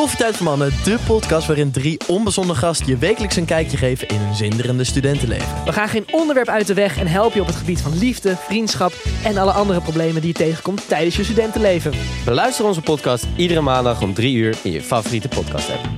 Koffietijd 0.00 0.36
voor 0.36 0.46
Mannen, 0.46 0.70
de 0.84 0.98
podcast 1.06 1.46
waarin 1.46 1.70
drie 1.70 2.00
onbezonnen 2.08 2.56
gasten 2.56 2.86
je 2.86 2.96
wekelijks 2.96 3.36
een 3.36 3.44
kijkje 3.44 3.76
geven 3.76 4.08
in 4.08 4.16
hun 4.16 4.34
zinderende 4.34 4.84
studentenleven. 4.84 5.64
We 5.64 5.72
gaan 5.72 5.88
geen 5.88 6.04
onderwerp 6.10 6.48
uit 6.48 6.66
de 6.66 6.74
weg 6.74 6.98
en 6.98 7.06
helpen 7.06 7.34
je 7.34 7.40
op 7.40 7.46
het 7.46 7.56
gebied 7.56 7.80
van 7.80 7.98
liefde, 7.98 8.36
vriendschap 8.36 8.92
en 9.24 9.36
alle 9.36 9.50
andere 9.50 9.80
problemen 9.80 10.20
die 10.20 10.30
je 10.30 10.36
tegenkomt 10.36 10.88
tijdens 10.88 11.16
je 11.16 11.24
studentenleven. 11.24 11.92
Beluister 12.24 12.64
onze 12.64 12.80
podcast 12.80 13.26
iedere 13.36 13.60
maandag 13.60 14.02
om 14.02 14.14
3 14.14 14.36
uur 14.36 14.58
in 14.62 14.72
je 14.72 14.82
favoriete 14.82 15.28
podcast 15.28 15.70
app. 15.70 15.88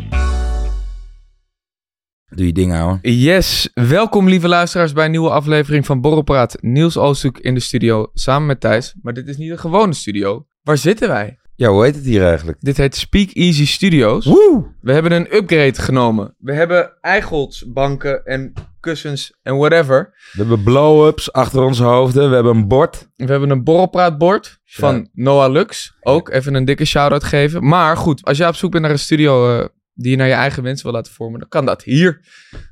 Doe 2.29 2.47
je 2.47 2.53
ding, 2.53 2.75
ouwe. 2.75 2.99
Yes, 3.03 3.71
welkom 3.75 4.29
lieve 4.29 4.49
luisteraars 4.49 4.93
bij 4.93 5.05
een 5.05 5.11
nieuwe 5.11 5.31
aflevering 5.31 5.87
van 5.87 6.01
Borrelpraat. 6.01 6.57
Niels 6.61 6.97
Oosthoek 6.97 7.39
in 7.39 7.55
de 7.55 7.61
studio 7.61 8.11
samen 8.15 8.47
met 8.47 8.61
Thijs. 8.61 8.95
Maar 9.03 9.13
dit 9.13 9.29
is 9.29 9.37
niet 9.37 9.51
een 9.51 9.59
gewone 9.59 9.95
studio. 9.95 10.47
Waar 10.63 10.79
zitten 10.79 11.09
wij? 11.09 11.41
Ja, 11.55 11.69
hoe 11.69 11.85
heet 11.85 11.95
het 11.95 12.05
hier 12.05 12.27
eigenlijk? 12.27 12.59
Dit 12.61 12.77
heet 12.77 12.97
Speak 12.97 13.31
Easy 13.31 13.67
Studios. 13.67 14.25
Woe! 14.25 14.75
We 14.81 14.93
hebben 14.93 15.13
een 15.13 15.35
upgrade 15.37 15.75
genomen. 15.75 16.35
We 16.39 16.53
hebben 16.53 16.93
eichholtsbanken 17.01 18.25
en 18.25 18.53
kussens 18.81 19.39
en 19.43 19.57
whatever. 19.57 20.15
We 20.33 20.39
hebben 20.39 20.63
blow-ups 20.63 21.33
achter 21.33 21.63
onze 21.63 21.85
hoofden. 21.85 22.29
We 22.29 22.35
hebben 22.35 22.57
een 22.57 22.69
bord. 22.69 23.09
We 23.17 23.25
hebben 23.25 23.51
een 23.51 23.65
borrelpraatbord 23.65 24.61
van 24.65 25.09
Noah 25.13 25.53
Lux. 25.53 25.97
Ook 26.01 26.29
even 26.31 26.55
een 26.55 26.65
dikke 26.65 26.85
shout-out 26.85 27.25
geven. 27.25 27.69
Maar 27.69 27.97
goed, 27.97 28.25
als 28.25 28.39
jij 28.39 28.49
op 28.49 28.55
zoek 28.55 28.71
bent 28.71 28.83
naar 28.83 28.93
een 28.93 28.99
studio 28.99 29.59
eh, 29.59 29.67
die 29.95 30.11
je 30.11 30.17
naar 30.17 30.27
je 30.27 30.33
eigen 30.33 30.63
wensen 30.63 30.85
wil 30.85 30.95
laten 30.95 31.13
vormen, 31.13 31.41
dan 31.41 31.49
kan 31.49 31.67
dat 31.67 31.83
hier. 31.83 32.21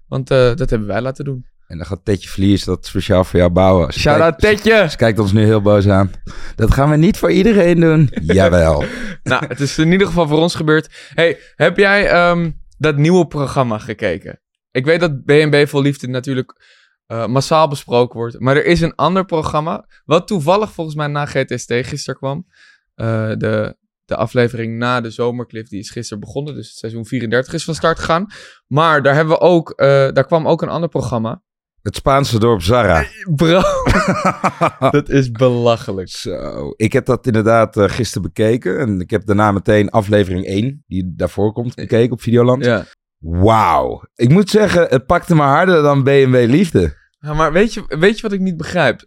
Want 0.08 0.30
eh, 0.30 0.54
dat 0.54 0.70
hebben 0.70 0.88
wij 0.88 1.00
laten 1.00 1.24
doen. 1.24 1.46
En 1.70 1.76
dan 1.76 1.86
gaat 1.86 2.04
Tetje 2.04 2.28
Vlies 2.28 2.64
dat 2.64 2.86
speciaal 2.86 3.24
voor 3.24 3.38
jou 3.38 3.50
bouwen. 3.52 3.92
Ze 3.92 3.98
Shout-out 3.98 4.36
kijkt- 4.36 4.62
Tetje! 4.62 4.86
Ze 4.90 4.96
kijkt 4.96 5.18
ons 5.18 5.32
nu 5.32 5.44
heel 5.44 5.60
boos 5.60 5.88
aan. 5.88 6.10
Dat 6.56 6.70
gaan 6.70 6.90
we 6.90 6.96
niet 6.96 7.16
voor 7.16 7.30
iedereen 7.30 7.80
doen. 7.80 8.10
Jawel. 8.22 8.84
nou, 9.22 9.46
het 9.46 9.60
is 9.60 9.78
in 9.78 9.92
ieder 9.92 10.06
geval 10.06 10.28
voor 10.28 10.38
ons 10.38 10.54
gebeurd. 10.54 11.10
Hey, 11.14 11.38
heb 11.54 11.76
jij 11.76 12.08
ehm, 12.08 12.50
dat 12.78 12.96
nieuwe 12.96 13.26
programma 13.26 13.78
gekeken? 13.78 14.40
Ik 14.70 14.84
weet 14.84 15.00
dat 15.00 15.24
BNB 15.24 15.68
Vol 15.68 15.82
Liefde 15.82 16.08
natuurlijk 16.08 16.64
eh, 17.06 17.26
massaal 17.26 17.68
besproken 17.68 18.18
wordt. 18.18 18.40
Maar 18.40 18.56
er 18.56 18.64
is 18.66 18.80
een 18.80 18.94
ander 18.94 19.24
programma. 19.24 19.86
Wat 20.04 20.26
toevallig 20.26 20.72
volgens 20.72 20.96
mij 20.96 21.06
na 21.06 21.26
GTST 21.26 21.72
gisteren 21.72 22.20
kwam. 22.20 22.46
Eh, 22.94 23.30
de, 23.36 23.76
de 24.04 24.16
aflevering 24.16 24.78
na 24.78 25.00
de 25.00 25.10
zomerclip. 25.10 25.68
Die 25.68 25.80
is 25.80 25.90
gisteren 25.90 26.20
begonnen. 26.20 26.54
Dus 26.54 26.68
het 26.68 26.76
seizoen 26.76 27.06
34 27.06 27.52
is 27.52 27.64
van 27.64 27.74
start 27.74 27.98
gegaan. 27.98 28.26
Maar 28.66 29.02
daar, 29.02 29.14
hebben 29.14 29.34
we 29.34 29.40
ook, 29.40 29.70
eh, 29.70 29.86
daar 29.86 30.26
kwam 30.26 30.48
ook 30.48 30.62
een 30.62 30.68
ander 30.68 30.88
programma. 30.88 31.42
Het 31.82 31.96
Spaanse 31.96 32.38
dorp 32.38 32.62
Zara. 32.62 33.04
Bro, 33.34 33.62
dat 34.90 35.08
is 35.08 35.30
belachelijk. 35.30 36.08
Zo, 36.08 36.72
ik 36.76 36.92
heb 36.92 37.06
dat 37.06 37.26
inderdaad 37.26 37.76
eh, 37.76 37.88
gisteren 37.88 38.22
bekeken. 38.22 38.78
En 38.78 39.00
ik 39.00 39.10
heb 39.10 39.26
daarna 39.26 39.52
meteen 39.52 39.90
aflevering 39.90 40.46
1, 40.46 40.84
die 40.86 41.12
daarvoor 41.16 41.52
komt, 41.52 41.74
bekeken 41.74 42.12
op 42.12 42.22
Videoland. 42.22 42.64
Ja. 42.64 42.84
Wauw. 43.18 44.02
Ik 44.14 44.28
moet 44.28 44.50
zeggen, 44.50 44.86
het 44.88 45.06
pakte 45.06 45.34
me 45.34 45.42
harder 45.42 45.82
dan 45.82 46.04
BMW 46.04 46.46
Liefde. 46.48 46.96
Ja, 47.18 47.34
maar 47.34 47.52
weet 47.52 47.74
je, 47.74 47.84
weet 47.86 48.16
je 48.16 48.22
wat 48.22 48.32
ik 48.32 48.40
niet 48.40 48.56
begrijp? 48.56 49.04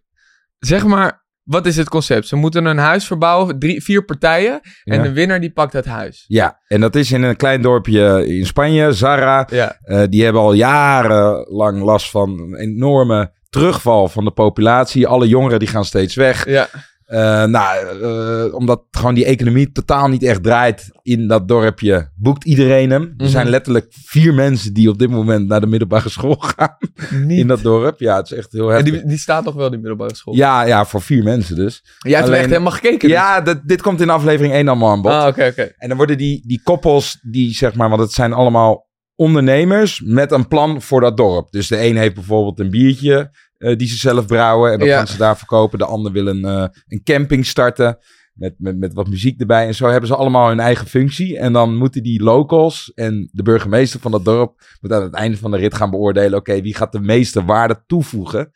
Zeg 0.59 0.85
maar, 0.85 1.22
wat 1.43 1.65
is 1.65 1.77
het 1.77 1.89
concept? 1.89 2.27
Ze 2.27 2.35
moeten 2.35 2.65
een 2.65 2.77
huis 2.77 3.05
verbouwen, 3.07 3.59
drie, 3.59 3.83
vier 3.83 4.05
partijen. 4.05 4.59
En 4.83 4.95
Ja. 4.97 5.01
de 5.03 5.11
winnaar 5.11 5.39
die 5.39 5.51
pakt 5.51 5.73
het 5.73 5.85
huis. 5.85 6.25
Ja, 6.27 6.59
en 6.67 6.81
dat 6.81 6.95
is 6.95 7.11
in 7.11 7.23
een 7.23 7.35
klein 7.35 7.61
dorpje 7.61 8.27
in 8.27 8.45
Spanje, 8.45 8.91
Zara. 8.91 9.47
Ja. 9.51 9.77
Eh, 9.81 10.01
die 10.09 10.23
hebben 10.23 10.41
al 10.41 10.53
jarenlang 10.53 11.81
last 11.81 12.09
van 12.09 12.29
een 12.39 12.55
enorme 12.55 13.31
terugval 13.49 14.07
van 14.07 14.23
de 14.25 14.31
populatie. 14.31 15.07
Alle 15.07 15.27
jongeren 15.27 15.59
die 15.59 15.67
gaan 15.67 15.85
steeds 15.85 16.15
weg. 16.15 16.45
Ja. 16.47 16.67
Eh, 17.13 17.43
nou, 17.45 18.01
eh, 18.01 18.53
omdat 18.53 18.83
gewoon 18.91 19.13
die 19.13 19.25
economie 19.25 19.71
totaal 19.71 20.07
niet 20.07 20.23
echt 20.23 20.43
draait 20.43 20.89
in 21.01 21.27
dat 21.27 21.47
dorpje, 21.47 22.11
boekt 22.15 22.45
iedereen 22.45 22.89
hem. 22.91 23.01
Er 23.01 23.13
Mhm. 23.17 23.27
zijn 23.27 23.49
letterlijk 23.49 23.85
vier 23.89 24.33
mensen 24.33 24.73
die 24.73 24.89
op 24.89 24.99
dit 24.99 25.09
moment 25.09 25.47
naar 25.47 25.61
de 25.61 25.67
middelbare 25.67 26.09
school 26.09 26.35
gaan 26.55 26.77
Niet. 27.25 27.39
in 27.39 27.47
dat 27.47 27.61
dorp. 27.61 27.99
Ja, 27.99 28.15
het 28.15 28.31
is 28.31 28.37
echt 28.37 28.51
heel 28.51 28.69
en 28.69 28.75
heftig. 28.75 28.93
die, 28.93 29.05
die 29.07 29.17
staat 29.17 29.43
toch 29.43 29.53
wel, 29.53 29.69
die 29.69 29.79
middelbare 29.79 30.15
school? 30.15 30.35
Ja, 30.35 30.63
ja, 30.65 30.85
voor 30.85 31.01
vier 31.01 31.23
mensen 31.23 31.55
dus. 31.55 31.83
Jij 31.99 32.13
hebt 32.13 32.27
alleen- 32.27 32.39
echt 32.39 32.49
helemaal 32.49 32.71
gekeken. 32.71 32.99
dus? 32.99 33.17
Ja, 33.17 33.41
dat, 33.41 33.61
dit 33.65 33.81
komt 33.81 34.01
in 34.01 34.09
aflevering 34.09 34.53
1 34.53 34.67
allemaal 34.67 34.91
aan 34.91 35.01
bod. 35.01 35.11
Ah, 35.11 35.27
oké, 35.27 35.45
oké. 35.47 35.71
En 35.77 35.87
dan 35.87 35.97
worden 35.97 36.17
die, 36.17 36.43
die 36.47 36.61
koppels, 36.63 37.19
die 37.21 37.53
zeg 37.53 37.73
maar, 37.75 37.89
want 37.89 38.01
het 38.01 38.11
zijn 38.11 38.33
allemaal 38.33 38.87
ondernemers 39.15 40.01
met 40.05 40.31
een 40.31 40.47
plan 40.47 40.81
voor 40.81 41.01
dat 41.01 41.17
dorp. 41.17 41.51
Dus 41.51 41.67
de 41.67 41.85
een 41.85 41.97
heeft 41.97 42.13
bijvoorbeeld 42.15 42.59
een 42.59 42.69
biertje 42.69 43.31
eh, 43.63 43.77
die 43.77 43.87
ze 43.87 43.97
zelf 43.97 44.25
brouwen 44.25 44.71
en 44.71 44.79
dat 44.79 44.87
Ja. 44.87 44.97
gaan 44.97 45.07
ze 45.07 45.17
daar 45.17 45.37
verkopen. 45.37 45.79
De 45.79 45.85
ander 45.85 46.11
wil 46.11 46.27
een, 46.27 46.45
eh, 46.45 46.65
een 46.87 47.03
camping 47.03 47.45
starten 47.45 47.97
met, 48.33 48.53
met, 48.57 48.77
met 48.77 48.93
wat 48.93 49.07
muziek 49.07 49.39
erbij. 49.39 49.67
En 49.67 49.75
zo 49.75 49.87
hebben 49.87 50.07
ze 50.07 50.15
allemaal 50.15 50.47
hun 50.47 50.59
eigen 50.59 50.87
functie. 50.87 51.37
En 51.37 51.53
dan 51.53 51.75
moeten 51.75 52.03
die 52.03 52.23
locals 52.23 52.91
en 52.95 53.29
de 53.31 53.43
burgemeester 53.43 53.99
van 53.99 54.11
dat 54.11 54.25
dorp 54.25 54.61
moet 54.81 54.93
aan 54.93 55.03
het 55.03 55.13
einde 55.13 55.37
van 55.37 55.51
de 55.51 55.57
rit 55.57 55.73
gaan 55.73 55.89
beoordelen, 55.89 56.39
oké, 56.39 56.61
wie 56.61 56.75
gaat 56.75 56.91
de 56.91 56.99
meeste 56.99 57.45
waarde 57.45 57.83
toevoegen? 57.87 58.51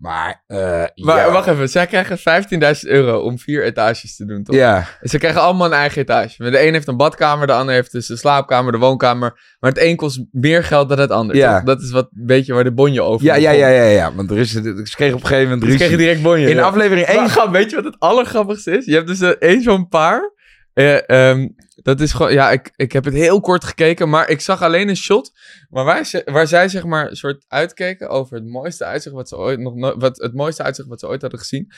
Maar, 0.00 0.42
eh, 0.46 0.58
Maar 0.94 1.16
ja. 1.16 1.30
wacht 1.30 1.46
even, 1.46 1.68
zij 1.68 1.86
krijgen 1.86 2.18
15.000 2.18 2.88
euro 2.90 3.18
om 3.18 3.38
vier 3.38 3.64
etages 3.64 4.16
te 4.16 4.24
doen, 4.24 4.42
toch? 4.42 4.56
Ja, 4.56 4.86
En 5.00 5.08
Ze 5.08 5.18
krijgen 5.18 5.40
allemaal 5.40 5.66
een 5.66 5.72
eigen 5.72 6.02
etage. 6.02 6.50
De 6.50 6.66
een 6.66 6.72
heeft 6.72 6.86
een 6.88 6.96
badkamer, 6.96 7.46
de 7.46 7.52
ander 7.52 7.74
heeft 7.74 7.92
dus 7.92 8.06
de 8.06 8.16
slaapkamer, 8.16 8.72
de 8.72 8.78
woonkamer. 8.78 9.40
Maar 9.60 9.70
het 9.70 9.80
een 9.82 9.96
kost 9.96 10.24
meer 10.30 10.64
geld 10.64 10.88
dan 10.88 10.98
het 10.98 11.10
ander, 11.10 11.36
Ja. 11.36 11.54
toch? 11.56 11.64
Dat 11.64 11.82
is 11.82 11.90
wat 11.90 12.08
een 12.18 12.26
beetje 12.26 12.52
waar 12.54 12.64
de 12.64 12.72
bonje 12.72 13.02
over 13.02 13.26
ja, 13.26 13.34
ja, 13.34 13.50
ja, 13.50 13.68
ja, 13.68 13.82
ja. 13.82 14.14
Want 14.14 14.30
er 14.30 14.38
is, 14.38 14.50
ze 14.50 14.60
kregen 14.94 15.14
op 15.16 15.20
een 15.20 15.26
gegeven 15.26 15.42
moment 15.42 15.60
Ze 15.62 15.66
ruzie. 15.66 15.78
kregen 15.78 15.98
direct 15.98 16.22
bonje. 16.22 16.48
In 16.50 16.56
ja. 16.56 16.62
aflevering 16.62 17.06
1 17.06 17.16
Maar 17.36 17.50
weet 17.50 17.70
je 17.70 17.76
wat 17.76 17.84
het 17.84 17.96
allergrappigste 17.98 18.70
is? 18.76 18.84
Je 18.84 18.94
hebt 18.94 19.06
dus 19.06 19.20
eh, 19.20 19.28
één 19.28 19.62
zo'n 19.62 19.88
paar. 19.88 20.38
Eh, 20.72 21.08
ehm, 21.08 21.48
dat 21.74 22.00
is 22.00 22.12
gewoon, 22.12 22.32
ja, 22.32 22.50
ik, 22.50 22.70
ik 22.76 22.92
heb 22.92 23.04
het 23.04 23.14
heel 23.14 23.40
kort 23.40 23.64
gekeken, 23.64 24.08
maar 24.08 24.28
ik 24.28 24.40
zag 24.40 24.62
alleen 24.62 24.88
een 24.88 24.96
shot 24.96 25.32
waar, 25.68 25.84
wij, 25.84 26.04
ze- 26.04 26.22
waar 26.24 26.46
zij 26.46 26.68
zeg 26.68 26.84
maar 26.84 27.10
een 27.10 27.16
soort 27.16 27.44
uitkeken 27.48 28.08
over 28.08 28.34
het 28.36 28.46
mooiste 28.46 28.84
uitzicht 28.84 29.14
wat 29.14 29.28
ze 29.28 29.36
ooit 29.36 29.58
nog 29.60 29.74
no- 29.74 29.96
wat 29.98 30.16
het 30.18 30.34
mooiste 30.34 30.62
uitzicht 30.62 30.88
wat 30.88 31.00
ze 31.00 31.08
ooit 31.08 31.20
hadden 31.20 31.40
gezien. 31.40 31.72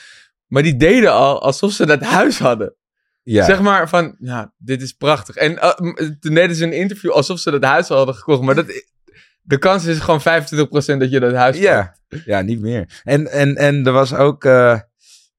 Maar 0.47 0.63
die 0.63 0.75
deden 0.75 1.11
al 1.13 1.41
alsof 1.41 1.71
ze 1.71 1.85
dat 1.85 2.01
huis 2.01 2.39
hadden. 2.39 2.75
Ja. 3.23 3.45
Zeg 3.45 3.61
maar 3.61 3.89
van, 3.89 4.15
ja, 4.19 4.53
dit 4.57 4.81
is 4.81 4.91
prachtig. 4.93 5.35
En 5.35 5.57
eh, 5.59 5.69
toen 6.19 6.33
deden 6.33 6.55
ze 6.55 6.63
een 6.65 6.73
interview 6.73 7.11
alsof 7.11 7.39
ze 7.39 7.51
dat 7.51 7.63
huis 7.63 7.89
al 7.89 7.97
hadden 7.97 8.15
gekocht, 8.15 8.41
maar 8.41 8.55
dat, 8.55 8.65
de 9.41 9.57
kans 9.57 9.85
is 9.85 9.99
gewoon 9.99 10.21
25% 10.21 10.23
dat 10.97 11.11
je 11.11 11.19
dat 11.19 11.33
huis 11.33 11.55
koopt. 11.55 11.67
Ja, 11.67 11.95
ja, 12.25 12.41
niet 12.41 12.59
meer. 12.59 13.01
En, 13.03 13.27
en, 13.31 13.55
en 13.55 13.85
er 13.85 13.91
was 13.91 14.13
ook 14.13 14.43
eh, 14.45 14.79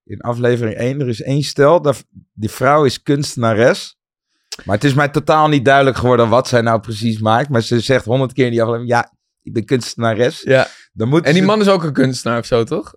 in 0.05 0.21
aflevering 0.21 0.77
1, 0.77 1.01
er 1.01 1.09
is 1.09 1.23
één 1.23 1.43
stel, 1.43 1.95
die 2.33 2.51
vrouw 2.51 2.85
is 2.85 3.03
kunstenares. 3.03 3.99
Maar 4.65 4.75
het 4.75 4.85
is 4.85 4.95
mij 4.95 5.09
totaal 5.09 5.49
niet 5.49 5.65
duidelijk 5.65 5.97
geworden 5.97 6.29
wat 6.29 6.49
zij 6.49 6.61
nou 6.61 6.81
precies 6.81 7.19
maakt. 7.19 7.49
Maar 7.49 7.63
ze 7.63 7.81
zegt 7.81 8.05
honderd 8.05 8.33
keer 8.33 8.45
in 8.45 8.51
die 8.51 8.61
aflevering, 8.63 8.91
ja, 8.91 9.13
ik 9.43 9.53
ben 9.53 9.65
kunstenares. 9.65 10.43
Ja. 10.43 10.67
Dan 10.93 11.09
moet 11.09 11.25
En 11.25 11.33
die 11.33 11.43
man 11.43 11.61
is 11.61 11.69
ook 11.69 11.83
een 11.85 11.93
kunstenaar 11.93 12.39
of 12.39 12.47
zo, 12.47 12.65
toch? 12.65 12.95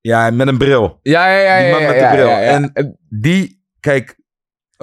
Ja, 0.00 0.30
met 0.30 0.48
een 0.48 0.58
bril. 0.58 0.98
Ja, 1.02 1.28
ja, 1.28 1.56
ja. 1.58 1.62
Die 1.62 1.70
man 1.72 1.80
ja, 1.80 1.86
met 1.86 1.96
de 1.96 2.02
ja, 2.02 2.12
bril. 2.12 2.26
ja, 2.26 2.38
ja. 2.38 2.50
En 2.50 2.96
die, 3.08 3.62
kijk, 3.80 4.18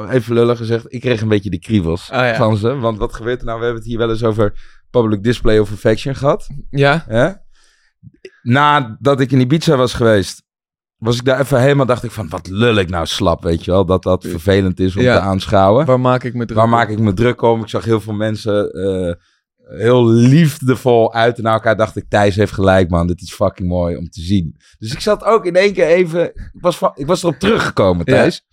even 0.10 0.34
lullig 0.34 0.58
gezegd, 0.58 0.94
ik 0.94 1.02
kreeg 1.02 1.22
een 1.22 1.28
beetje 1.28 1.50
de 1.50 1.60
kriebels 1.60 2.10
Oh, 2.10 2.18
ja. 2.18 2.36
van 2.36 2.58
ze. 2.58 2.76
Want 2.76 2.98
wat 2.98 3.14
gebeurt 3.14 3.40
er 3.40 3.46
nou? 3.46 3.58
We 3.60 3.64
hebben 3.66 3.82
het 3.82 3.92
hier 3.92 4.00
wel 4.00 4.10
eens 4.10 4.24
over 4.24 4.54
public 4.90 5.24
display 5.24 5.60
of 5.60 5.72
affection 5.72 6.16
gehad. 6.16 6.48
Ja, 6.70 7.04
Hè? 7.08 7.32
Nadat 8.42 9.20
ik 9.20 9.32
in 9.32 9.40
Ibiza 9.40 9.76
was 9.76 9.94
geweest, 9.94 10.44
was 11.02 11.18
ik 11.18 11.26
daar 11.26 11.40
even 11.40 11.62
helemaal, 11.62 11.86
dacht 11.86 12.04
ik 12.04 12.12
van, 12.12 12.30
wat 12.30 12.48
lul 12.50 12.76
ik 12.76 12.90
nou 12.90 13.06
slap, 13.06 13.44
weet 13.44 13.66
je 13.66 13.72
wel? 13.72 13.86
Dat 13.86 14.04
dat 14.04 14.26
vervelend 14.28 14.80
is 14.80 14.96
om 14.96 15.02
Ja. 15.02 15.16
te 15.16 15.22
aanschouwen. 15.22 15.86
waar 15.86 16.00
maak 16.00 16.24
ik 16.24 16.34
me 16.34 16.46
druk 16.46 16.58
Waar 16.58 16.66
om? 16.66 16.72
maak 16.72 16.90
ik 16.90 17.00
me 17.00 17.14
druk 17.14 17.42
om? 17.42 17.62
Ik 17.62 17.70
zag 17.70 17.86
heel 17.86 18.02
veel 18.02 18.14
mensen 18.14 18.72
eh, 18.72 19.14
heel 19.80 20.08
liefdevol 20.10 21.14
uit 21.14 21.38
naar 21.38 21.54
elkaar. 21.54 21.78
Dacht 21.78 21.96
ik, 21.96 22.06
Thijs 22.10 22.36
heeft 22.36 22.52
gelijk, 22.54 22.90
man. 22.90 23.08
Dit 23.08 23.22
is 23.22 23.34
fucking 23.34 23.70
mooi 23.70 23.96
om 23.98 24.10
te 24.10 24.22
zien. 24.22 24.56
Dus 24.80 24.92
ik 24.94 25.00
zat 25.00 25.24
ook 25.24 25.46
in 25.46 25.56
één 25.56 25.74
keer 25.74 25.88
even... 25.88 26.26
Ik 26.26 26.52
was, 26.62 26.78
van, 26.78 26.92
ik 26.96 27.06
was 27.06 27.24
erop 27.24 27.36
teruggekomen, 27.40 28.02
Ja. 28.06 28.14
Thijs. 28.14 28.46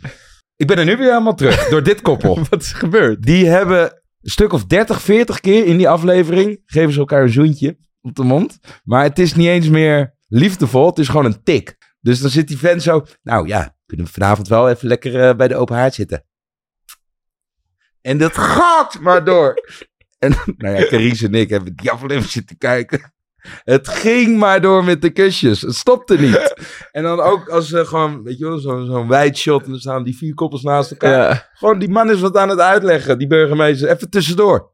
Ik 0.57 0.67
ben 0.67 0.79
er 0.79 0.85
nu 0.85 0.97
weer 0.97 1.09
helemaal 1.09 1.35
terug, 1.35 1.69
door 1.69 1.83
dit 1.83 2.03
koppel. 2.03 2.39
Wat 2.51 2.63
is 2.63 2.73
gebeurd? 2.73 3.23
Die 3.23 3.47
hebben 3.47 3.81
een 4.21 4.31
stuk 4.31 4.53
of 4.53 4.65
30, 4.67 5.03
40 5.03 5.41
keer 5.41 5.67
in 5.67 5.77
die 5.77 5.89
aflevering... 5.89 6.63
geven 6.65 6.93
ze 6.93 6.99
elkaar 6.99 7.23
een 7.23 7.33
zoentje 7.33 7.79
op 8.01 8.15
de 8.15 8.23
mond. 8.25 8.59
Maar 8.85 9.03
het 9.03 9.19
is 9.19 9.35
niet 9.35 9.47
eens 9.49 9.69
meer 9.69 10.15
liefdevol. 10.29 10.87
Het 10.87 10.99
is 10.99 11.09
gewoon 11.09 11.25
een 11.25 11.43
tik. 11.43 11.77
Dus 12.09 12.21
dan 12.21 12.31
zit 12.31 12.49
die 12.49 12.59
vent 12.59 12.83
zo... 12.83 13.07
Nou 13.23 13.47
ja, 13.47 13.77
kunnen 13.87 14.07
we 14.07 14.13
vanavond 14.13 14.49
wel 14.49 14.69
even 14.69 14.89
lekker 14.89 15.29
eh, 15.29 15.37
bij 15.37 15.49
de 15.49 15.57
open 15.57 15.77
haard 15.77 15.95
zitten. 15.95 16.25
En 18.01 18.19
dat 18.19 18.37
gaat 18.37 19.01
maar 19.01 19.25
door. 19.25 19.55
En 20.19 20.35
nou 20.57 20.77
ja, 20.77 20.89
Carice 20.89 21.27
en 21.27 21.35
ik 21.35 21.49
hebben 21.49 21.77
die 21.77 21.91
aflevering 21.91 22.25
zitten 22.31 22.59
kijken. 22.59 23.13
Het 23.65 23.89
ging 23.89 24.39
maar 24.39 24.61
door 24.61 24.85
met 24.85 25.03
de 25.03 25.11
kusjes. 25.11 25.61
Het 25.61 25.75
stopte 25.75 26.19
niet. 26.19 26.55
En 26.93 27.03
dan 27.03 27.21
ook 27.21 27.49
als 27.49 27.69
ze 27.69 27.87
gewoon, 27.87 28.23
weet 28.23 28.39
je 28.39 28.45
wel, 28.45 28.59
zo'n 28.59 29.09
wijd 29.09 29.39
shot. 29.39 29.65
En 29.65 29.71
dan 29.71 29.81
staan 29.81 30.05
die 30.05 30.17
vier 30.17 30.35
koppels 30.35 30.63
naast 30.63 30.91
elkaar. 30.91 31.11
Ja. 31.11 31.49
Gewoon, 31.53 31.79
die 31.79 31.89
man 31.89 32.11
is 32.11 32.21
wat 32.21 32.37
aan 32.37 32.49
het 32.49 32.59
uitleggen. 32.59 33.19
Die 33.19 33.27
burgemeester. 33.27 33.89
Even 33.89 34.11
tussendoor. 34.11 34.73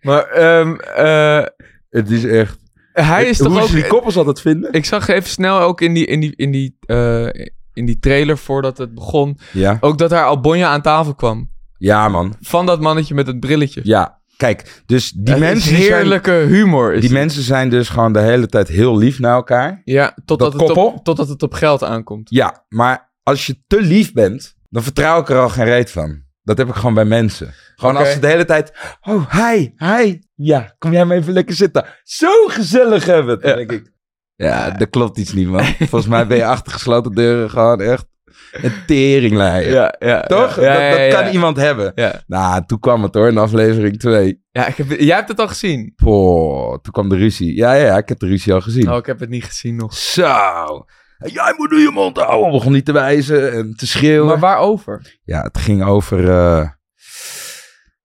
Maar 0.00 0.24
ehm, 0.24 0.74
eh, 0.74 1.46
Het 1.90 2.10
is 2.10 2.24
echt... 2.24 2.63
hij 3.02 3.26
is 3.26 3.38
toch 3.38 3.62
ook... 3.62 3.70
die 3.70 3.86
koppels 3.86 4.16
altijd 4.16 4.40
vinden? 4.40 4.72
Ik 4.72 4.84
zag 4.84 5.08
even 5.08 5.30
snel 5.30 5.60
ook 5.60 5.80
in 5.80 5.94
die, 5.94 6.06
in 6.06 6.20
die, 6.20 6.36
in 6.36 6.50
die, 6.50 6.76
eh, 6.80 7.26
in 7.72 7.86
die 7.86 7.98
trailer 7.98 8.38
voordat 8.38 8.78
het 8.78 8.94
begon... 8.94 9.38
Ja. 9.52 9.76
ook 9.80 9.98
dat 9.98 10.10
daar 10.10 10.24
Albonja 10.24 10.68
aan 10.68 10.82
tafel 10.82 11.14
kwam. 11.14 11.50
Ja, 11.78 12.08
man. 12.08 12.34
Van 12.40 12.66
dat 12.66 12.80
mannetje 12.80 13.14
met 13.14 13.26
het 13.26 13.40
brilletje. 13.40 13.80
Ja, 13.84 14.20
kijk, 14.36 14.82
dus 14.86 15.10
die 15.10 15.34
is 15.34 15.40
mensen 15.40 15.76
zijn, 15.76 15.80
heerlijke 15.80 16.30
humor. 16.30 16.92
Is 16.92 17.00
die 17.00 17.08
het. 17.08 17.18
mensen 17.18 17.42
zijn 17.42 17.68
dus 17.68 17.88
gewoon 17.88 18.12
de 18.12 18.20
hele 18.20 18.46
tijd 18.46 18.68
heel 18.68 18.96
lief 18.96 19.18
naar 19.18 19.34
elkaar. 19.34 19.82
Ja, 19.84 20.16
totdat 20.24 20.52
Dat 20.52 20.60
het, 20.60 20.72
koppel? 20.72 20.86
op, 20.86 21.04
totdat 21.04 21.28
het 21.28 21.42
op 21.42 21.52
geld 21.52 21.82
aankomt. 21.82 22.30
Ja, 22.30 22.64
maar 22.68 23.12
als 23.22 23.46
je 23.46 23.56
te 23.66 23.80
lief 23.82 24.12
bent, 24.12 24.54
dan 24.70 24.82
vertrouw 24.82 25.20
ik 25.20 25.28
er 25.28 25.38
al 25.38 25.48
geen 25.48 25.64
reet 25.64 25.90
van. 25.90 26.22
Dat 26.42 26.58
heb 26.58 26.68
ik 26.68 26.74
gewoon 26.74 26.94
bij 26.94 27.04
mensen. 27.04 27.54
Gewoon 27.76 27.96
als 27.96 28.12
ze 28.12 28.18
de 28.18 28.26
hele 28.26 28.44
tijd, 28.44 28.72
oh, 29.02 29.30
hi, 29.48 29.70
hi. 29.76 30.18
Ja, 30.34 30.74
kom 30.78 30.92
jij 30.92 31.04
maar 31.04 31.16
even 31.16 31.32
lekker 31.32 31.54
zitten. 31.54 31.84
Zo 32.02 32.46
gezellig 32.46 33.04
hebben. 33.04 33.40
Dan 33.40 33.50
Ja. 33.50 33.56
denk 33.56 33.72
ik, 33.72 33.92
ja, 34.36 34.70
dat 34.70 34.90
klopt 34.90 35.18
iets 35.18 35.32
niet, 35.32 35.48
man. 35.48 35.64
Volgens 35.64 36.06
mij 36.06 36.26
ben 36.26 36.36
je 36.36 36.44
achter 36.46 36.72
gesloten 36.72 37.12
deuren 37.12 37.50
gewoon 37.50 37.80
echt 37.80 38.06
een 38.52 38.72
teringlijn. 38.86 39.68
Ja, 39.70 39.94
ja. 39.98 40.20
Toch? 40.20 40.60
Ja, 40.60 40.80
ja, 40.82 40.96
dat 41.10 41.20
kan 41.20 41.32
iemand 41.32 41.56
hebben. 41.56 41.92
Ja. 41.94 42.22
Nou, 42.26 42.62
toen 42.66 42.78
kwam 42.78 43.02
het 43.02 43.14
hoor, 43.14 43.28
in 43.28 43.38
aflevering 43.38 43.98
2. 43.98 44.42
Ja, 44.50 44.66
ik 44.66 44.76
heb, 44.76 44.90
jij 45.00 45.16
hebt 45.16 45.28
het 45.28 45.40
al 45.40 45.48
gezien. 45.48 45.92
Poh, 45.96 46.78
toen 46.82 46.92
kwam 46.92 47.08
de 47.08 47.16
ruzie. 47.16 47.56
Ja, 47.56 47.72
ja, 47.72 47.86
ja, 47.86 47.96
ik 47.96 48.08
heb 48.08 48.18
de 48.18 48.26
ruzie 48.26 48.52
al 48.52 48.60
gezien. 48.60 48.90
Oh, 48.90 48.96
ik 48.96 49.06
heb 49.06 49.20
het 49.20 49.28
niet 49.28 49.44
gezien 49.44 49.76
nog. 49.76 49.94
Zo. 49.94 50.84
Jij 51.18 51.54
moet 51.56 51.70
nu 51.70 51.78
je 51.80 51.90
mond 51.90 52.16
houden. 52.18 52.50
Begon 52.52 52.72
niet 52.72 52.84
te 52.84 52.92
wijzen 52.92 53.52
en 53.52 53.74
te 53.76 53.86
schreeuwen. 53.86 54.26
Maar 54.26 54.38
waarover? 54.38 55.18
Ja, 55.24 55.42
het 55.42 55.58
ging 55.58 55.84
over. 55.84 56.28
eh, 56.30 56.68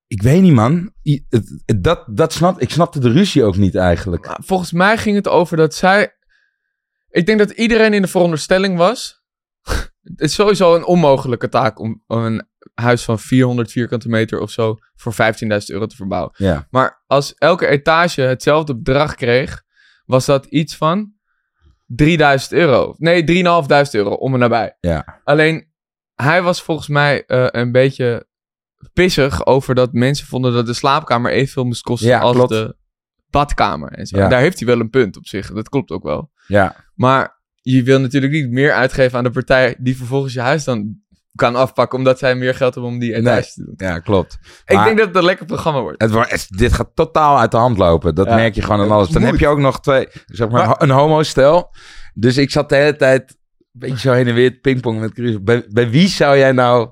ik 0.10 0.22
weet 0.22 0.42
niet, 0.42 0.54
man. 0.54 0.94
I- 1.04 1.26
het- 1.30 1.62
het- 1.66 1.84
dat, 1.84 2.04
dat 2.08 2.34
snap, 2.34 2.60
ik 2.62 2.70
snapte 2.70 3.00
de 3.00 3.12
ruzie 3.12 3.44
ook 3.44 3.56
niet 3.58 3.76
eigenlijk. 3.76 4.36
Volgens 4.44 4.72
mij 4.72 4.98
ging 4.98 5.16
het 5.16 5.28
over 5.28 5.58
dat 5.58 5.74
zij... 5.76 6.14
Ik 7.10 7.26
denk 7.26 7.40
dat 7.40 7.50
iedereen 7.52 7.94
in 7.94 8.02
de 8.02 8.08
veronderstelling 8.08 8.78
was... 8.78 9.22
het 10.02 10.22
is 10.22 10.34
sowieso 10.34 10.76
een 10.76 10.86
onmogelijke 10.86 11.50
taak 11.50 11.80
om 11.80 12.04
om 12.08 12.24
een 12.24 12.48
huis 12.74 13.04
van 13.04 13.20
400 13.20 13.72
vierkante 13.72 14.10
meter 14.10 14.40
of 14.40 14.52
zo 14.52 14.76
voor 14.96 15.14
15.000 15.14 15.18
euro 15.66 15.86
te 15.86 15.96
verbouwen. 15.96 16.32
Ja, 16.38 16.68
Maar 16.70 17.04
als 17.08 17.34
elke 17.34 17.68
etage 17.68 18.22
hetzelfde 18.22 18.76
bedrag 18.76 19.16
kreeg, 19.16 19.64
was 20.06 20.26
dat 20.26 20.46
iets 20.46 20.76
van 20.76 21.14
3000 21.86 22.52
euro. 22.52 22.94
Nee, 22.98 23.44
3.500 23.44 23.90
euro 23.92 24.14
om 24.14 24.34
en 24.34 24.40
nabij. 24.40 24.78
ja, 24.80 25.22
Alleen, 25.24 25.72
hij 26.16 26.42
was 26.42 26.62
volgens 26.62 26.88
mij 26.88 27.26
eh, 27.26 27.48
een 27.50 27.72
beetje 27.72 28.28
pissig 28.94 29.46
over 29.46 29.76
dat 29.76 29.94
mensen 29.94 30.28
vonden 30.28 30.54
dat 30.54 30.66
de 30.66 30.74
slaapkamer 30.74 31.32
evenveel 31.32 31.64
moest 31.64 31.82
kosten 31.82 32.08
Ja, 32.10 32.20
als 32.20 32.36
klopt. 32.36 32.50
de 32.50 32.76
badkamer. 33.30 33.92
En 33.92 34.06
zo. 34.06 34.18
Ja. 34.18 34.24
En 34.24 34.30
daar 34.30 34.40
heeft 34.40 34.60
hij 34.60 34.68
wel 34.68 34.80
een 34.80 34.90
punt 34.90 35.18
op 35.18 35.28
zich. 35.28 35.52
Dat 35.54 35.70
klopt 35.70 35.92
ook 35.92 36.04
wel. 36.04 36.32
ja. 36.48 36.76
Maar 36.96 37.38
je 37.62 37.84
wil 37.84 38.00
natuurlijk 38.00 38.34
niet 38.34 38.50
meer 38.50 38.72
uitgeven 38.74 39.18
aan 39.18 39.24
de 39.24 39.30
partij 39.32 39.76
die 39.80 39.98
vervolgens 39.98 40.34
je 40.34 40.42
huis 40.42 40.64
dan 40.64 40.96
kan 41.36 41.56
afpakken, 41.56 41.98
omdat 41.98 42.20
zij 42.20 42.36
meer 42.36 42.56
geld 42.56 42.74
hebben 42.74 42.92
om 42.92 43.00
die 43.00 43.14
etage 43.16 43.32
Nee. 43.34 43.42
te 43.42 43.64
doen. 43.66 43.74
Ja, 43.88 44.00
klopt. 44.00 44.38
Ik 44.66 44.76
Maar- 44.76 44.86
denk 44.86 44.98
dat 44.98 45.08
het 45.08 45.16
een 45.16 45.24
lekker 45.24 45.46
programma 45.46 45.82
wordt. 45.82 46.02
Het 46.02 46.12
wordt, 46.12 46.58
dit 46.58 46.74
gaat 46.74 46.90
totaal 46.94 47.40
uit 47.40 47.52
de 47.52 47.58
hand 47.58 47.78
lopen. 47.78 48.16
Dat 48.16 48.28
Ja. 48.28 48.36
merk 48.36 48.56
je 48.56 48.62
gewoon 48.62 48.80
aan 48.82 48.92
alles. 48.92 49.10
Dan 49.10 49.22
Moet. 49.22 49.32
heb 49.32 49.40
je 49.40 49.48
ook 49.48 49.60
nog 49.60 49.80
twee, 49.82 50.08
zeg 50.26 50.50
maar, 50.50 50.68
Maar- 50.68 50.82
een 50.82 50.90
homo-stel. 50.90 51.74
Dus 52.14 52.38
ik 52.38 52.52
zat 52.52 52.70
de 52.70 52.76
hele 52.76 52.96
tijd 52.96 53.30
een 53.30 53.80
beetje 53.80 53.98
zo 54.00 54.12
heen 54.14 54.28
en 54.28 54.34
weer 54.34 54.52
te 54.52 54.60
pingpongen 54.60 55.00
met 55.02 55.12
Chris. 55.14 55.42
Bij, 55.44 55.66
bij 55.70 55.90
wie 55.90 56.08
zou 56.08 56.38
jij 56.38 56.52
nou 56.52 56.90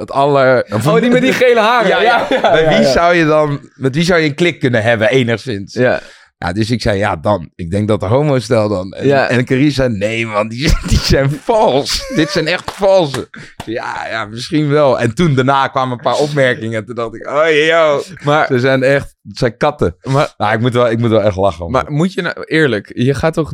het 0.00 0.10
aller... 0.10 0.66
Oh, 0.86 1.00
die 1.00 1.10
met 1.10 1.22
die 1.22 1.32
gele 1.32 1.60
haren. 1.60 1.88
Ja, 1.88 2.00
ja. 2.02 2.26
Bij 2.40 2.78
wie 2.78 2.86
zou 2.86 3.14
je 3.14 3.24
dan... 3.24 3.70
Met 3.74 3.94
wie 3.94 4.04
zou 4.04 4.20
je 4.20 4.28
een 4.28 4.34
klik 4.34 4.60
kunnen 4.60 4.82
hebben, 4.82 5.08
enigszins? 5.08 5.72
Ja. 5.74 6.00
Ja, 6.44 6.52
dus 6.52 6.70
ik 6.70 6.82
zei, 6.82 6.98
ja, 6.98 7.16
dan. 7.16 7.50
Ik 7.54 7.70
denk 7.70 7.88
dat 7.88 8.00
de 8.00 8.06
homo-stel 8.06 8.68
dan. 8.68 8.92
En, 8.92 9.06
Ja. 9.06 9.28
en 9.28 9.98
nee 9.98 10.26
man, 10.26 10.48
die, 10.48 10.72
die 10.86 10.98
zijn 10.98 11.30
vals. 11.30 12.04
Dit 12.16 12.30
zijn 12.30 12.46
echt 12.46 12.70
valse. 12.70 13.28
Ja, 13.64 14.06
ja, 14.08 14.24
misschien 14.24 14.68
wel. 14.68 15.00
En 15.00 15.14
toen 15.14 15.34
daarna 15.34 15.68
kwamen 15.68 15.92
een 15.92 16.04
paar 16.04 16.18
opmerkingen. 16.18 16.78
En 16.78 16.84
toen 16.86 16.94
dacht 16.94 17.14
ik, 17.14 17.26
oh 17.28 17.50
yo. 17.66 18.02
maar, 18.24 18.46
Ze 18.46 18.58
zijn 18.58 18.82
echt, 18.82 19.16
het 19.28 19.38
zijn 19.38 19.56
katten. 19.56 19.96
maar, 20.02 20.34
Nou, 20.36 20.52
ik 20.54 20.60
moet 20.60 20.72
wel, 20.72 20.90
ik 20.90 20.98
moet 20.98 21.10
wel 21.10 21.22
echt 21.22 21.36
lachen. 21.36 21.70
maar 21.70 21.92
moet 21.92 22.12
je 22.12 22.22
nou 22.22 22.44
eerlijk, 22.44 22.90
je 22.94 23.14
gaat 23.14 23.34
toch. 23.34 23.52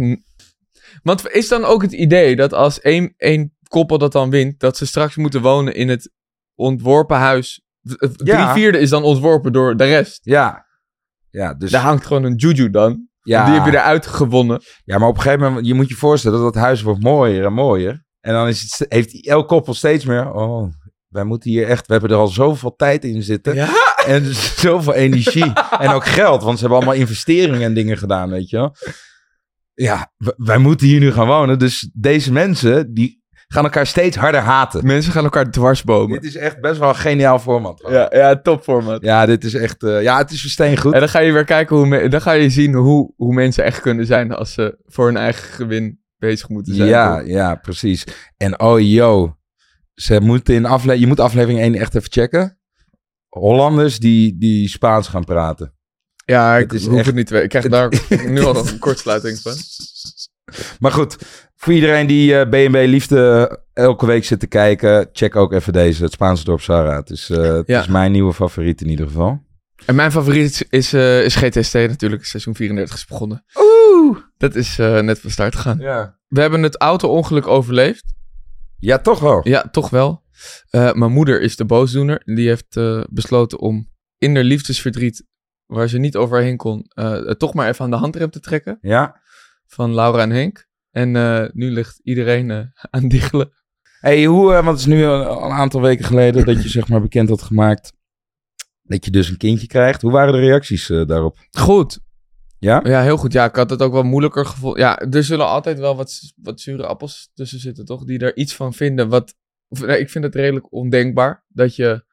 Want 1.02 1.30
is 1.30 1.48
dan 1.48 1.64
ook 1.64 1.82
het 1.82 1.92
idee 1.92 2.36
dat 2.36 2.52
als 2.52 2.80
één, 2.80 3.14
één 3.16 3.54
koppel 3.68 3.98
dat 3.98 4.12
dan 4.12 4.30
wint, 4.30 4.60
dat 4.60 4.76
ze 4.76 4.86
straks 4.86 5.16
moeten 5.16 5.40
wonen 5.42 5.74
in 5.74 5.88
het 5.88 6.10
ontworpen 6.56 7.16
huis. 7.16 7.60
Drie 8.16 8.46
vierde 8.46 8.78
is 8.78 8.90
dan 8.90 9.02
ontworpen 9.02 9.52
door 9.52 9.76
de 9.76 9.84
rest. 9.84 10.18
Ja. 10.22 10.66
Ja, 11.30 11.54
dus, 11.54 11.70
Daar 11.70 11.82
hangt 11.82 12.06
gewoon 12.06 12.24
een 12.24 12.34
juju 12.34 12.70
dan. 12.70 13.08
ja, 13.22 13.44
Die 13.44 13.54
heb 13.54 13.64
je 13.64 13.70
eruit 13.70 14.06
gewonnen. 14.06 14.62
ja, 14.84 14.98
maar 14.98 15.08
op 15.08 15.16
een 15.16 15.22
gegeven 15.22 15.44
moment, 15.46 15.66
je 15.66 15.74
moet 15.74 15.88
je 15.88 15.94
voorstellen 15.94 16.40
dat 16.40 16.54
dat 16.54 16.62
huis 16.62 16.82
wordt 16.82 17.02
mooier 17.02 17.44
en 17.44 17.52
mooier. 17.52 18.04
En 18.20 18.32
dan 18.32 18.48
is 18.48 18.62
het, 18.62 18.92
heeft 18.92 19.26
elk 19.26 19.48
koppel 19.48 19.74
steeds 19.74 20.04
meer, 20.04 20.32
oh, 20.32 20.72
wij 21.08 21.24
moeten 21.24 21.50
hier 21.50 21.66
echt, 21.68 21.86
we 21.86 21.92
hebben 21.92 22.10
er 22.10 22.16
al 22.16 22.26
zoveel 22.28 22.74
tijd 22.76 23.04
in 23.04 23.22
zitten. 23.22 23.54
Ja. 23.54 23.68
En 24.06 24.34
zoveel 24.64 24.94
energie. 24.94 25.52
en 25.78 25.88
ook 25.90 26.06
geld, 26.06 26.42
want 26.42 26.54
ze 26.54 26.60
hebben 26.60 26.78
allemaal 26.78 27.00
investeringen 27.00 27.62
en 27.62 27.74
dingen 27.74 27.98
gedaan, 27.98 28.30
weet 28.30 28.50
je 28.50 28.56
wel. 28.56 28.74
Ja, 29.74 30.12
wij 30.36 30.58
moeten 30.58 30.86
hier 30.86 31.00
nu 31.00 31.12
gaan 31.12 31.26
wonen. 31.26 31.58
Dus 31.58 31.90
deze 31.94 32.32
mensen, 32.32 32.94
die 32.94 33.22
gaan 33.48 33.64
elkaar 33.64 33.86
steeds 33.86 34.16
harder 34.16 34.40
haten. 34.40 34.86
Mensen 34.86 35.12
gaan 35.12 35.24
elkaar 35.24 35.50
dwarsbomen. 35.50 36.20
Dit 36.20 36.24
is 36.30 36.36
echt 36.36 36.60
best 36.60 36.78
wel 36.78 36.88
een 36.88 36.94
geniaal 36.94 37.38
format. 37.38 37.84
Ja, 37.88 38.10
ja 38.14 38.40
topformat. 38.40 39.02
Ja, 39.02 39.26
dit 39.26 39.44
is 39.44 39.54
echt, 39.54 39.82
eh, 39.82 40.02
ja, 40.02 40.18
het 40.18 40.30
is 40.30 40.40
versteengoed. 40.40 40.78
goed. 40.80 40.92
En 40.92 41.00
dan 41.00 41.08
ga 41.08 41.18
je 41.18 41.32
weer 41.32 41.44
kijken 41.44 41.76
hoe, 41.76 41.86
me- 41.86 42.08
dan 42.08 42.20
ga 42.20 42.32
je 42.32 42.50
zien 42.50 42.74
hoe, 42.74 43.12
hoe 43.16 43.34
mensen 43.34 43.64
echt 43.64 43.80
kunnen 43.80 44.06
zijn 44.06 44.32
als 44.32 44.52
ze 44.52 44.78
voor 44.84 45.06
hun 45.06 45.16
eigen 45.16 45.48
gewin 45.54 46.00
bezig 46.18 46.48
moeten 46.48 46.74
zijn. 46.74 46.88
Ja, 46.88 47.18
ja, 47.20 47.54
precies. 47.54 48.04
En 48.36 48.60
oh 48.60 48.80
yo, 48.80 49.36
ze 49.94 50.20
moeten 50.20 50.54
in 50.54 50.64
afle 50.64 50.98
je 51.00 51.06
moet 51.06 51.20
aflevering 51.20 51.60
1 51.60 51.74
echt 51.74 51.94
even 51.94 52.12
checken. 52.12 52.58
Hollanders 53.28 53.98
die, 53.98 54.38
die 54.38 54.68
Spaans 54.68 55.08
gaan 55.08 55.24
praten. 55.24 55.74
ja 56.24 56.56
ik 56.56 56.70
Het 56.70 56.80
is 56.80 56.86
hoef 56.86 56.96
echt- 56.96 57.06
het 57.06 57.14
niet 57.14 57.26
te 57.26 57.32
weten. 57.32 57.48
Ik 57.58 57.68
krijg 57.68 57.68
daar 58.08 58.28
nu 58.32 58.42
al 58.44 58.56
een 58.68 58.78
kortsluiting 58.78 59.38
van. 59.38 59.54
Maar 60.78 60.92
goed, 60.92 61.16
voor 61.56 61.72
iedereen 61.72 62.06
die 62.06 62.38
eh 62.38 62.48
B&B 62.48 62.74
Liefde 62.74 63.60
elke 63.72 64.06
week 64.06 64.24
zit 64.24 64.40
te 64.40 64.46
kijken, 64.46 65.08
check 65.12 65.36
ook 65.36 65.52
even 65.52 65.72
deze, 65.72 66.02
het 66.02 66.12
Spaanse 66.12 66.44
dorp 66.44 66.60
Sarah. 66.60 66.96
Het 66.96 67.10
is, 67.10 67.30
eh, 67.30 67.38
het 67.42 67.66
Ja. 67.66 67.80
is 67.80 67.86
mijn 67.86 68.12
nieuwe 68.12 68.32
favoriet 68.32 68.80
in 68.80 68.88
ieder 68.88 69.06
geval. 69.06 69.44
En 69.86 69.94
mijn 69.94 70.10
favoriet 70.12 70.44
is, 70.50 70.62
is, 70.68 70.92
eh, 70.92 71.24
is 71.24 71.34
GTST 71.34 71.74
natuurlijk. 71.74 72.24
Seizoen 72.24 72.54
34 72.54 72.96
is 72.96 73.06
begonnen. 73.06 73.44
Oeh! 73.56 74.18
Dat 74.36 74.54
is 74.54 74.78
eh, 74.78 75.00
net 75.00 75.18
van 75.20 75.30
start 75.30 75.54
gegaan. 75.56 75.78
Ja. 75.78 76.18
We 76.28 76.40
hebben 76.40 76.62
het 76.62 76.76
auto-ongeluk 76.80 77.46
overleefd. 77.46 78.14
Ja, 78.78 78.98
toch 78.98 79.20
wel. 79.20 79.48
Ja, 79.48 79.68
toch 79.70 79.90
wel. 79.90 80.22
Eh, 80.70 80.92
mijn 80.92 81.12
moeder 81.12 81.40
is 81.40 81.56
de 81.56 81.64
boosdoener. 81.64 82.22
Die 82.24 82.48
heeft 82.48 82.76
eh, 82.76 83.02
besloten 83.10 83.58
om 83.60 83.88
in 84.18 84.34
haar 84.34 84.44
liefdesverdriet, 84.44 85.26
waar 85.66 85.88
ze 85.88 85.98
niet 85.98 86.16
overheen 86.16 86.56
kon, 86.56 86.86
eh, 86.88 87.16
toch 87.16 87.54
maar 87.54 87.68
even 87.68 87.84
aan 87.84 87.90
de 87.90 87.96
handrem 87.96 88.30
te 88.30 88.40
trekken. 88.40 88.78
Ja. 88.80 89.20
Van 89.66 89.94
Laura 89.94 90.22
en 90.22 90.30
Henk. 90.30 90.66
En 90.96 91.16
eh, 91.16 91.44
nu 91.52 91.70
ligt 91.70 92.00
iedereen 92.02 92.50
eh, 92.50 92.60
aan 92.90 93.08
diggelen. 93.08 93.52
Hey, 94.00 94.24
hoe, 94.24 94.54
eh, 94.54 94.64
want 94.64 94.78
het 94.78 94.78
is 94.78 94.94
nu 94.94 95.04
al 95.04 95.44
een 95.44 95.56
aantal 95.56 95.80
weken 95.80 96.04
geleden 96.04 96.44
dat 96.44 96.62
je 96.62 96.68
zeg 96.68 96.88
maar 96.88 97.00
bekend 97.00 97.28
had 97.28 97.42
gemaakt 97.42 97.92
dat 98.82 99.04
je 99.04 99.10
dus 99.10 99.28
een 99.28 99.36
kindje 99.36 99.66
krijgt. 99.66 100.02
Hoe 100.02 100.10
waren 100.10 100.32
de 100.32 100.38
reacties 100.38 100.86
daarop? 100.86 101.38
Goed. 101.50 101.98
Ja? 102.58 102.80
Ja, 102.84 103.02
heel 103.02 103.16
goed. 103.16 103.32
Ja, 103.32 103.44
ik 103.44 103.56
had 103.56 103.70
het 103.70 103.82
ook 103.82 103.92
wel 103.92 104.02
moeilijker 104.02 104.46
gevoeld. 104.46 104.76
Ja, 104.78 104.98
er 104.98 105.24
zullen 105.24 105.46
altijd 105.46 105.78
wel 105.78 105.96
wat, 105.96 106.20
wat 106.36 106.60
zure 106.60 106.86
appels 106.86 107.30
tussen 107.34 107.60
zitten, 107.60 107.84
toch? 107.84 108.04
Die 108.04 108.18
er 108.18 108.36
iets 108.36 108.54
van 108.54 108.72
vinden. 108.72 109.08
Wat, 109.08 109.34
of, 109.68 109.86
nee, 109.86 109.98
ik 109.98 110.10
vind 110.10 110.24
het 110.24 110.34
redelijk 110.34 110.72
ondenkbaar 110.72 111.44
dat 111.48 111.76
je 111.76 112.04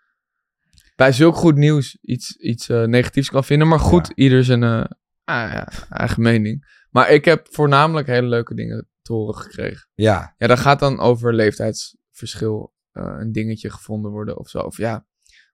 bij 0.95 1.11
zulk 1.11 1.35
goed 1.35 1.55
nieuws 1.55 1.97
iets, 2.01 2.35
iets 2.37 2.67
negatiefs 2.67 3.29
kan 3.29 3.43
vinden. 3.43 3.67
Maar 3.67 3.79
goed, 3.79 4.11
ieder 4.15 4.43
zijn 4.43 4.87
ah, 5.23 5.51
ja, 5.51 5.67
eigen 5.89 6.21
mening. 6.21 6.81
Maar 6.89 7.09
ik 7.09 7.25
heb 7.25 7.47
voornamelijk 7.51 8.07
hele 8.07 8.27
leuke 8.27 8.55
dingen 8.55 8.87
te 9.01 9.13
horen 9.13 9.35
gekregen. 9.35 9.87
Ja. 9.93 10.33
Ja, 10.37 10.47
dat 10.47 10.59
gaat 10.59 10.79
dan 10.79 10.99
over 10.99 11.33
leeftijdsverschil. 11.33 12.73
eh, 12.91 13.15
een 13.19 13.31
dingetje 13.31 13.69
gevonden 13.69 14.11
worden 14.11 14.37
of 14.37 14.49
zo. 14.49 14.59
Of 14.59 14.77
ja, 14.77 15.05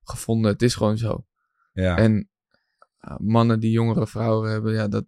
gevonden. 0.04 0.52
Het 0.52 0.62
is 0.62 0.76
gewoon 0.76 0.98
zo. 0.98 1.26
Ja. 1.72 1.98
En 1.98 2.30
uh, 3.08 3.16
mannen 3.18 3.60
die 3.60 3.72
jongere 3.72 4.08
vrouwen 4.08 4.52
hebben, 4.52 4.74
ja, 4.74 4.88
dat, 4.88 5.06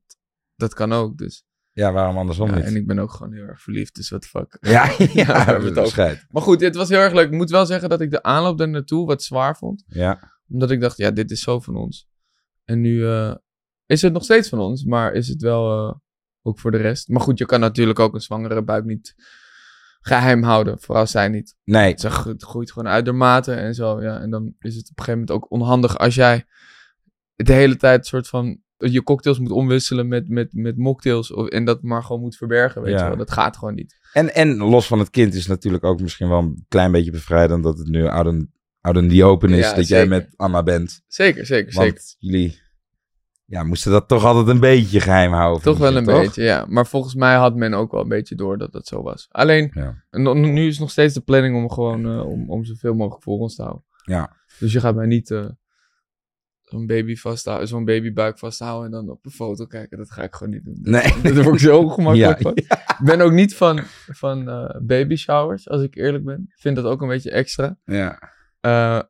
dat 0.56 0.74
kan 0.74 0.92
ook. 0.94 1.18
Dus. 1.18 1.46
ja, 1.72 1.92
waarom 1.92 2.18
andersom 2.18 2.50
Ja, 2.50 2.56
niet? 2.56 2.64
en 2.64 2.76
ik 2.76 2.88
ben 2.88 3.00
ook 3.00 3.12
gewoon 3.12 3.34
heel 3.34 3.44
erg 3.44 3.62
verliefd, 3.62 3.96
dus 3.96 4.10
wat 4.10 4.26
fuck. 4.26 4.58
Ja, 4.62 4.86
ja, 4.98 5.06
Ja, 5.14 5.26
we 5.26 5.52
hebben 5.52 5.76
het. 5.84 6.26
Maar 6.30 6.42
goed, 6.42 6.62
het 6.62 6.76
was 6.76 6.90
heel 6.90 7.00
erg 7.00 7.14
leuk. 7.14 7.26
Ik 7.26 7.32
moet 7.38 7.50
wel 7.50 7.66
zeggen 7.66 7.90
dat 7.90 8.02
ik 8.02 8.12
de 8.12 8.24
aanloop 8.24 8.58
daar 8.58 8.70
naartoe 8.70 9.06
wat 9.06 9.24
zwaar 9.24 9.58
vond. 9.58 9.84
Ja. 9.88 10.40
Omdat 10.48 10.72
ik 10.72 10.82
dacht, 10.82 10.98
ja, 10.98 11.12
dit 11.12 11.32
is 11.32 11.42
zo 11.42 11.60
van 11.60 11.76
ons. 11.76 12.10
En 12.64 12.82
nu 12.82 13.08
eh, 13.08 13.36
is 13.92 14.02
het 14.02 14.14
nog 14.14 14.24
steeds 14.24 14.50
van 14.50 14.60
ons, 14.60 14.84
maar 14.84 15.14
is 15.14 15.28
het 15.28 15.42
wel 15.42 15.88
eh, 15.90 15.96
ook 16.42 16.60
voor 16.60 16.72
de 16.72 16.78
rest. 16.78 17.08
Maar 17.08 17.22
goed, 17.22 17.38
je 17.38 17.46
kan 17.46 17.60
natuurlijk 17.60 18.00
ook 18.00 18.14
een 18.14 18.22
zwangere 18.22 18.64
buik 18.64 18.86
niet 18.86 19.16
geheim 20.02 20.44
houden. 20.44 20.80
Vooral 20.80 21.08
zij 21.08 21.28
niet. 21.28 21.56
Nee. 21.64 21.94
Ze 21.98 22.10
groeit 22.38 22.72
gewoon 22.72 22.92
uitermate 22.92 23.54
en 23.54 23.74
zo. 23.76 24.02
Ja. 24.02 24.20
En 24.20 24.30
dan 24.30 24.54
is 24.60 24.76
het 24.76 24.90
op 24.92 24.98
een 25.00 25.04
gegeven 25.04 25.20
moment 25.20 25.32
ook 25.32 25.52
onhandig 25.52 25.98
als 25.98 26.16
jij 26.16 26.46
de 27.36 27.54
hele 27.54 27.76
tijd 27.78 28.06
soort 28.06 28.28
van 28.28 28.62
je 28.78 29.04
cocktails 29.04 29.40
moet 29.40 29.52
omwisselen 29.52 30.08
met, 30.08 30.30
met, 30.30 30.54
met 30.54 30.78
mocktails. 30.78 31.34
Of, 31.34 31.48
en 31.48 31.66
dat 31.66 31.82
maar 31.82 32.04
gewoon 32.04 32.22
moet 32.22 32.38
verbergen. 32.38 32.82
Weet 32.82 32.94
Ja. 32.94 33.02
je 33.04 33.08
wel. 33.08 33.18
Dat 33.18 33.32
gaat 33.32 33.58
gewoon 33.58 33.76
niet. 33.76 34.00
En, 34.14 34.34
en 34.34 34.58
los 34.58 34.88
van 34.88 35.00
het 35.00 35.10
kind 35.10 35.34
is 35.34 35.48
natuurlijk 35.48 35.84
ook 35.84 36.02
misschien 36.02 36.30
wel 36.30 36.40
een 36.40 36.66
klein 36.68 36.92
beetje 36.92 37.12
bevrijdend 37.12 37.64
dat 37.64 37.78
het 37.78 37.88
nu 37.88 38.06
out, 38.08 38.26
in- 38.28 38.52
out 38.82 38.98
in 38.98 39.10
the 39.10 39.24
open 39.24 39.50
is 39.50 39.70
Ja, 39.70 39.74
dat 39.76 39.88
jij 39.88 40.08
met 40.08 40.34
Anna 40.36 40.64
bent. 40.64 41.02
Zeker, 41.08 41.46
zeker, 41.46 41.74
Want 41.74 41.88
zeker. 41.88 42.04
jullie 42.18 42.60
ja, 43.52 43.64
moesten 43.64 43.92
dat 43.92 44.08
toch 44.08 44.26
altijd 44.26 44.48
een 44.48 44.60
beetje 44.60 45.00
geheim 45.00 45.32
houden. 45.32 45.62
Toch 45.64 45.78
wel 45.78 45.96
een 45.96 46.04
toch? 46.04 46.22
beetje, 46.22 46.44
ja. 46.44 46.66
Maar 46.70 46.88
volgens 46.88 47.16
mij 47.16 47.36
had 47.36 47.56
men 47.56 47.74
ook 47.74 47.92
wel 47.92 48.02
een 48.02 48.08
beetje 48.08 48.36
door 48.36 48.58
dat 48.58 48.72
dat 48.72 48.88
zo 48.88 49.02
was. 49.04 49.28
Alleen, 49.32 49.72
Ja. 49.74 50.04
nu 50.34 50.68
is 50.68 50.80
nog 50.80 50.92
steeds 50.92 51.14
de 51.14 51.22
planning 51.22 51.56
om 51.56 51.70
gewoon 51.72 52.06
eh, 52.06 52.26
om, 52.26 52.50
om 52.50 52.66
zoveel 52.66 52.94
mogelijk 52.94 53.24
voor 53.24 53.38
ons 53.40 53.56
te 53.56 53.62
houden. 53.62 53.84
Ja. 54.06 54.36
Dus 54.60 54.74
je 54.74 54.80
gaat 54.80 54.96
mij 54.96 55.06
niet 55.06 55.32
eh, 55.32 55.46
zo'n 56.62 56.86
baby 56.86 57.16
vasthouden, 57.16 57.68
zo'n 57.68 57.86
babybuik 57.86 58.40
vasthouden 58.40 58.86
en 58.86 58.92
dan 58.92 59.10
op 59.10 59.26
een 59.26 59.32
foto 59.32 59.66
kijken. 59.66 59.98
Dat 59.98 60.12
ga 60.12 60.24
ik 60.24 60.34
gewoon 60.36 60.54
niet 60.54 60.66
doen. 60.66 60.78
Nee. 60.82 61.22
Daar 61.34 61.44
word 61.44 61.56
ik 61.56 61.60
zo 61.62 61.78
ongemakkelijk 61.80 62.38
Ja, 62.44 62.44
van. 62.44 62.56
Ik 62.58 63.06
ben 63.06 63.22
ook 63.22 63.32
niet 63.32 63.56
van, 63.56 63.80
van 64.12 64.50
eh, 64.50 64.76
baby 64.82 65.16
showers, 65.16 65.70
als 65.70 65.82
ik 65.82 65.96
eerlijk 65.96 66.24
ben. 66.24 66.46
Ik 66.56 66.62
vind 66.62 66.76
dat 66.76 66.86
ook 66.86 67.02
een 67.02 67.08
beetje 67.08 67.32
extra. 67.32 67.78
Ja. 67.86 68.20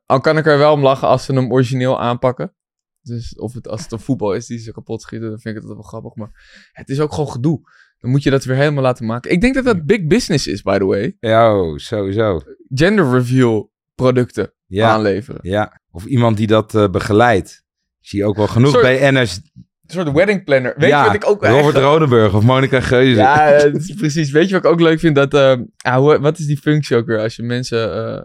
Al 0.06 0.20
kan 0.20 0.38
ik 0.38 0.46
er 0.46 0.58
wel 0.58 0.72
om 0.72 0.82
lachen 0.82 1.08
als 1.08 1.24
ze 1.24 1.34
hem 1.34 1.52
origineel 1.52 2.00
aanpakken. 2.00 2.54
Dus 3.02 3.34
of 3.38 3.54
het, 3.54 3.68
als 3.68 3.82
het 3.82 3.92
een 3.92 3.98
voetbal 4.00 4.34
is 4.34 4.46
die 4.46 4.58
ze 4.58 4.72
kapot 4.72 5.02
schieten, 5.02 5.28
dan 5.30 5.38
vind 5.40 5.56
ik 5.56 5.62
het 5.62 5.72
wel 5.72 5.82
grappig. 5.82 6.14
Maar 6.14 6.68
het 6.72 6.88
is 6.88 7.00
ook 7.00 7.12
gewoon 7.12 7.28
gedoe. 7.30 7.60
Dan 7.98 8.10
moet 8.10 8.22
je 8.22 8.30
dat 8.30 8.44
weer 8.44 8.56
helemaal 8.56 8.82
laten 8.82 9.06
maken. 9.06 9.30
Ik 9.30 9.40
denk 9.40 9.54
dat 9.54 9.64
dat 9.64 9.84
big 9.84 10.06
business 10.06 10.46
is, 10.46 10.62
by 10.62 10.78
the 10.78 10.84
way. 10.84 11.16
Ja, 11.20 11.58
oh, 11.60 11.76
sowieso. 11.76 12.40
Gender 12.74 13.10
reveal 13.10 13.70
producten 13.94 14.52
Ja. 14.66 14.88
aanleveren. 14.90 15.40
Ja. 15.42 15.80
Of 15.90 16.04
iemand 16.04 16.36
die 16.36 16.46
dat 16.46 16.74
eh, 16.74 16.88
begeleidt. 16.90 17.64
Zie 18.00 18.24
ook 18.24 18.36
wel 18.36 18.46
genoeg 18.48 18.70
Soort- 18.70 18.82
bij 18.82 19.10
NS. 19.12 19.36
Een 19.36 19.98
soort 19.98 20.12
wedding 20.12 20.44
planner. 20.44 20.74
Weet 20.76 20.88
ja, 20.88 21.00
je 21.00 21.06
wat 21.06 21.14
ik 21.14 21.26
ook 21.28 21.44
Robert 21.44 21.74
echt- 21.74 21.84
Rodenburg 21.84 22.34
of 22.34 22.42
Monica 22.42 22.80
Geuze. 22.80 23.20
Ja, 23.20 23.70
precies. 23.96 24.30
Weet 24.30 24.48
je 24.48 24.54
wat 24.54 24.64
ik 24.64 24.70
ook 24.70 24.80
leuk 24.80 24.98
vind? 24.98 25.14
Dat, 25.14 25.34
eh, 25.34 25.54
ah, 25.76 25.96
hoe- 25.96 26.18
wat 26.20 26.38
is 26.38 26.46
die 26.46 26.56
functie 26.58 26.96
ook 26.96 27.06
weer 27.06 27.18
als 27.18 27.36
je 27.36 27.42
mensen 27.42 27.94
eh, 27.94 28.24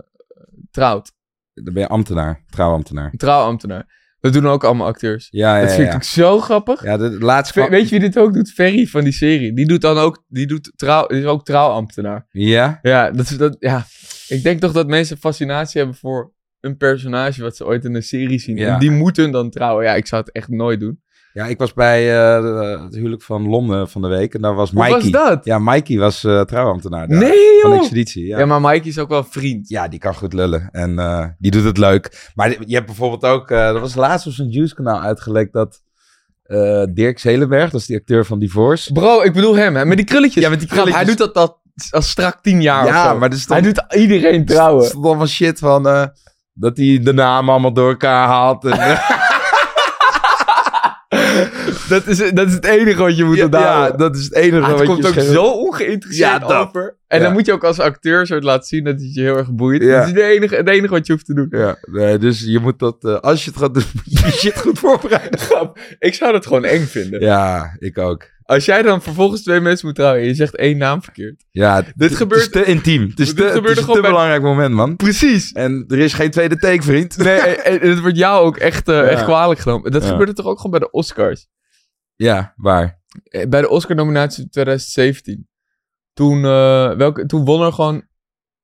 trouwt? 0.71 1.11
Dan 1.53 1.73
ben 1.73 1.83
je 1.83 1.87
ambtenaar, 1.89 2.43
trouwambtenaar. 2.49 3.11
Trouwambtenaar. 3.17 3.95
Dat 4.19 4.33
doen 4.33 4.47
ook 4.47 4.63
allemaal 4.63 4.87
acteurs. 4.87 5.27
Ja, 5.29 5.55
ja, 5.55 5.61
dat 5.61 5.73
vind 5.73 5.87
ja. 5.87 5.95
ik 5.95 6.03
zo 6.03 6.39
grappig. 6.39 6.83
Ja, 6.83 6.97
de, 6.97 7.19
laatste... 7.19 7.69
Weet 7.69 7.89
je 7.89 7.89
wie 7.89 7.99
dit 7.99 8.17
ook 8.17 8.33
doet? 8.33 8.51
Ferry 8.51 8.85
van 8.85 9.03
die 9.03 9.13
serie. 9.13 9.53
Die 9.53 9.67
doet 9.67 9.81
dan 9.81 9.97
ook, 9.97 10.23
die 10.27 10.47
doet 10.47 10.71
trouw, 10.75 11.07
die 11.07 11.19
is 11.19 11.25
ook 11.25 11.45
trouwambtenaar. 11.45 12.27
Ja? 12.29 12.79
Ja, 12.81 13.11
dat, 13.11 13.29
is- 13.29 13.37
dat, 13.37 13.55
ja, 13.59 13.85
ik 14.27 14.43
denk 14.43 14.59
toch 14.59 14.71
dat 14.71 14.87
mensen 14.87 15.17
fascinatie 15.17 15.79
hebben 15.81 15.97
voor 15.97 16.33
een 16.59 16.77
personage 16.77 17.41
wat 17.41 17.55
ze 17.55 17.65
ooit 17.65 17.85
in 17.85 17.95
een 17.95 18.03
serie 18.03 18.39
zien. 18.39 18.57
Ja. 18.57 18.73
En 18.73 18.79
die 18.79 18.91
moeten 18.91 19.31
dan 19.31 19.49
trouwen. 19.49 19.85
Ja, 19.85 19.93
ik 19.95 20.07
zou 20.07 20.21
het 20.21 20.31
echt 20.33 20.49
nooit 20.49 20.79
doen. 20.79 21.01
Ja, 21.37 21.45
ik 21.45 21.57
was 21.57 21.73
bij 21.73 22.17
eh, 22.17 22.83
het 22.83 22.95
huwelijk 22.95 23.21
van 23.21 23.47
Londen 23.49 23.89
van 23.89 24.01
de 24.01 24.07
week. 24.07 24.33
En 24.33 24.41
daar 24.41 24.53
was 24.55 24.71
Hoe 24.71 24.83
Mikey. 24.83 24.99
was 24.99 25.11
dat? 25.11 25.45
Ja, 25.45 25.59
Mikey 25.59 25.97
was 25.97 26.23
eh 26.23 26.41
trouwambtenaar 26.41 27.07
daar. 27.07 27.17
nee, 27.17 27.59
Van! 27.61 27.73
Expeditie, 27.73 28.25
ja. 28.27 28.39
Ja. 28.39 28.45
maar 28.45 28.61
Mike 28.61 28.87
is 28.87 28.99
ook 28.99 29.09
wel 29.09 29.17
een 29.17 29.25
vriend. 29.29 29.69
Ja, 29.69 29.87
die 29.87 29.99
kan 29.99 30.15
goed 30.15 30.33
lullen. 30.33 30.69
En 30.71 30.99
eh, 30.99 31.25
die 31.37 31.51
doet 31.51 31.63
het 31.63 31.77
leuk. 31.77 32.31
Maar 32.35 32.49
je 32.65 32.73
hebt 32.75 32.85
bijvoorbeeld 32.85 33.23
ook... 33.25 33.51
er 33.51 33.79
was 33.79 33.95
laatst 33.95 34.27
op 34.27 34.33
zijn 34.33 34.49
Juice-kanaal 34.49 35.01
uitgelekt 35.01 35.53
dat... 35.53 35.81
Dirk 36.93 37.19
Zelenberg, 37.19 37.69
dat 37.71 37.81
is 37.81 37.87
die 37.87 37.97
acteur 37.97 38.25
van 38.25 38.39
Divorce. 38.39 38.91
Bro, 38.91 39.21
ik 39.21 39.33
bedoel 39.33 39.55
hem, 39.55 39.75
hè, 39.75 39.85
met 39.85 39.97
die 39.97 40.05
krulletjes. 40.05 40.43
Ja, 40.43 40.49
met 40.49 40.59
die 40.59 40.67
Grap, 40.69 40.83
Hij 40.83 40.93
krulletjes. 40.93 41.17
doet 41.25 41.33
dat 41.33 41.49
al, 41.49 41.61
al 41.89 42.01
strak 42.01 42.41
tien 42.41 42.61
jaar 42.61 42.83
of 42.83 42.89
ja, 42.89 43.11
zo. 43.11 43.17
maar 43.17 43.29
er 43.29 43.37
stond, 43.37 43.59
Hij 43.61 43.71
doet 43.73 43.95
iedereen 43.95 44.39
er 44.39 44.45
trouwen. 44.45 44.85
stond 44.85 45.05
allemaal 45.05 45.27
shit 45.27 45.59
van... 45.59 45.83
dat 46.53 46.77
hij 46.77 46.99
de 47.03 47.13
namen 47.13 47.51
allemaal 47.51 47.73
door 47.73 47.89
elkaar 47.89 48.27
haalt. 48.27 48.65
En, 48.65 48.71
Dat 51.89 52.07
is, 52.07 52.17
dat 52.17 52.47
is 52.47 52.53
het 52.53 52.65
enige 52.65 53.01
wat 53.01 53.17
je 53.17 53.23
moet 53.23 53.41
onthouden. 53.43 53.91
ja, 53.91 53.97
dat 53.97 54.15
is 54.15 54.23
het 54.23 54.33
enige 54.33 54.61
Ah, 54.61 54.67
het 54.67 54.77
wat 54.77 54.85
komt 54.87 54.97
je 55.01 55.05
ook 55.07 55.13
scherpt. 55.13 55.29
zo 55.31 55.43
ongeïnteresseerd 55.45 56.29
Ja, 56.31 56.39
dat. 56.39 56.67
over. 56.67 56.97
En 57.07 57.17
Ja. 57.19 57.23
dan 57.23 57.33
moet 57.33 57.45
je 57.45 57.51
ook 57.53 57.63
als 57.63 57.79
acteur 57.79 58.25
soort 58.27 58.43
laten 58.43 58.67
zien 58.67 58.83
dat 58.83 58.93
het 59.01 59.13
je 59.13 59.21
heel 59.21 59.37
erg 59.37 59.51
boeit. 59.51 59.81
Ja. 59.81 59.97
Dat 59.99 60.03
is 60.07 60.13
het 60.13 60.19
enige, 60.21 60.55
het 60.55 60.67
enige 60.69 60.93
wat 60.93 61.07
je 61.07 61.13
hoeft 61.13 61.25
te 61.25 61.33
doen. 61.33 61.47
Ja, 61.49 61.77
nee, 61.91 62.17
dus 62.17 62.41
je 62.45 62.59
moet 62.59 62.79
dat... 62.79 63.03
eh, 63.03 63.15
als 63.19 63.43
je 63.43 63.49
het 63.49 63.59
gaat 63.59 63.73
doen, 63.73 63.83
je 64.03 64.17
shit 64.31 64.59
goed 64.59 64.79
voorbereiden. 64.79 65.39
Grap. 65.39 65.79
Ik 65.99 66.13
zou 66.13 66.31
dat 66.31 66.45
gewoon 66.45 66.65
eng 66.65 66.85
vinden. 66.85 67.21
Ja, 67.21 67.75
ik 67.79 67.97
ook. 67.97 68.35
Als 68.43 68.65
jij 68.65 68.81
dan 68.81 69.01
vervolgens 69.01 69.43
twee 69.43 69.59
mensen 69.59 69.87
moet 69.87 69.95
trouwen 69.95 70.21
en 70.21 70.27
je 70.27 70.33
zegt 70.33 70.55
één 70.55 70.77
naam 70.77 71.01
verkeerd. 71.03 71.43
Ja, 71.51 71.81
Dit 71.81 71.93
het 72.09 72.15
gebeurt- 72.15 72.41
is 72.41 72.49
te 72.49 72.63
intiem. 72.63 73.01
Het 73.09 73.19
is, 73.19 73.27
dit 73.27 73.37
te, 73.37 73.43
het 73.43 73.51
gebeurde 73.53 73.79
is 73.79 73.85
te 73.85 73.91
bij- 73.91 74.01
belangrijk 74.09 74.41
moment, 74.41 74.73
man. 74.73 74.95
Precies. 74.95 75.51
En 75.51 75.85
er 75.87 75.97
is 75.99 76.13
geen 76.13 76.31
tweede 76.31 76.57
take, 76.57 76.81
vriend. 76.81 77.17
Nee, 77.17 77.37
en, 77.39 77.81
en 77.81 77.89
het 77.89 77.99
wordt 77.99 78.17
jou 78.17 78.45
ook 78.45 78.57
echt, 78.57 78.87
eh, 78.87 78.95
Ja. 78.95 79.01
echt 79.03 79.23
kwalijk 79.23 79.59
genomen. 79.59 79.91
Dat 79.91 80.03
Ja. 80.03 80.09
gebeurde 80.09 80.33
toch 80.33 80.45
ook 80.45 80.55
gewoon 80.57 80.71
bij 80.71 80.79
de 80.79 80.91
Oscars? 80.91 81.47
Ja, 82.17 82.53
waar? 82.55 82.99
Eh, 83.23 83.47
Bij 83.47 83.61
de 83.61 83.69
Oscar-nominatie 83.69 84.49
2017. 84.49 85.47
Toen, 86.13 86.37
eh, 86.45 86.91
welke, 86.91 87.25
toen 87.25 87.45
won 87.45 87.61
er 87.61 87.73
gewoon, 87.73 88.05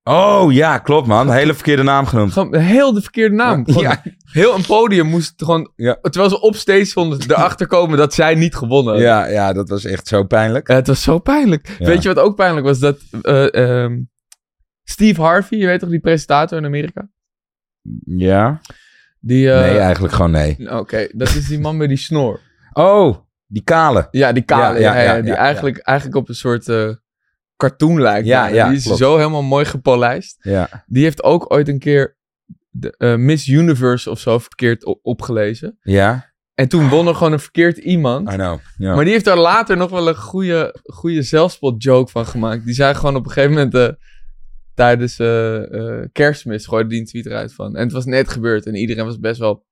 Oh, 0.10 0.51
ja, 0.53 0.77
klopt, 0.77 1.07
man. 1.07 1.31
Hele 1.31 1.53
verkeerde 1.53 1.83
naam 1.83 2.05
genoemd. 2.05 2.31
gewoon 2.33 2.55
heel 2.55 2.93
de 2.93 3.01
verkeerde 3.01 3.36
naam. 3.36 3.65
Gewoon 3.65 3.83
Ja, 3.83 4.03
Heel 4.31 4.55
een 4.55 4.65
podium 4.65 5.07
moest 5.07 5.33
gewoon, 5.38 5.72
Ja. 5.75 5.98
terwijl 6.01 6.29
ze 6.29 6.41
op 6.41 6.55
stage 6.55 6.86
stonden, 6.86 7.19
erachter 7.31 7.67
komen 7.67 7.98
dat 7.98 8.13
zij 8.13 8.36
niet 8.36 8.55
gewonnen 8.55 8.93
hadden. 8.93 9.10
ja, 9.12 9.25
ja, 9.27 9.53
dat 9.53 9.69
was 9.69 9.86
echt 9.86 10.07
zo 10.07 10.24
pijnlijk. 10.24 10.67
Eh, 10.69 10.75
het 10.75 10.88
was 10.88 11.01
zo 11.03 11.19
pijnlijk. 11.19 11.75
Ja. 11.79 11.86
Weet 11.86 12.01
je 12.03 12.13
wat 12.13 12.24
ook 12.24 12.36
pijnlijk 12.36 12.65
was? 12.65 12.79
Dat 12.79 13.00
eh, 13.22 13.53
ehm, 13.83 14.01
Steve 14.83 15.22
Harvey, 15.22 15.57
je 15.57 15.65
weet 15.65 15.79
toch 15.79 15.89
die 15.89 16.00
presentator 16.00 16.57
in 16.57 16.65
Amerika? 16.65 17.10
Ja? 18.05 18.62
Die, 19.19 19.51
eh, 19.51 19.60
nee, 19.60 19.77
eigenlijk 19.77 20.13
gewoon 20.13 20.31
nee. 20.31 20.72
Oké, 20.79 21.07
dat 21.12 21.27
is 21.36 21.48
die 21.48 21.60
man 21.60 21.77
met 21.77 21.88
die 21.88 21.98
snor. 21.98 22.39
Oh, 22.74 23.17
die 23.53 23.63
kale. 23.63 24.07
Ja, 24.12 24.31
die 24.31 24.43
kale. 24.43 24.79
Ja, 24.79 25.22
die 25.22 25.33
eigenlijk, 25.33 25.77
eigenlijk 25.77 26.17
op 26.17 26.29
een 26.29 26.36
soort 26.36 26.67
eh, 26.69 26.89
cartoon 27.57 28.01
lijkt. 28.01 28.27
Ja, 28.27 28.48
ja, 28.48 28.67
die 28.67 28.77
is 28.77 28.83
klopt. 28.83 28.98
zo 29.00 29.17
helemaal 29.17 29.43
mooi 29.43 29.65
gepolijst. 29.65 30.38
Ja, 30.41 30.83
Die 30.88 31.03
heeft 31.03 31.24
ook 31.24 31.53
ooit 31.53 31.67
een 31.67 31.79
keer 31.79 32.17
de, 32.69 32.95
eh, 32.98 33.15
Miss 33.15 33.48
Universe 33.48 34.10
of 34.10 34.19
zo 34.19 34.39
verkeerd 34.39 34.86
op- 34.86 35.00
opgelezen. 35.01 35.77
ja, 35.81 36.31
En 36.53 36.67
toen 36.67 36.89
won 36.89 37.07
er 37.07 37.15
gewoon 37.15 37.33
een 37.33 37.39
verkeerd 37.39 37.77
iemand. 37.77 38.31
I 38.31 38.36
know. 38.36 38.60
Ja. 38.77 38.95
Maar 38.95 39.03
die 39.03 39.13
heeft 39.13 39.25
daar 39.25 39.38
later 39.38 39.77
nog 39.77 39.89
wel 39.89 40.07
een 40.07 40.15
goede, 40.15 40.75
goede 40.83 41.22
zelfspot 41.22 41.83
joke 41.83 42.12
van 42.12 42.25
gemaakt. 42.25 42.65
Die 42.65 42.74
zei 42.75 42.93
gewoon 42.95 43.15
op 43.15 43.25
een 43.25 43.31
gegeven 43.31 43.53
moment 43.55 43.74
eh, 43.75 43.88
tijdens 44.74 45.15
kerstmis 46.12 46.65
gooide 46.65 46.89
die 46.89 47.00
een 47.00 47.05
tweet 47.05 47.25
eruit 47.25 47.53
van. 47.53 47.75
En 47.75 47.83
het 47.83 47.91
was 47.91 48.05
net 48.05 48.29
gebeurd 48.29 48.65
en 48.65 48.75
iedereen 48.75 49.05
was 49.05 49.19
best 49.19 49.39
wel... 49.39 49.65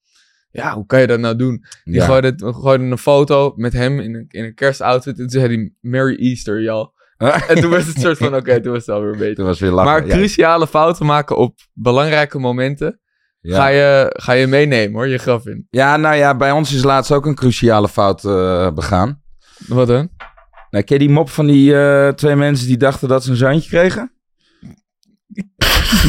Ja, 0.51 0.74
hoe 0.74 0.86
kan 0.86 1.00
je 1.01 1.08
dat 1.08 1.20
nou 1.20 1.36
doen? 1.36 1.65
Die 1.84 1.93
ja. 1.93 2.05
gooide, 2.05 2.34
gooide 2.38 2.84
een 2.84 2.98
foto 2.98 3.53
met 3.55 3.74
hem 3.74 4.00
in 4.00 4.15
een, 4.15 4.25
in 4.27 4.43
een 4.43 4.53
kerstoutfit. 4.53 5.20
En 5.20 5.27
toen 5.27 5.41
zei 5.41 5.55
hij 5.55 5.74
Merry 5.79 6.15
Easter, 6.15 6.62
y'all. 6.62 6.91
En 7.48 7.62
toen 7.62 7.70
was 7.70 7.86
het 7.86 8.00
soort 8.00 8.17
van, 8.17 8.36
oké, 8.36 8.62
toen 8.62 8.72
was 8.72 8.86
het 8.86 8.96
alweer 8.96 9.17
beter. 9.17 9.36
Toen 9.36 9.46
was 9.46 9.60
weer 9.60 9.72
lachen. 9.72 9.91
Maar 9.91 10.17
cruciale 10.17 10.67
fouten 10.67 11.05
maken 11.05 11.38
op 11.38 11.60
belangrijke 11.74 12.39
momenten... 12.39 13.00
Ja. 13.41 13.55
Ga, 13.55 13.67
je, 13.67 14.15
ga 14.17 14.31
je 14.31 14.48
meenemen 14.48 14.93
hoor, 14.93 15.08
je 15.08 15.17
graf 15.17 15.46
in. 15.46 15.67
ja, 15.70 15.98
nou 15.98 16.15
ja, 16.15 16.36
bij 16.36 16.51
ons 16.51 16.74
is 16.74 16.84
laatst 16.84 17.12
ook 17.12 17.25
een 17.25 17.36
cruciale 17.36 17.89
fout 17.89 18.25
eh, 18.25 18.72
begaan. 18.72 19.22
Wat 19.67 19.88
dan? 19.88 20.10
Nou, 20.70 20.84
ken 20.84 21.00
je 21.00 21.05
die 21.05 21.15
mop 21.15 21.29
van 21.29 21.48
die 21.48 21.75
eh, 21.75 22.08
twee 22.08 22.36
mensen 22.36 22.67
die 22.67 22.77
dachten 22.77 23.08
dat 23.08 23.24
ze 23.24 23.29
een 23.29 23.36
zoontje 23.36 23.70
kregen? 23.70 24.12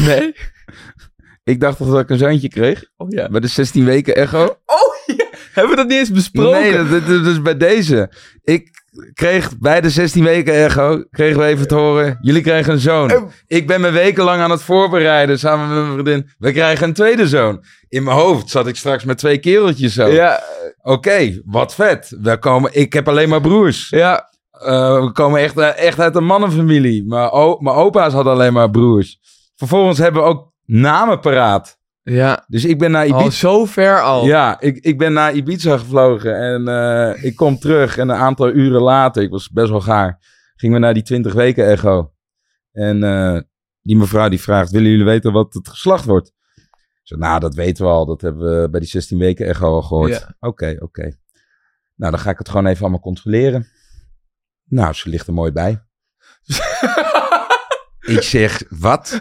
Nee? 0.05 0.33
Ik 1.43 1.59
dacht 1.59 1.77
toch 1.77 1.89
dat 1.89 1.99
ik 1.99 2.09
een 2.09 2.17
zoontje 2.17 2.47
kreeg? 2.49 2.83
Oh 2.97 3.07
ja. 3.09 3.29
Bij 3.29 3.39
de 3.39 3.47
16 3.47 3.85
weken 3.85 4.15
echo? 4.15 4.43
Oh 4.65 5.15
ja, 5.15 5.25
hebben 5.53 5.71
we 5.71 5.75
dat 5.77 5.87
niet 5.87 5.97
eens 5.97 6.11
besproken? 6.11 6.61
Nee, 6.61 6.73
dat, 6.77 6.89
dat, 6.89 7.07
dat 7.07 7.25
is 7.25 7.41
bij 7.41 7.57
deze. 7.57 8.11
Ik 8.43 8.69
kreeg 9.13 9.57
bij 9.57 9.81
de 9.81 9.89
16 9.89 10.23
weken 10.23 10.53
echo, 10.53 11.03
kregen 11.09 11.39
we 11.39 11.45
even 11.45 11.67
te 11.67 11.75
horen, 11.75 12.17
jullie 12.21 12.41
krijgen 12.41 12.73
een 12.73 12.79
zoon. 12.79 13.09
Eh. 13.09 13.21
Ik 13.47 13.67
ben 13.67 13.81
me 13.81 13.91
wekenlang 13.91 14.41
aan 14.41 14.51
het 14.51 14.61
voorbereiden 14.61 15.39
samen 15.39 15.67
met 15.67 15.77
mijn 15.77 15.91
vriendin. 15.93 16.29
We 16.37 16.51
krijgen 16.51 16.87
een 16.87 16.93
tweede 16.93 17.27
zoon. 17.27 17.63
In 17.89 18.03
mijn 18.03 18.17
hoofd 18.17 18.49
zat 18.49 18.67
ik 18.67 18.75
straks 18.75 19.03
met 19.03 19.17
twee 19.17 19.37
kereltjes 19.37 19.93
zo. 19.93 20.07
Ja, 20.07 20.43
Oké, 20.81 21.41
wat 21.45 21.75
vet. 21.75 22.17
We 22.21 22.37
komen, 22.37 22.69
ik 22.73 22.93
heb 22.93 23.07
alleen 23.07 23.29
maar 23.29 23.41
broers. 23.41 23.89
ja. 23.89 24.31
Eh, 24.51 25.03
we 25.03 25.11
komen 25.11 25.39
echt, 25.41 25.57
eh, 25.57 25.77
echt 25.77 25.99
uit 25.99 26.15
een 26.15 26.25
mannenfamilie. 26.25 27.03
Mijn, 27.07 27.29
o- 27.29 27.57
mijn 27.59 27.75
opa's 27.75 28.13
hadden 28.13 28.33
alleen 28.33 28.53
maar 28.53 28.69
broers. 28.69 29.19
Vervolgens 29.55 29.97
hebben 29.97 30.21
we 30.23 30.27
ook 30.27 30.51
namen 30.65 31.19
paraat. 31.19 31.81
Ja, 32.01 32.45
Dus 32.47 32.65
ik 32.65 32.79
ben 32.79 32.91
naar 32.91 33.05
Ibiza. 33.05 33.23
al 33.23 33.31
zo 33.31 33.65
ver 33.65 34.01
al. 34.01 34.25
Ja, 34.25 34.59
ik, 34.59 34.77
ik 34.77 34.97
ben 34.97 35.13
naar 35.13 35.33
Ibiza 35.33 35.77
gevlogen 35.77 36.37
en 36.39 36.67
eh, 36.67 37.23
ik 37.23 37.35
kom 37.35 37.57
terug 37.57 37.97
en 37.97 38.09
een 38.09 38.15
aantal 38.15 38.49
uren 38.49 38.81
later, 38.81 39.23
ik 39.23 39.29
was 39.29 39.49
best 39.49 39.69
wel 39.69 39.81
gaar, 39.81 40.19
gingen 40.55 40.75
we 40.75 40.81
naar 40.81 40.93
die 40.93 41.03
20 41.03 41.33
weken 41.33 41.67
echo. 41.67 42.13
En 42.71 43.03
eh, 43.03 43.41
die 43.81 43.97
mevrouw 43.97 44.29
die 44.29 44.41
vraagt, 44.41 44.71
willen 44.71 44.89
jullie 44.89 45.05
weten 45.05 45.31
wat 45.31 45.53
het 45.53 45.67
geslacht 45.69 46.05
wordt? 46.05 46.33
Ik 47.03 47.17
nou 47.17 47.39
dat 47.39 47.55
weten 47.55 47.85
we 47.85 47.91
al, 47.91 48.05
dat 48.05 48.21
hebben 48.21 48.61
we 48.61 48.69
bij 48.69 48.79
die 48.79 48.89
16 48.89 49.17
weken 49.17 49.47
echo 49.47 49.65
al 49.65 49.81
gehoord. 49.81 50.11
Ja. 50.11 50.35
Oké, 50.39 50.75
oké. 50.79 51.01
Nou, 51.95 52.11
dan 52.11 52.19
ga 52.19 52.29
ik 52.29 52.37
het 52.37 52.49
gewoon 52.49 52.65
even 52.65 52.81
allemaal 52.81 52.99
controleren. 52.99 53.67
Nou, 54.63 54.93
ze 54.93 55.09
ligt 55.09 55.27
er 55.27 55.33
mooi 55.33 55.51
bij. 55.51 55.83
ik 58.15 58.21
zeg, 58.21 58.63
wat? 58.69 59.19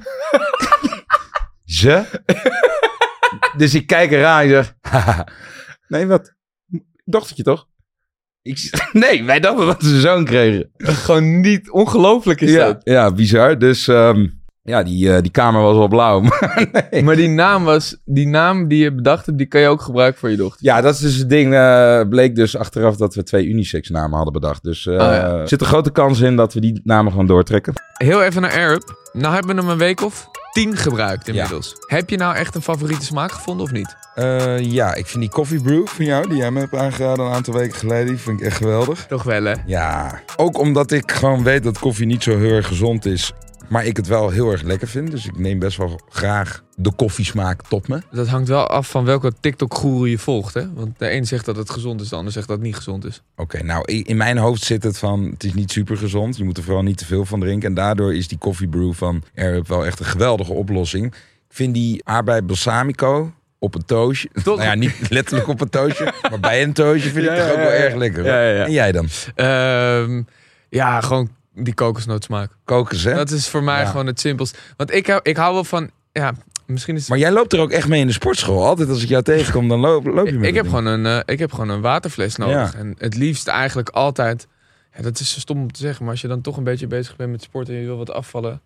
Ze? 1.72 2.02
dus 3.56 3.74
ik 3.74 3.86
kijk 3.86 4.10
eraan 4.10 4.42
en 4.42 4.48
zeg, 4.48 4.74
nee, 5.88 6.06
wat? 6.06 6.34
Dochtertje 7.04 7.42
toch? 7.42 7.66
Ik 8.42 8.70
nee, 8.92 9.24
wij 9.24 9.40
dachten 9.40 9.66
dat 9.66 9.82
ze 9.82 10.00
zoon 10.00 10.24
kregen. 10.24 10.70
Gewoon 10.76 11.40
niet 11.40 11.70
ongelooflijk 11.70 12.40
is 12.40 12.50
Ja, 12.52 12.66
dat. 12.66 12.80
ja, 12.84 13.12
bizar. 13.12 13.58
Dus 13.58 13.88
ehm, 13.88 14.26
Ja, 14.62 14.82
die, 14.82 15.14
eh, 15.14 15.22
die 15.22 15.30
kamer 15.30 15.62
was 15.62 15.76
wel 15.76 15.88
blauw. 15.88 16.20
maar 16.28 16.68
nee. 16.90 17.02
Maar 17.02 17.16
die 17.16 17.28
naam, 17.28 17.64
was, 17.64 17.96
die 18.04 18.26
naam 18.26 18.68
die 18.68 18.82
je 18.82 18.94
bedacht 18.94 19.26
hebt, 19.26 19.38
die 19.38 19.46
kan 19.46 19.60
je 19.60 19.66
ook 19.68 19.82
gebruiken 19.82 20.20
voor 20.20 20.30
je 20.30 20.36
dochter. 20.36 20.64
Ja, 20.66 20.80
dat 20.80 20.94
is 20.94 21.00
dus 21.00 21.16
het 21.16 21.28
ding. 21.28 21.54
eh, 21.54 22.00
bleek 22.08 22.34
dus 22.34 22.56
achteraf 22.56 22.96
dat 22.96 23.14
we 23.14 23.22
twee 23.22 23.46
unisex 23.46 23.88
namen 23.88 24.14
hadden 24.14 24.32
bedacht. 24.32 24.62
Dus 24.62 24.86
eh, 24.86 24.92
Oh, 24.92 24.98
ja. 24.98 25.38
er 25.38 25.48
zit 25.48 25.60
een 25.60 25.66
grote 25.66 25.92
kans 25.92 26.20
in 26.20 26.36
dat 26.36 26.54
we 26.54 26.60
die 26.60 26.80
namen 26.84 27.10
gewoon 27.12 27.26
doortrekken. 27.26 27.72
Heel 27.92 28.22
even 28.22 28.42
naar 28.42 28.52
AirUp. 28.52 29.08
Nou 29.12 29.34
hebben 29.34 29.54
we 29.56 29.60
hem 29.62 29.70
een 29.70 29.78
week 29.78 30.00
of 30.02 30.28
tien 30.52 30.76
gebruikt 30.76 31.28
inmiddels. 31.28 31.74
Heb 31.86 32.10
je 32.10 32.16
nou 32.16 32.34
echt 32.34 32.54
een 32.54 32.62
favoriete 32.62 33.04
smaak 33.04 33.32
gevonden 33.32 33.64
of 33.64 33.72
niet? 33.72 33.96
Eh, 34.14 34.58
ja, 34.58 34.94
ik 34.94 35.06
vind 35.06 35.20
die 35.20 35.30
coffee 35.30 35.60
brew 35.60 35.86
van 35.86 36.04
jou, 36.04 36.28
die 36.28 36.36
jij 36.36 36.50
me 36.50 36.60
hebt 36.60 36.74
aangeraden 36.74 37.24
een 37.24 37.32
aantal 37.32 37.54
weken 37.54 37.76
geleden, 37.76 38.06
die 38.06 38.16
vind 38.16 38.40
ik 38.40 38.46
echt 38.46 38.56
geweldig. 38.56 39.06
Toch 39.06 39.22
wel, 39.22 39.44
hè? 39.44 39.54
Ja, 39.66 40.22
ook 40.36 40.58
omdat 40.58 40.90
ik 40.90 41.12
gewoon 41.12 41.42
weet 41.42 41.62
dat 41.62 41.78
koffie 41.78 42.06
niet 42.06 42.22
zo 42.22 42.38
heel 42.38 42.50
erg 42.50 42.66
gezond 42.66 43.04
is, 43.04 43.32
maar 43.68 43.84
ik 43.84 43.96
het 43.96 44.06
wel 44.06 44.30
heel 44.30 44.50
erg 44.50 44.62
lekker 44.62 44.88
vind. 44.88 45.10
Dus 45.10 45.26
ik 45.26 45.38
neem 45.38 45.58
best 45.58 45.76
wel 45.76 46.00
graag 46.08 46.62
de 46.76 46.92
koffiesmaak 46.92 47.62
tot 47.68 47.88
me. 47.88 48.02
Dat 48.10 48.28
hangt 48.28 48.48
wel 48.48 48.66
af 48.66 48.90
van 48.90 49.04
welke 49.04 49.32
TikTok-goeroe 49.40 50.10
je 50.10 50.18
volgt, 50.18 50.54
hè? 50.54 50.72
Want 50.74 50.98
de 50.98 51.12
een 51.12 51.26
zegt 51.26 51.44
dat 51.44 51.56
het 51.56 51.70
gezond 51.70 52.00
is, 52.00 52.08
de 52.08 52.16
ander 52.16 52.32
zegt 52.32 52.48
dat 52.48 52.56
het 52.56 52.66
niet 52.66 52.76
gezond 52.76 53.04
is. 53.04 53.22
Oké, 53.36 53.62
nou 53.62 53.84
in 53.92 54.16
mijn 54.16 54.38
hoofd 54.38 54.62
zit 54.62 54.82
het 54.82 54.98
van, 54.98 55.24
het 55.24 55.44
is 55.44 55.54
niet 55.54 55.70
super 55.70 55.96
gezond. 55.96 56.36
Je 56.36 56.44
moet 56.44 56.56
er 56.56 56.62
vooral 56.62 56.82
niet 56.82 56.96
te 56.96 57.06
veel 57.06 57.24
van 57.24 57.40
drinken. 57.40 57.68
En 57.68 57.74
daardoor 57.74 58.14
is 58.14 58.28
die 58.28 58.38
coffee 58.38 58.68
brew 58.68 58.92
van 58.92 59.22
AirUp 59.34 59.68
wel 59.68 59.86
echt 59.86 60.00
een 60.00 60.06
geweldige 60.06 60.52
oplossing. 60.52 61.06
Ik 61.06 61.58
vind 61.58 61.74
die 61.74 62.00
aardbei 62.04 62.42
balsamico 62.42 63.32
op 63.58 63.74
een. 63.74 63.84
Toch? 63.84 64.16
Nou 64.44 64.62
ja, 64.62 64.74
niet 64.74 65.10
letterlijk 65.10 65.48
op 65.48 65.60
een 65.60 65.68
toastje, 65.68 66.12
maar 66.30 66.40
bij 66.40 66.62
een 66.62 66.72
toastje 66.72 67.10
vind 67.10 67.24
ik 67.24 67.30
Ja, 67.30 67.36
toch 67.36 67.50
ook 67.50 67.56
wel 67.56 67.66
ja, 67.66 67.72
erg 67.72 67.94
lekker. 67.94 68.26
En 68.26 68.72
jij 68.72 68.92
dan? 68.92 69.08
Ehm, 69.34 70.22
ja, 70.68 71.00
gewoon 71.00 71.30
die 71.54 71.74
kokosnootsmaak. 71.74 72.50
Kokos, 72.64 73.04
hè? 73.04 73.14
Dat 73.14 73.30
is 73.30 73.48
voor 73.48 73.62
mij 73.62 73.80
Ja. 73.80 73.86
gewoon 73.86 74.06
het 74.06 74.20
simpelst. 74.20 74.58
Want 74.76 74.92
ik 74.94 75.06
hou, 75.06 75.20
ik 75.22 75.36
hou 75.36 75.54
wel 75.54 75.64
van... 75.64 75.90
Ja, 76.12 76.34
misschien 76.66 76.94
is 76.94 77.00
het 77.00 77.10
Maar 77.10 77.18
jij 77.18 77.32
loopt 77.32 77.52
er 77.52 77.60
ook 77.60 77.70
echt 77.70 77.88
mee 77.88 78.00
in 78.00 78.06
de 78.06 78.12
sportschool. 78.12 78.64
Altijd 78.66 78.88
als 78.88 79.02
ik 79.02 79.08
jou 79.08 79.22
tegenkom, 79.22 79.68
dan 79.68 79.80
loop, 79.80 80.06
loop 80.06 80.26
je 80.26 80.32
met 80.38 80.48
ik, 80.48 80.54
heb 80.54 80.64
ding. 80.64 80.76
gewoon 80.76 80.92
een, 80.92 81.06
eh, 81.06 81.32
ik 81.34 81.38
heb 81.38 81.52
gewoon 81.52 81.68
een 81.68 81.80
waterfles 81.80 82.36
nodig. 82.36 82.72
Ja. 82.72 82.78
En 82.78 82.94
het 82.98 83.14
liefst 83.16 83.48
eigenlijk 83.48 83.88
altijd... 83.88 84.46
Ja, 84.96 85.02
dat 85.02 85.20
is 85.20 85.32
zo 85.32 85.40
stom 85.40 85.58
om 85.60 85.72
te 85.72 85.80
zeggen, 85.80 86.02
maar 86.02 86.12
als 86.12 86.20
je 86.22 86.28
dan 86.28 86.40
toch 86.40 86.56
een 86.56 86.64
beetje 86.64 86.86
bezig 86.86 87.16
bent 87.16 87.30
met 87.30 87.42
sport 87.42 87.68
en 87.68 87.74
je 87.74 87.84
wil 87.86 87.96
wat 87.96 88.10
afvallen... 88.10 88.60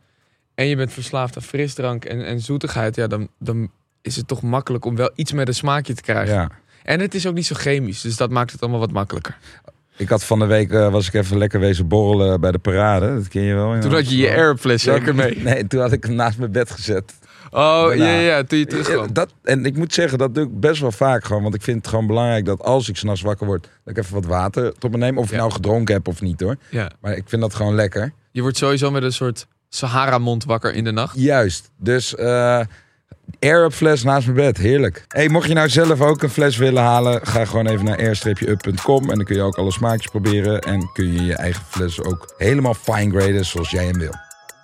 en 0.55 0.67
je 0.67 0.77
bent 0.77 0.93
verslaafd 0.93 1.37
aan 1.37 1.43
frisdrank 1.43 2.05
en, 2.05 2.25
en 2.25 2.41
zoetigheid... 2.41 2.97
Ja, 2.97 3.07
dan, 3.07 3.29
dan 3.39 3.71
is 4.03 4.17
het 4.17 4.29
toch 4.29 4.43
makkelijk 4.43 4.85
om 4.85 4.97
wel 4.97 5.11
iets 5.15 5.33
met 5.33 5.49
een 5.49 5.55
smaakje 5.55 5.95
te 5.95 6.03
krijgen. 6.03 6.35
Ja. 6.35 6.51
En 6.83 7.01
het 7.01 7.15
is 7.15 7.27
ook 7.27 7.35
niet 7.35 7.47
zo 7.47 7.55
chemisch, 7.55 8.01
dus 8.01 8.17
dat 8.17 8.31
maakt 8.31 8.53
het 8.53 8.61
allemaal 8.61 8.81
wat 8.81 8.93
makkelijker. 8.93 9.39
Ik 9.97 10.09
had 10.09 10.25
van 10.25 10.39
de 10.39 10.47
week, 10.47 10.73
eh, 10.73 10.91
was 10.91 11.07
ik 11.07 11.15
even 11.15 11.39
lekker 11.39 11.61
wezen 11.61 11.89
borrelen 11.89 12.41
bij 12.41 12.53
de 12.53 12.59
parade. 12.59 13.15
Dat 13.15 13.29
ken 13.29 13.43
je 13.43 13.55
wel. 13.55 13.81
Toen 13.81 13.93
had 13.93 14.11
je 14.11 14.17
je 14.17 14.29
airfles 14.29 14.83
zeker 14.83 15.15
mee. 15.15 15.39
Nee, 15.39 15.67
toen 15.67 15.81
had 15.81 15.93
ik 15.93 16.05
hem 16.05 16.15
naast 16.15 16.39
mijn 16.39 16.53
bed 16.53 16.71
gezet. 16.71 17.15
Oh, 17.51 17.95
ja, 17.95 18.11
ja, 18.11 18.45
toen 18.45 18.59
je 18.59 18.67
terugkwam. 18.67 19.13
dat, 19.13 19.33
en 19.43 19.65
ik 19.65 19.77
moet 19.77 19.95
zeggen, 19.95 20.19
dat 20.19 20.35
doe 20.35 20.45
ik 20.45 20.61
best 20.61 20.81
wel 20.81 20.93
vaak 20.93 21.25
gewoon. 21.25 21.43
Want 21.43 21.55
ik 21.55 21.63
vind 21.63 21.77
het 21.77 21.89
gewoon 21.89 22.07
belangrijk 22.07 22.45
dat 22.45 22.63
als 22.63 22.89
ik 22.89 22.97
s'nachts 22.97 23.21
wakker 23.21 23.47
word... 23.47 23.63
dat 23.85 23.97
ik 23.97 24.03
even 24.03 24.15
wat 24.15 24.25
water 24.25 24.73
tot 24.79 24.91
me 24.91 24.97
neem. 24.97 25.19
Of 25.19 25.31
ik 25.31 25.37
nou 25.37 25.51
gedronken 25.51 25.95
heb 25.95 26.09
of 26.09 26.21
niet 26.21 26.41
hoor. 26.41 26.57
Ja. 26.71 26.91
Maar 27.01 27.17
ik 27.17 27.25
vind 27.27 27.43
dat 27.43 27.55
gewoon 27.55 27.75
lekker. 27.75 28.13
Je 28.31 28.41
wordt 28.41 28.57
sowieso 28.57 28.91
met 28.91 29.03
een 29.03 29.13
soort 29.13 29.47
Sahara-mond 29.69 30.45
wakker 30.45 30.75
in 30.75 30.85
de 30.85 30.93
nacht. 30.93 31.15
Juist. 31.19 31.71
Dus 31.79 32.15
eh 32.15 32.61
up 33.41 33.73
fles 33.73 34.03
naast 34.03 34.27
mijn 34.27 34.39
bed. 34.39 34.57
Heerlijk. 34.57 35.05
Hey, 35.09 35.29
mocht 35.29 35.49
je 35.49 35.55
nou 35.55 35.69
zelf 35.69 36.01
ook 36.01 36.23
een 36.23 36.29
fles 36.31 36.57
willen 36.57 36.83
halen... 36.83 37.27
ga 37.27 37.45
gewoon 37.45 37.67
even 37.67 37.85
naar 37.85 37.99
air-up.com. 37.99 39.11
En 39.11 39.17
dan 39.17 39.25
kun 39.25 39.37
je 39.37 39.43
ook 39.43 39.57
alle 39.57 39.73
smaakjes 39.73 40.11
proberen. 40.11 40.61
En 40.61 40.93
kun 40.93 41.13
je 41.13 41.25
je 41.25 41.35
eigen 41.35 41.65
fles 41.65 42.03
ook 42.03 42.35
helemaal 42.37 42.75
fine 42.75 43.19
graden 43.19 43.45
zoals 43.45 43.71
jij 43.71 43.85
hem 43.85 43.99
wil. 43.99 44.13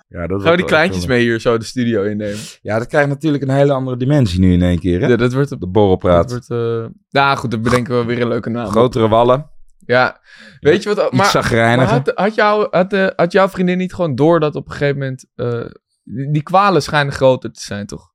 Ja, 0.07 0.27
dat 0.27 0.39
is 0.39 0.45
Gaan 0.45 0.57
die 0.57 0.65
kleintjes 0.65 1.05
mee 1.05 1.21
hier 1.21 1.39
zo 1.39 1.57
de 1.57 1.65
studio 1.65 2.03
innemen? 2.03 2.39
Ja, 2.61 2.77
dat 2.77 2.87
krijgt 2.87 3.09
natuurlijk 3.09 3.43
een 3.43 3.49
hele 3.49 3.73
andere 3.73 3.97
dimensie 3.97 4.39
nu 4.39 4.53
in 4.53 4.61
één 4.61 4.79
keer. 4.79 5.01
Hè? 5.01 5.07
Ja, 5.07 5.15
dat 5.15 5.33
wordt... 5.33 5.49
De 5.49 5.57
Dat 5.57 5.71
borrelpraat. 5.71 6.29
wordt 6.31 6.49
eh 6.49 6.85
Ja, 7.09 7.35
goed, 7.35 7.51
dan 7.51 7.61
bedenken 7.61 7.97
we 7.99 8.05
weer 8.05 8.21
een 8.21 8.27
leuke 8.27 8.49
naam. 8.49 8.67
Grotere 8.67 9.07
wallen. 9.07 9.49
Ja, 9.85 10.19
weet 10.59 10.83
je 10.83 10.93
wat... 10.93 11.13
Iets 11.13 11.33
Maar, 11.33 11.85
had, 11.85 12.11
had, 12.15 12.35
jou, 12.35 12.67
had, 12.71 12.93
eh, 12.93 13.07
had 13.15 13.31
jouw 13.31 13.49
vriendin 13.49 13.77
niet 13.77 13.93
gewoon 13.93 14.15
door 14.15 14.39
dat 14.39 14.55
op 14.55 14.65
een 14.65 14.71
gegeven 14.71 14.97
moment... 14.97 15.25
eh, 15.35 15.65
die, 16.03 16.31
die 16.31 16.43
kwalen 16.43 16.81
schijnen 16.81 17.13
groter 17.13 17.51
te 17.51 17.61
zijn, 17.61 17.85
toch? 17.85 18.12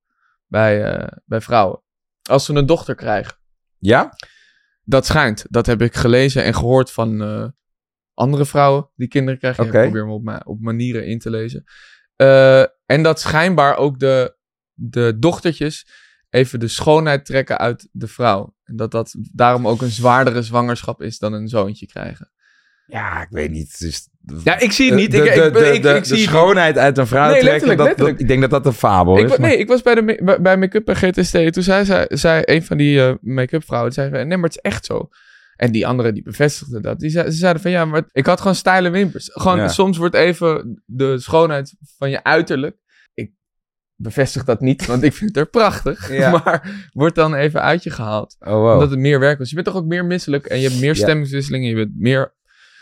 Bij, 0.49 0.85
eh, 0.85 1.19
bij 1.25 1.41
vrouwen. 1.41 1.83
Als 2.23 2.45
ze 2.45 2.55
een 2.55 2.67
dochter 2.67 2.95
krijgen. 2.95 3.37
Ja? 3.79 4.13
Dat 4.85 5.07
schijnt. 5.07 5.47
Dat 5.49 5.67
heb 5.67 5.83
ik 5.83 5.95
gelezen 5.95 6.45
en 6.45 6.55
gehoord 6.55 6.91
van 6.93 7.23
eh, 7.23 7.47
andere 8.15 8.45
vrouwen 8.45 8.91
die 8.95 9.09
kinderen 9.09 9.39
krijgen. 9.39 9.65
Ik 9.67 9.71
probeer 9.91 10.07
me 10.07 10.13
op, 10.13 10.23
ma- 10.23 10.43
op 10.45 10.61
manieren 10.61 11.07
in 11.07 11.19
te 11.19 11.31
lezen. 11.31 11.65
Eh, 12.17 12.61
en 12.87 13.03
dat 13.03 13.21
schijnbaar 13.21 13.77
ook 13.77 13.99
de, 13.99 14.37
de 14.73 15.17
dochtertjes 15.19 15.87
even 16.31 16.61
de 16.61 16.69
schoonheid 16.69 17.25
trekken 17.25 17.59
uit 17.59 17.89
de 17.93 18.09
vrouw. 18.09 18.57
En 18.65 18.77
dat 18.77 18.91
dat 18.91 19.15
daarom 19.33 19.69
ook 19.69 19.83
een 19.83 19.91
zwaardere 19.91 20.43
zwangerschap 20.43 21.03
is 21.03 21.19
dan 21.19 21.33
een 21.33 21.49
zoontje 21.49 21.87
krijgen. 21.87 22.31
Ja, 22.91 23.23
ik 23.23 23.29
weet 23.31 23.51
niet. 23.51 24.01
Ja, 24.45 24.59
ik 24.59 24.73
zie 24.73 24.87
het 24.91 24.99
niet. 24.99 25.11
De, 25.11 25.17
Ik, 25.17 25.35
de, 25.55 25.61
ik, 25.61 25.75
ik, 25.75 25.85
ik 25.85 25.85
het 25.85 26.07
schoonheid 26.07 26.79
uit 26.79 26.99
een 26.99 27.07
vrouw 27.07 27.31
Nee, 27.31 27.41
trekken. 27.41 27.67
letterlijk, 27.69 27.99
dat, 27.99 28.21
ik 28.21 28.29
denk 28.29 28.41
dat 28.41 28.51
dat 28.51 28.67
een 28.67 28.73
fabel 28.73 29.19
is. 29.19 29.29
maar- 29.29 29.41
nee, 29.41 29.59
ik 29.59 29.69
was 29.69 29.83
bij, 29.83 29.95
de, 29.95 30.39
bij, 30.41 30.57
make-up 30.57 30.85
bij 30.85 30.95
GTST. 30.95 31.53
Toen 31.53 31.63
zei, 31.63 31.85
zei, 31.85 32.07
zei 32.09 32.43
een 32.45 32.65
van 32.65 32.77
die 32.77 33.01
eh, 33.07 33.15
make-up 33.21 33.65
vrouwen, 33.65 33.93
zei, 33.93 34.11
van, 34.11 34.19
nee, 34.29 34.37
maar 34.39 34.49
het 34.49 34.57
is 34.57 34.71
echt 34.71 34.85
zo. 34.85 35.09
En 35.57 35.73
die 35.73 35.87
andere 35.87 36.13
die 36.13 36.23
bevestigde 36.23 36.81
dat. 36.81 36.99
Die 37.01 37.11
ze 37.11 37.25
zeiden 37.29 37.63
van 37.63 37.71
ja, 37.71 37.85
maar 37.85 38.03
ik 38.13 38.27
had 38.27 38.41
gewoon 38.41 38.55
stijle 38.55 38.91
wimpers. 38.91 39.31
Gewoon 39.33 39.57
Ja. 39.59 39.69
soms 39.69 39.97
wordt 39.99 40.15
even 40.15 40.83
de 40.87 41.19
schoonheid 41.19 41.75
van 41.99 42.11
je 42.11 42.25
uiterlijk. 42.25 42.77
Ik 43.15 43.31
bevestig 43.97 44.45
dat 44.45 44.61
niet, 44.61 44.87
want 44.87 45.03
ik 45.03 45.13
vind 45.13 45.29
het 45.29 45.39
er 45.39 45.51
prachtig. 45.51 46.11
Ja. 46.13 46.31
Maar 46.45 46.89
wordt 46.93 47.15
dan 47.15 47.35
even 47.35 47.63
uit 47.63 47.83
je 47.83 47.91
gehaald. 47.91 48.37
Oh, 48.41 48.53
wow. 48.53 48.73
Omdat 48.73 48.91
het 48.91 48.99
meer 48.99 49.21
werk 49.21 49.39
was. 49.39 49.49
Je 49.49 49.55
bent 49.55 49.67
toch 49.67 49.77
ook 49.77 49.87
meer 49.87 50.05
misselijk 50.05 50.47
en 50.47 50.59
je 50.61 50.69
hebt 50.69 50.81
meer 50.81 50.97
stemmingswisselingen. 50.97 51.69
Je 51.69 51.75
bent 51.75 51.93
meer, 51.99 52.35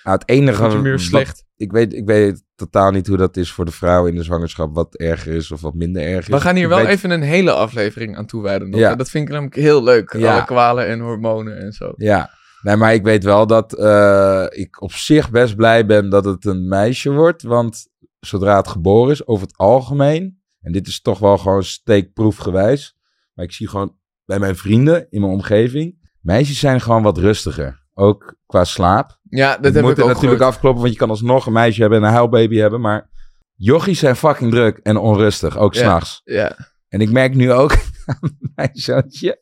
Nou, 0.07 0.19
het 0.19 0.29
enige 0.29 0.79
meer 0.79 0.99
slecht. 0.99 1.45
ik, 1.57 1.73
weet, 1.73 1.93
ik 1.95 2.07
weet 2.07 2.45
totaal 2.55 2.91
niet 2.91 3.07
hoe 3.07 3.17
dat 3.17 3.37
is 3.37 3.53
voor 3.53 3.65
de 3.65 3.71
vrouw 3.71 4.07
in 4.07 4.15
de 4.15 4.23
zwangerschap. 4.23 4.75
Wat 4.75 4.95
erger 4.95 5.33
is 5.33 5.51
of 5.51 5.61
wat 5.61 5.75
minder 5.75 6.03
erg 6.03 6.29
is. 6.29 6.35
We 6.35 6.41
gaan 6.41 6.57
hier 6.57 6.69
wel 6.69 6.79
weet- 6.79 6.89
even 6.89 7.11
een 7.11 7.23
hele 7.23 7.53
aflevering 7.53 8.17
aan 8.17 8.27
toewijden. 8.27 8.71
nog. 8.71 8.81
Ja. 8.81 8.95
Dat 8.95 9.11
vind 9.11 9.25
ik 9.27 9.31
namelijk 9.33 9.57
heel 9.57 9.83
leuk. 9.83 10.13
Ja. 10.13 10.33
Alle 10.33 10.45
kwalen 10.45 10.87
en 10.87 11.01
hormonen 11.01 11.59
en 11.59 11.73
zo. 11.73 11.93
Ja, 11.97 12.31
nee, 12.63 12.77
maar 12.77 12.95
ik 12.95 13.03
weet 13.03 13.25
wel 13.25 13.47
dat 13.47 13.73
eh, 13.73 14.47
ik 14.49 14.83
op 14.83 14.93
zich 14.93 15.31
best 15.31 15.57
blij 15.57 15.87
ben 15.87 16.11
dat 16.11 16.25
het 16.25 16.45
een 16.45 16.69
meisje 16.69 17.11
wordt. 17.13 17.43
Want 17.43 17.87
zodra 18.21 18.57
het 18.57 18.69
geboren 18.69 19.13
is, 19.13 19.27
over 19.27 19.47
het 19.47 19.57
algemeen, 19.57 20.43
en 20.61 20.73
dit 20.73 20.87
is 20.87 21.01
toch 21.01 21.19
wel 21.19 21.39
gewoon 21.39 21.63
steekproefgewijs, 21.63 22.97
maar 23.35 23.45
ik 23.45 23.53
zie 23.53 23.69
gewoon 23.69 23.97
bij 24.25 24.39
mijn 24.39 24.57
vrienden 24.57 25.07
in 25.11 25.21
mijn 25.21 25.33
omgeving, 25.33 26.09
meisjes 26.21 26.59
zijn 26.59 26.81
gewoon 26.81 27.03
wat 27.03 27.19
rustiger. 27.19 27.85
Ook 27.99 28.35
qua 28.47 28.65
slaap. 28.65 29.19
Ja, 29.23 29.57
dat 29.57 29.75
heb 29.75 29.83
moet 29.83 29.99
ik 29.99 30.05
ook 30.05 30.09
natuurlijk 30.09 30.21
gehoord. 30.39 30.55
afkloppen, 30.55 30.81
want 30.83 30.93
je 30.93 30.99
kan 30.99 31.11
alsnog 31.11 31.47
een 31.47 31.53
meisje 31.53 31.81
hebben 31.81 31.99
en 31.99 32.05
een 32.05 32.13
huilbaby 32.13 32.57
hebben, 32.57 32.81
maar 32.81 33.09
jochies 33.55 33.99
zijn 33.99 34.17
fucking 34.17 34.51
druk 34.51 34.79
en 34.83 34.97
onrustig, 34.97 35.59
ook 35.59 35.75
Ja. 35.75 35.81
s'nachts. 35.81 36.21
Ja. 36.25 36.57
En 36.89 37.01
ik 37.01 37.11
merk 37.11 37.35
nu 37.35 37.53
ook 37.53 37.73
aan 38.07 38.37
mijn 38.55 38.71
zoontje. 38.73 39.41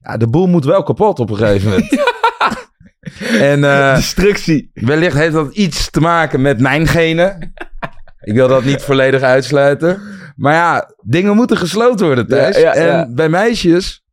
Ja, 0.00 0.16
de 0.16 0.28
boel 0.28 0.46
moet 0.46 0.64
wel 0.64 0.82
kapot 0.82 1.18
op 1.18 1.30
een 1.30 1.36
gegeven 1.36 1.70
moment. 1.70 2.02
en 3.52 3.64
eh, 3.64 3.94
Destructie. 3.94 4.70
wellicht 4.74 5.16
heeft 5.16 5.32
dat 5.32 5.54
iets 5.54 5.90
te 5.90 6.00
maken 6.00 6.42
met 6.42 6.60
mijn 6.60 6.86
genen. 6.86 7.52
Ik 8.20 8.34
wil 8.34 8.48
dat 8.48 8.64
niet 8.64 8.82
volledig 8.82 9.22
uitsluiten. 9.22 10.02
Maar 10.36 10.54
ja, 10.54 10.94
dingen 11.02 11.36
moeten 11.36 11.56
gesloten 11.56 12.06
worden 12.06 12.26
thuis. 12.26 12.56
Ja, 12.56 12.62
ja, 12.62 12.72
en 12.74 12.86
ja. 12.86 13.08
bij 13.14 13.28
meisjes, 13.28 14.03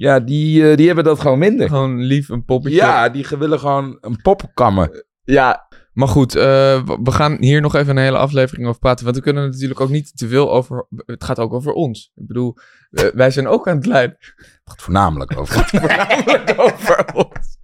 ja, 0.00 0.20
die, 0.20 0.70
eh, 0.70 0.76
die 0.76 0.86
hebben 0.86 1.04
dat 1.04 1.20
gewoon 1.20 1.38
minder. 1.38 1.68
Gewoon 1.68 2.02
lief, 2.02 2.28
een 2.28 2.44
poppetje. 2.44 2.76
Ja, 2.76 3.08
die 3.08 3.26
willen 3.38 3.58
gewoon 3.58 3.98
een 4.00 4.20
pop 4.22 4.50
kammen. 4.54 5.04
ja. 5.24 5.68
Maar 5.92 6.08
goed, 6.08 6.34
eh, 6.34 6.82
we 7.02 7.10
gaan 7.10 7.36
hier 7.40 7.60
nog 7.60 7.74
even 7.74 7.96
een 7.96 8.02
hele 8.02 8.16
aflevering 8.16 8.66
over 8.66 8.80
praten. 8.80 9.04
Want 9.04 9.16
we 9.16 9.22
kunnen 9.22 9.42
er 9.42 9.50
natuurlijk 9.50 9.80
ook 9.80 9.88
niet 9.88 10.16
te 10.16 10.28
veel 10.28 10.52
over... 10.52 10.86
Het 11.06 11.24
gaat 11.24 11.38
ook 11.38 11.52
over 11.52 11.72
ons. 11.72 12.12
Ik 12.14 12.26
bedoel, 12.26 12.56
wij 12.90 13.30
zijn 13.30 13.48
ook 13.48 13.68
aan 13.68 13.76
het 13.76 13.86
lijden. 13.86 14.16
Het 14.18 14.60
gaat 14.64 14.82
voornamelijk 14.82 15.38
over. 15.38 15.64
Voornamelijk 15.68 16.54
over 16.56 17.04
ons. 17.14 17.58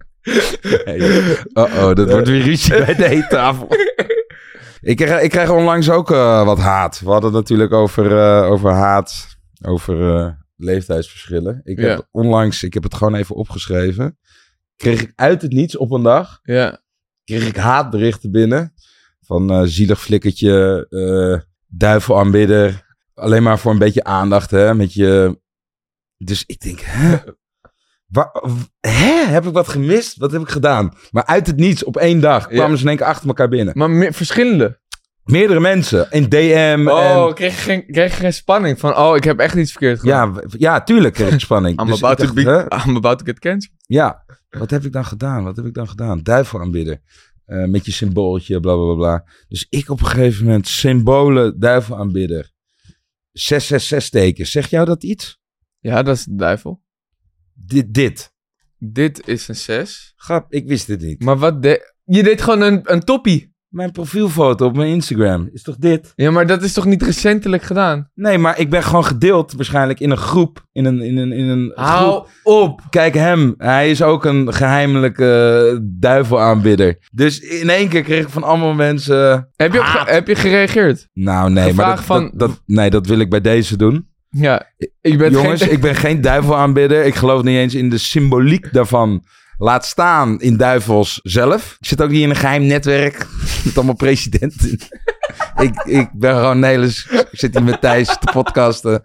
Oh, 1.53 1.77
oh, 1.77 1.93
dat 1.93 2.11
wordt 2.11 2.27
weer 2.27 2.43
ruzie 2.43 2.85
bij 2.85 2.95
de 2.95 3.09
eettafel. 3.09 3.67
ik, 4.81 4.95
krijg, 4.95 5.21
ik 5.21 5.29
krijg 5.29 5.49
onlangs 5.49 5.89
ook 5.89 6.11
eh, 6.11 6.45
wat 6.45 6.59
haat. 6.59 6.99
We 6.99 7.09
hadden 7.09 7.29
het 7.29 7.39
natuurlijk 7.39 7.73
over, 7.73 8.17
eh, 8.17 8.51
over 8.51 8.71
haat, 8.71 9.37
over 9.61 10.15
eh, 10.15 10.31
leeftijdsverschillen. 10.57 11.61
Ik 11.63 11.79
heb 11.79 12.07
onlangs, 12.11 12.63
ik 12.63 12.73
heb 12.73 12.83
het 12.83 12.93
gewoon 12.95 13.15
even 13.15 13.35
opgeschreven. 13.35 14.19
Kreeg 14.75 15.01
ik 15.01 15.11
uit 15.15 15.41
het 15.41 15.51
niets 15.51 15.77
op 15.77 15.91
een 15.91 16.03
dag, 16.03 16.39
Ja. 16.43 16.81
kreeg 17.23 17.47
ik 17.47 17.55
haatberichten 17.55 18.31
binnen. 18.31 18.73
Van 19.21 19.51
eh, 19.51 19.61
zielig 19.63 20.01
flikkertje, 20.01 20.85
eh 20.89 21.41
duivelaanbidder. 21.69 22.85
Alleen 23.13 23.43
maar 23.43 23.59
voor 23.59 23.71
een 23.71 23.77
beetje 23.77 24.03
aandacht, 24.03 24.51
hè. 24.51 24.75
Met 24.75 24.93
je... 24.93 25.39
Dus 26.17 26.43
ik 26.45 26.59
denk, 26.59 26.79
hè? 26.79 27.17
Waar, 28.15 28.31
hè? 28.79 29.25
Heb 29.25 29.45
ik 29.45 29.53
wat 29.53 29.67
gemist? 29.67 30.17
Wat 30.17 30.31
heb 30.31 30.41
ik 30.41 30.49
gedaan? 30.49 30.93
Maar 31.11 31.25
uit 31.25 31.47
het 31.47 31.55
niets, 31.55 31.83
op 31.83 31.97
één 31.97 32.19
dag, 32.19 32.47
kwamen 32.47 32.69
Ja. 32.69 32.75
ze 32.75 32.81
in 32.81 32.87
één 32.87 32.97
keer 32.97 33.05
achter 33.05 33.27
elkaar 33.27 33.49
binnen. 33.49 33.77
Maar 33.77 33.89
meer, 33.89 34.13
verschillende. 34.13 34.79
Meerdere 35.27 35.59
mensen. 35.59 36.11
In 36.11 36.29
DM. 36.29 36.85
Oh, 36.89 37.27
en, 37.27 37.33
kreeg 37.33 37.55
je, 37.55 37.61
geen, 37.61 37.85
kreeg 37.91 38.11
je 38.11 38.19
geen 38.19 38.33
spanning 38.33 38.79
van, 38.79 38.97
oh, 38.97 39.15
ik 39.15 39.23
heb 39.23 39.39
echt 39.39 39.55
iets 39.55 39.71
verkeerd 39.71 39.99
gedaan. 39.99 40.33
ja, 40.33 40.43
ja, 40.57 40.83
tuurlijk 40.83 41.13
kreeg 41.13 41.33
ik 41.33 41.39
spanning. 41.39 41.79
I'm, 41.81 41.85
Dus 41.85 41.97
ik 41.97 42.03
about 42.03 42.17
to 42.17 42.23
dacht, 42.23 42.35
be, 42.35 42.75
hè? 42.75 42.87
I'm 42.87 42.95
about 42.95 43.19
to 43.19 43.25
get 43.25 43.39
cancelled. 43.39 43.75
Ja, 43.85 44.25
wat 44.49 44.69
heb 44.69 44.85
ik 44.85 44.91
dan 44.91 45.05
gedaan? 45.05 45.43
Wat 45.43 45.55
heb 45.55 45.65
ik 45.65 45.73
dan 45.73 45.89
gedaan? 45.89 46.23
Duivel 46.23 46.59
aanbidden. 46.59 47.01
Eh, 47.45 47.63
met 47.63 47.85
je 47.85 47.91
symbooltje, 47.91 48.59
bla 48.59 48.75
bla 48.75 48.83
bla 48.83 48.93
bla. 48.93 49.25
Dus 49.47 49.67
ik 49.69 49.89
op 49.89 49.99
een 49.99 50.05
gegeven 50.05 50.45
moment 50.45 50.67
symbolen 50.67 51.59
duivel 51.59 51.97
aanbidder. 51.97 52.51
666 53.31 54.09
tekens. 54.21 54.51
Zeg 54.51 54.69
jou 54.69 54.85
dat 54.85 55.03
iets? 55.03 55.39
Ja, 55.79 56.03
dat 56.03 56.15
is 56.15 56.23
de 56.23 56.35
duivel. 56.35 56.83
Dit, 57.53 57.93
dit. 57.93 58.33
Dit 58.77 59.27
is 59.27 59.47
een 59.47 59.55
6. 59.55 60.13
Grap, 60.15 60.53
ik 60.53 60.67
wist 60.67 60.87
dit 60.87 61.01
niet. 61.01 61.23
Maar 61.23 61.37
wat 61.37 61.61
de... 61.61 61.93
Je 62.03 62.23
deed 62.23 62.41
gewoon 62.41 62.61
een, 62.61 62.81
een 62.83 63.03
toppie. 63.03 63.46
Mijn 63.67 63.91
profielfoto 63.91 64.65
op 64.65 64.75
mijn 64.75 64.89
Instagram 64.89 65.49
is 65.53 65.61
toch 65.63 65.75
dit? 65.75 66.11
Ja, 66.15 66.31
maar 66.31 66.47
dat 66.47 66.63
is 66.63 66.73
toch 66.73 66.85
niet 66.85 67.03
recentelijk 67.03 67.63
gedaan? 67.63 68.09
Nee, 68.13 68.37
maar 68.37 68.59
ik 68.59 68.69
ben 68.69 68.83
gewoon 68.83 69.05
gedeeld 69.05 69.53
waarschijnlijk 69.53 69.99
in 69.99 70.09
een 70.11 70.17
groep. 70.17 70.65
In 70.71 70.85
een, 70.85 71.01
in 71.01 71.17
een, 71.17 71.31
in 71.31 71.47
een 71.47 71.71
groep. 71.75 71.85
Hou 71.87 72.25
op. 72.43 72.81
Kijk 72.89 73.13
hem, 73.13 73.53
hij 73.57 73.89
is 73.89 74.01
ook 74.01 74.25
een 74.25 74.53
geheimelijke 74.53 75.69
eh, 75.73 75.79
duivelaanbidder. 75.83 76.97
Dus 77.11 77.39
in 77.39 77.69
één 77.69 77.87
keer 77.89 78.01
kreeg 78.03 78.23
ik 78.23 78.29
van 78.29 78.43
allemaal 78.43 78.73
mensen... 78.73 79.49
Heb 79.55 79.73
je, 79.73 79.79
op 79.79 80.03
heb 80.05 80.27
je 80.27 80.35
gereageerd? 80.35 81.07
Nou 81.13 81.49
nee, 81.51 81.73
maar 81.73 81.95
dat, 81.95 82.05
van- 82.05 82.23
dat, 82.23 82.39
dat- 82.49 82.61
nee, 82.65 82.89
dat 82.89 83.07
wil 83.07 83.19
ik 83.19 83.29
bij 83.29 83.41
deze 83.41 83.77
doen. 83.77 84.07
Ja. 84.29 84.63
Ik 85.01 85.17
ben 85.17 85.31
Jongens, 85.31 85.61
geen... 85.61 85.71
ik 85.71 85.81
ben 85.81 85.95
geen 85.95 86.21
duivelaanbidder. 86.21 87.05
Ik 87.05 87.15
geloof 87.15 87.43
niet 87.43 87.57
eens 87.57 87.73
in 87.75 87.89
de 87.89 87.97
symboliek 87.97 88.73
daarvan. 88.73 89.23
Laat 89.59 89.85
staan 89.85 90.39
in 90.39 90.57
duivels 90.57 91.19
zelf. 91.23 91.75
Ik 91.79 91.87
zit 91.87 92.01
ook 92.01 92.09
niet 92.09 92.21
in 92.21 92.29
een 92.29 92.35
geheim 92.35 92.65
netwerk 92.65 93.27
met 93.67 93.77
allemaal 93.77 93.95
presidenten. 93.95 94.69
ik, 95.65 95.83
ik 95.83 96.09
ben 96.13 96.35
gewoon 96.35 96.63
hele... 96.63 96.85
Ik 96.85 97.27
zit 97.31 97.53
hier 97.53 97.63
met 97.63 97.81
Thijs 97.81 98.07
te 98.07 98.29
podcasten. 98.31 99.03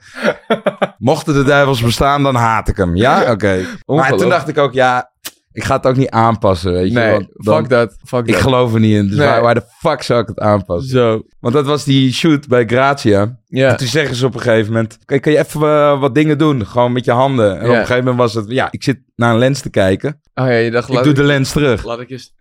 Mochten 0.99 1.35
de 1.35 1.45
duivels 1.45 1.83
bestaan, 1.83 2.23
dan 2.23 2.35
haat 2.35 2.69
ik 2.69 2.77
hem. 2.77 2.97
Ja? 2.97 3.31
Oké. 3.33 3.65
Maar 3.87 4.17
toen 4.17 4.29
dacht 4.29 4.49
ik 4.49 4.59
ook, 4.59 4.73
ja... 4.73 5.11
Ik 5.55 5.65
ga 5.65 5.77
het 5.77 5.87
ook 5.87 5.97
niet 5.97 6.11
aanpassen, 6.11 6.73
weet 6.73 6.89
je. 6.89 6.95
Nee, 6.99 7.11
want 7.11 7.27
dan- 7.33 7.57
fuck 7.61 7.69
dat. 7.69 7.97
Fuck 8.05 8.27
Ik 8.27 8.37
geloof 8.37 8.75
er 8.75 8.81
niet 8.81 8.95
in. 8.95 9.09
Dus 9.09 9.17
Nee. 9.17 9.27
waar, 9.27 9.43
waar 9.43 9.55
de 9.55 9.65
fuck 9.79 10.03
zou 10.03 10.21
ik 10.21 10.29
het 10.29 10.39
aanpassen? 10.39 10.91
Zo. 10.91 11.23
Want 11.41 11.55
dat 11.55 11.67
was 11.67 11.85
die 11.85 12.13
shoot 12.13 12.49
bij 12.49 12.67
Gratia. 12.67 13.39
Ja. 13.47 13.69
En 13.71 13.77
toen 13.77 13.87
zeggen 13.87 14.17
ze 14.17 14.27
op 14.27 14.35
een 14.35 14.41
gegeven 14.41 14.73
moment... 14.73 14.99
Oké, 15.03 15.19
kan 15.19 15.33
je 15.33 15.39
even 15.39 15.61
eh, 15.63 16.01
wat 16.01 16.15
dingen 16.15 16.39
doen? 16.39 16.67
Gewoon 16.67 16.93
met 16.93 17.05
je 17.05 17.11
handen. 17.11 17.59
En 17.59 17.65
op 17.65 17.69
een 17.71 17.75
gegeven 17.75 17.97
moment 17.97 18.17
was 18.17 18.35
het... 18.35 18.45
Ja, 18.49 18.69
ik 18.71 18.83
zit 18.83 18.99
naar 19.17 19.33
een 19.33 19.39
lens 19.39 19.61
te 19.61 19.71
kijken. 19.71 20.21
Oh 20.35 20.47
ja, 20.47 20.53
je 20.53 20.71
dacht... 20.71 20.89
Ik 20.89 21.03
doe 21.03 21.13
de 21.13 21.23
lens 21.23 21.53
terug. 21.53 21.85
Laat 21.85 22.01
ik 22.01 22.11
eens... 22.11 22.35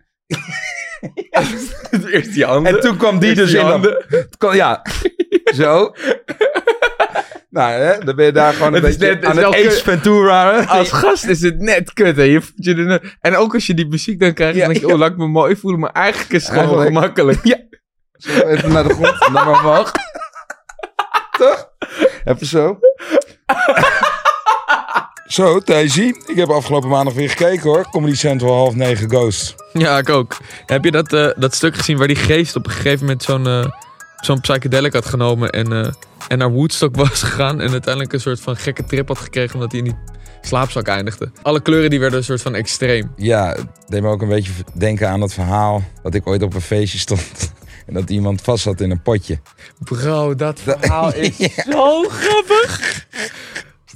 Eerst 2.12 2.32
die 2.34 2.44
handen. 2.44 2.74
En 2.74 2.80
toen 2.80 2.96
kwam 2.96 3.18
die 3.18 3.28
Eerst 3.28 3.40
dus 3.40 3.50
die 3.50 3.60
in. 3.60 3.66
handen. 3.66 4.04
Ja, 4.52 4.82
zo. 5.60 5.94
nou, 7.50 7.72
hè, 7.72 7.98
dan 8.04 8.16
ben 8.16 8.24
je 8.24 8.32
daar 8.32 8.52
gewoon 8.52 8.68
een 8.74 8.82
Het 8.84 8.98
beetje 8.98 9.14
net- 9.14 9.24
aan 9.24 9.36
het 9.36 9.46
het 9.54 9.66
Ace 9.66 9.82
Ventura. 9.82 10.54
hè? 10.54 10.66
Als 10.66 10.92
gast 10.92 11.24
is 11.24 11.42
het 11.42 11.58
net 11.58 11.92
kut, 11.92 12.16
hè. 12.16 12.22
Je 12.22 13.00
En 13.20 13.36
ook 13.36 13.54
als 13.54 13.66
je 13.66 13.74
die 13.74 13.86
muziek 13.88 14.20
dan 14.20 14.32
krijgt, 14.34 14.54
Ja, 14.56 14.60
dan 14.64 14.68
denk 14.72 14.80
je, 14.84 14.86
ja. 14.90 14.92
oh, 14.94 15.00
laat 15.00 15.10
ik 15.10 15.16
me 15.16 15.26
mooi 15.26 15.56
voelen. 15.56 15.80
Maar 15.80 15.92
eigenlijk 15.92 16.32
is 16.32 16.42
het 16.48 16.52
gewoon 16.58 16.78
Eigenlijk- 16.78 16.96
ongemakkelijk. 17.16 17.68
Zo, 18.12 18.46
even 18.46 18.72
naar 18.72 18.82
de 18.88 18.94
grond. 18.94 19.18
Dan 19.18 19.32
maar 19.32 19.48
omhoog. 19.48 19.92
Toch? 21.38 21.70
Even 22.24 22.46
zo. 22.46 22.78
Zo, 25.32 25.60
Thijsie. 25.60 26.22
Ik 26.26 26.36
heb 26.36 26.50
afgelopen 26.50 26.88
maandag 26.88 27.14
weer 27.14 27.30
gekeken 27.30 27.62
hoor. 27.62 27.88
Comedy 27.90 28.14
Central 28.14 28.54
half 28.54 28.74
negen 28.74 29.10
Ghost. 29.10 29.54
Ja, 29.72 29.98
ik 29.98 30.08
ook. 30.08 30.36
Heb 30.66 30.84
je 30.84 30.90
dat, 30.90 31.12
eh, 31.12 31.28
dat 31.36 31.54
stuk 31.54 31.76
gezien 31.76 31.98
waar 31.98 32.06
die 32.06 32.16
geest 32.16 32.56
op 32.56 32.66
een 32.66 32.72
gegeven 32.72 33.00
moment 33.00 33.22
zo'n 33.22 33.46
eh, 33.46 33.66
zo'n 34.20 34.40
psychedelic 34.40 34.92
had 34.92 35.06
genomen 35.06 35.50
en, 35.50 35.72
eh, 35.72 35.92
en 36.28 36.38
naar 36.38 36.50
Woodstock 36.50 36.96
was 37.06 37.22
gegaan 37.22 37.60
en 37.60 37.70
uiteindelijk 37.70 38.12
een 38.12 38.20
soort 38.20 38.40
van 38.40 38.56
gekke 38.56 38.84
trip 38.84 39.08
had 39.08 39.18
gekregen 39.18 39.54
omdat 39.54 39.70
hij 39.70 39.80
in 39.80 39.86
die 39.86 39.96
slaapzak 40.40 40.86
eindigde. 40.86 41.30
Alle 41.42 41.60
kleuren 41.60 41.90
die 41.90 42.00
werden 42.00 42.18
een 42.18 42.24
soort 42.24 42.42
van 42.42 42.54
extreem. 42.54 43.12
Ja, 43.16 43.48
het 43.48 43.66
deed 43.86 44.02
me 44.02 44.08
ook 44.08 44.22
een 44.22 44.28
beetje 44.28 44.52
denken 44.74 45.08
aan 45.08 45.20
dat 45.20 45.32
verhaal 45.32 45.82
dat 46.02 46.14
ik 46.14 46.26
ooit 46.26 46.42
op 46.42 46.54
een 46.54 46.60
feestje 46.60 46.98
stond. 46.98 47.52
En 47.86 47.94
dat 47.94 48.10
iemand 48.10 48.40
vast 48.40 48.62
zat 48.62 48.80
in 48.80 48.90
een 48.90 49.02
potje. 49.02 49.38
Bro, 49.78 50.34
dat 50.34 50.60
verhaal 50.60 51.14
is 51.14 51.36
zo 51.70 52.02
grappig. 52.02 53.06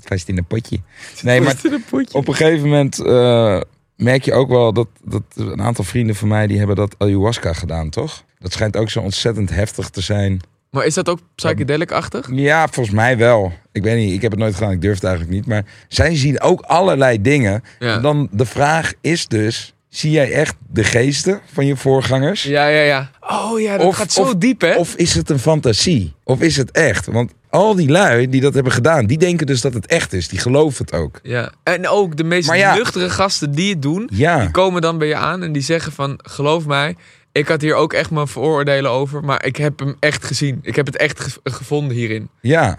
Vast 0.09 0.29
in 0.29 0.38
een 0.38 0.45
potje. 0.45 0.79
Nee, 1.23 1.40
maar 1.40 1.61
een 1.62 1.85
potje. 1.90 2.19
op 2.19 2.29
een 2.29 2.35
gegeven 2.35 2.69
moment 2.69 2.99
eh, 2.99 3.61
merk 3.97 4.25
je 4.25 4.33
ook 4.33 4.49
wel 4.49 4.73
dat, 4.73 4.88
dat 5.05 5.23
een 5.35 5.62
aantal 5.62 5.85
vrienden 5.85 6.16
van 6.16 6.29
mij 6.29 6.47
die 6.47 6.59
hebben 6.59 6.77
dat 6.77 6.95
ayahuasca 6.99 7.53
gedaan, 7.53 7.90
toch? 7.90 8.25
Dat 8.38 8.53
schijnt 8.53 8.77
ook 8.77 8.90
zo 8.90 9.01
ontzettend 9.01 9.51
heftig 9.51 9.88
te 9.88 10.01
zijn. 10.01 10.40
Maar 10.71 10.87
is 10.87 10.95
dat 10.95 11.09
ook 11.09 11.19
psychedelic-achtig? 11.35 12.29
Ja, 12.33 12.69
volgens 12.69 12.95
mij 12.95 13.16
wel. 13.16 13.53
Ik 13.73 13.83
weet 13.83 13.97
niet, 13.97 14.12
ik 14.12 14.23
heb 14.23 14.31
het 14.31 14.40
nooit 14.40 14.55
gedaan, 14.55 14.73
ik 14.73 14.81
durf 14.81 14.95
het 14.95 15.05
eigenlijk 15.05 15.35
niet. 15.35 15.47
Maar 15.47 15.64
zij 15.88 16.16
zien 16.16 16.40
ook 16.40 16.61
allerlei 16.61 17.21
dingen. 17.23 17.62
Ja. 17.79 17.95
En 17.95 18.03
dan 18.03 18.29
de 18.31 18.47
vraag 18.47 18.92
is 19.01 19.27
dus, 19.27 19.75
zie 19.97 20.11
jij 20.11 20.33
echt 20.33 20.57
de 20.71 20.85
geesten 20.85 21.41
van 21.53 21.67
je 21.67 21.77
voorgangers? 21.77 22.43
Ja, 22.43 22.67
ja, 22.67 22.81
ja. 22.83 23.11
Oh 23.21 23.61
ja, 23.61 23.77
dat 23.77 23.87
Of- 23.87 23.97
gaat 23.97 24.13
zo 24.13 24.23
of- 24.23 24.35
diep, 24.35 24.61
hè? 24.61 24.75
Of 24.75 24.95
is 24.95 25.15
het 25.15 25.31
een 25.31 25.39
fantasie? 25.39 26.15
Of 26.25 26.41
is 26.41 26.57
het 26.57 26.71
echt? 26.71 27.07
Want 27.07 27.33
al 27.51 27.75
die 27.75 27.89
lui 27.89 28.29
die 28.29 28.41
dat 28.41 28.55
hebben 28.55 28.73
gedaan, 28.73 29.07
die 29.07 29.19
denken 29.19 29.47
dus 29.47 29.61
dat 29.61 29.75
het 29.75 29.87
echt 29.87 30.13
is. 30.13 30.29
Die 30.29 30.39
geloven 30.39 30.85
het 30.85 30.95
ook. 30.95 31.21
Ja. 31.23 31.53
En 31.63 31.89
ook 31.89 32.17
de 32.17 32.25
meest 32.25 32.55
ja. 32.55 32.75
nuchtere 32.75 33.11
gasten 33.11 33.51
die 33.53 33.71
het 33.73 33.83
doen, 33.83 34.09
Ja, 34.13 34.41
die 34.41 34.51
komen 34.51 34.83
dan 34.83 34.99
bij 34.99 35.09
je 35.09 35.15
aan 35.17 35.43
en 35.43 35.53
die 35.53 35.63
zeggen 35.63 35.93
van, 35.93 36.19
geloof 36.23 36.67
mij, 36.67 36.97
ik 37.33 37.49
had 37.49 37.61
hier 37.61 37.75
ook 37.75 37.93
echt 37.93 38.11
mijn 38.11 38.29
vooroordelen 38.29 38.91
over, 38.91 39.25
maar 39.25 39.45
ik 39.45 39.57
heb 39.57 39.79
hem 39.79 39.97
echt 40.01 40.25
gezien. 40.25 40.59
Ik 40.63 40.77
heb 40.77 40.87
het 40.87 40.97
echt 40.97 41.21
ge- 41.21 41.41
gevonden 41.45 41.97
hierin. 41.97 42.29
ja. 42.41 42.79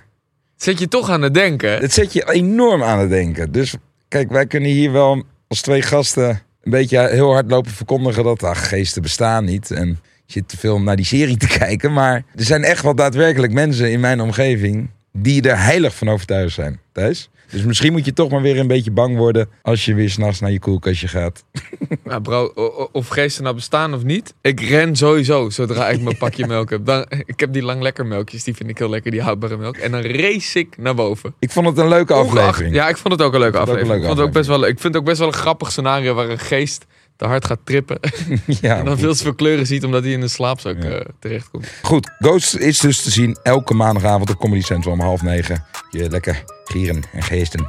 Zet 0.56 0.80
je 0.80 0.88
toch 0.88 1.10
aan 1.10 1.22
het 1.22 1.34
denken. 1.34 1.72
Het 1.80 1.94
zet 1.94 2.14
je 2.14 2.32
enorm 2.32 2.84
aan 2.84 3.00
het 3.00 3.10
denken. 3.10 3.52
Dus 3.52 3.76
kijk, 4.08 4.30
wij 4.32 4.46
kunnen 4.48 4.70
hier 4.70 4.92
wel 4.92 5.24
als 5.48 5.62
twee 5.62 5.82
gasten 5.82 6.42
een 6.68 6.74
beetje 6.74 7.10
heel 7.10 7.32
hard 7.32 7.50
lopen 7.50 7.72
verkondigen 7.72 8.24
dat 8.24 8.44
ach, 8.44 8.68
geesten 8.68 9.02
bestaan 9.02 9.46
niet. 9.46 9.72
En 9.72 9.88
je 10.26 10.34
zit 10.34 10.50
te 10.50 10.58
veel 10.58 10.82
naar 10.82 10.96
die 10.96 11.06
serie 11.06 11.38
te 11.38 11.48
kijken. 11.60 11.94
Maar 11.94 12.24
er 12.36 12.44
zijn 12.44 12.64
echt 12.64 12.84
wel 12.84 12.96
daadwerkelijk 12.96 13.54
mensen 13.54 13.92
in 13.92 14.00
mijn 14.00 14.22
omgeving 14.22 14.90
die 15.14 15.42
er 15.42 15.64
heilig 15.64 15.96
van 15.96 16.10
overtuigd 16.10 16.54
zijn. 16.54 16.80
Thijs? 16.92 17.30
Dus 17.52 17.64
misschien 17.64 17.92
moet 17.92 18.06
je 18.06 18.14
toch 18.14 18.30
maar 18.30 18.42
weer 18.42 18.60
een 18.60 18.68
beetje 18.68 18.92
bang 18.92 19.18
worden 19.18 19.50
als 19.62 19.86
je 19.86 19.94
weer 19.94 20.10
s'nachts 20.10 20.40
naar 20.40 20.52
je 20.52 20.60
koelkastje 20.60 21.08
gaat. 21.08 21.44
Nou 22.04 22.22
bro, 22.22 22.46
of 22.92 23.08
geesten 23.08 23.44
nou 23.44 23.56
bestaan 23.56 23.94
of 23.94 24.04
niet, 24.04 24.34
ik 24.42 24.60
ren 24.62 24.96
sowieso 24.96 25.50
zodra 25.50 25.90
ik 25.90 26.02
mijn 26.02 26.18
pakje 26.18 26.48
melk 26.54 26.70
heb. 26.70 26.86
Dan, 26.86 27.06
ik 27.26 27.40
heb 27.40 27.54
die 27.54 27.62
lang 27.62 27.82
lekker 27.82 28.06
melkjes, 28.06 28.44
die 28.44 28.56
vind 28.56 28.70
ik 28.70 28.78
heel 28.78 28.90
lekker, 28.90 29.12
die 29.12 29.22
houdbare 29.22 29.58
melk. 29.58 29.78
En 29.78 29.92
dan 29.92 30.02
race 30.02 30.60
ik 30.60 30.78
naar 30.78 30.96
boven. 30.96 31.34
Ik 31.40 31.52
vond 31.52 31.68
het 31.68 31.78
een 31.78 31.88
leuke 31.88 32.14
Ongeacht- 32.14 32.38
aflevering. 32.38 32.76
Ja, 32.76 32.90
ik 32.90 32.98
vond 32.98 33.14
het 33.14 33.22
ook 33.22 33.34
een 33.34 33.40
leuke 33.40 33.58
ook 33.58 33.64
een 33.68 33.70
aflevering. 33.70 33.88
leuke 34.02 34.02
ik, 34.02 34.08
vond 34.08 34.18
het 34.20 34.28
ook 34.28 34.34
best 34.34 34.48
wel, 34.48 34.60
ik 34.68 34.80
vind 34.80 34.94
het 34.94 34.96
ook 34.96 35.06
best 35.06 35.20
wel 35.20 35.28
een 35.28 35.34
grappig 35.34 35.72
scenario 35.72 36.14
waar 36.14 36.30
een 36.30 36.40
geest 36.40 36.86
te 37.18 37.26
hard 37.26 37.46
gaat 37.46 37.60
trippen. 37.64 38.00
Ja, 38.62 38.78
en 38.78 38.86
dan 38.86 38.98
veel 38.98 39.14
te 39.16 39.24
veel 39.24 39.36
kleuren 39.36 39.66
ziet 39.66 39.84
omdat 39.84 40.04
hij 40.04 40.12
in 40.12 40.22
een 40.22 40.30
slaapzak 40.30 40.84
Ja. 40.84 40.90
eh, 40.90 41.06
terechtkomt. 41.20 41.68
Goed, 41.82 42.12
Ghost 42.20 42.56
is 42.56 42.80
dus 42.80 43.02
te 43.02 43.12
zien 43.12 43.38
elke 43.44 43.74
maandagavond 43.74 44.30
op 44.30 44.40
Comedy 44.40 44.62
Central 44.62 44.94
om 44.94 45.00
half 45.00 45.22
negen. 45.22 45.66
Je 45.90 46.10
lekker 46.10 46.44
gieren 46.64 47.04
en 47.12 47.24
geesten. 47.24 47.66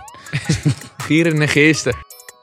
Gieren 1.07 1.41
en 1.43 1.49
geesten. 1.49 1.95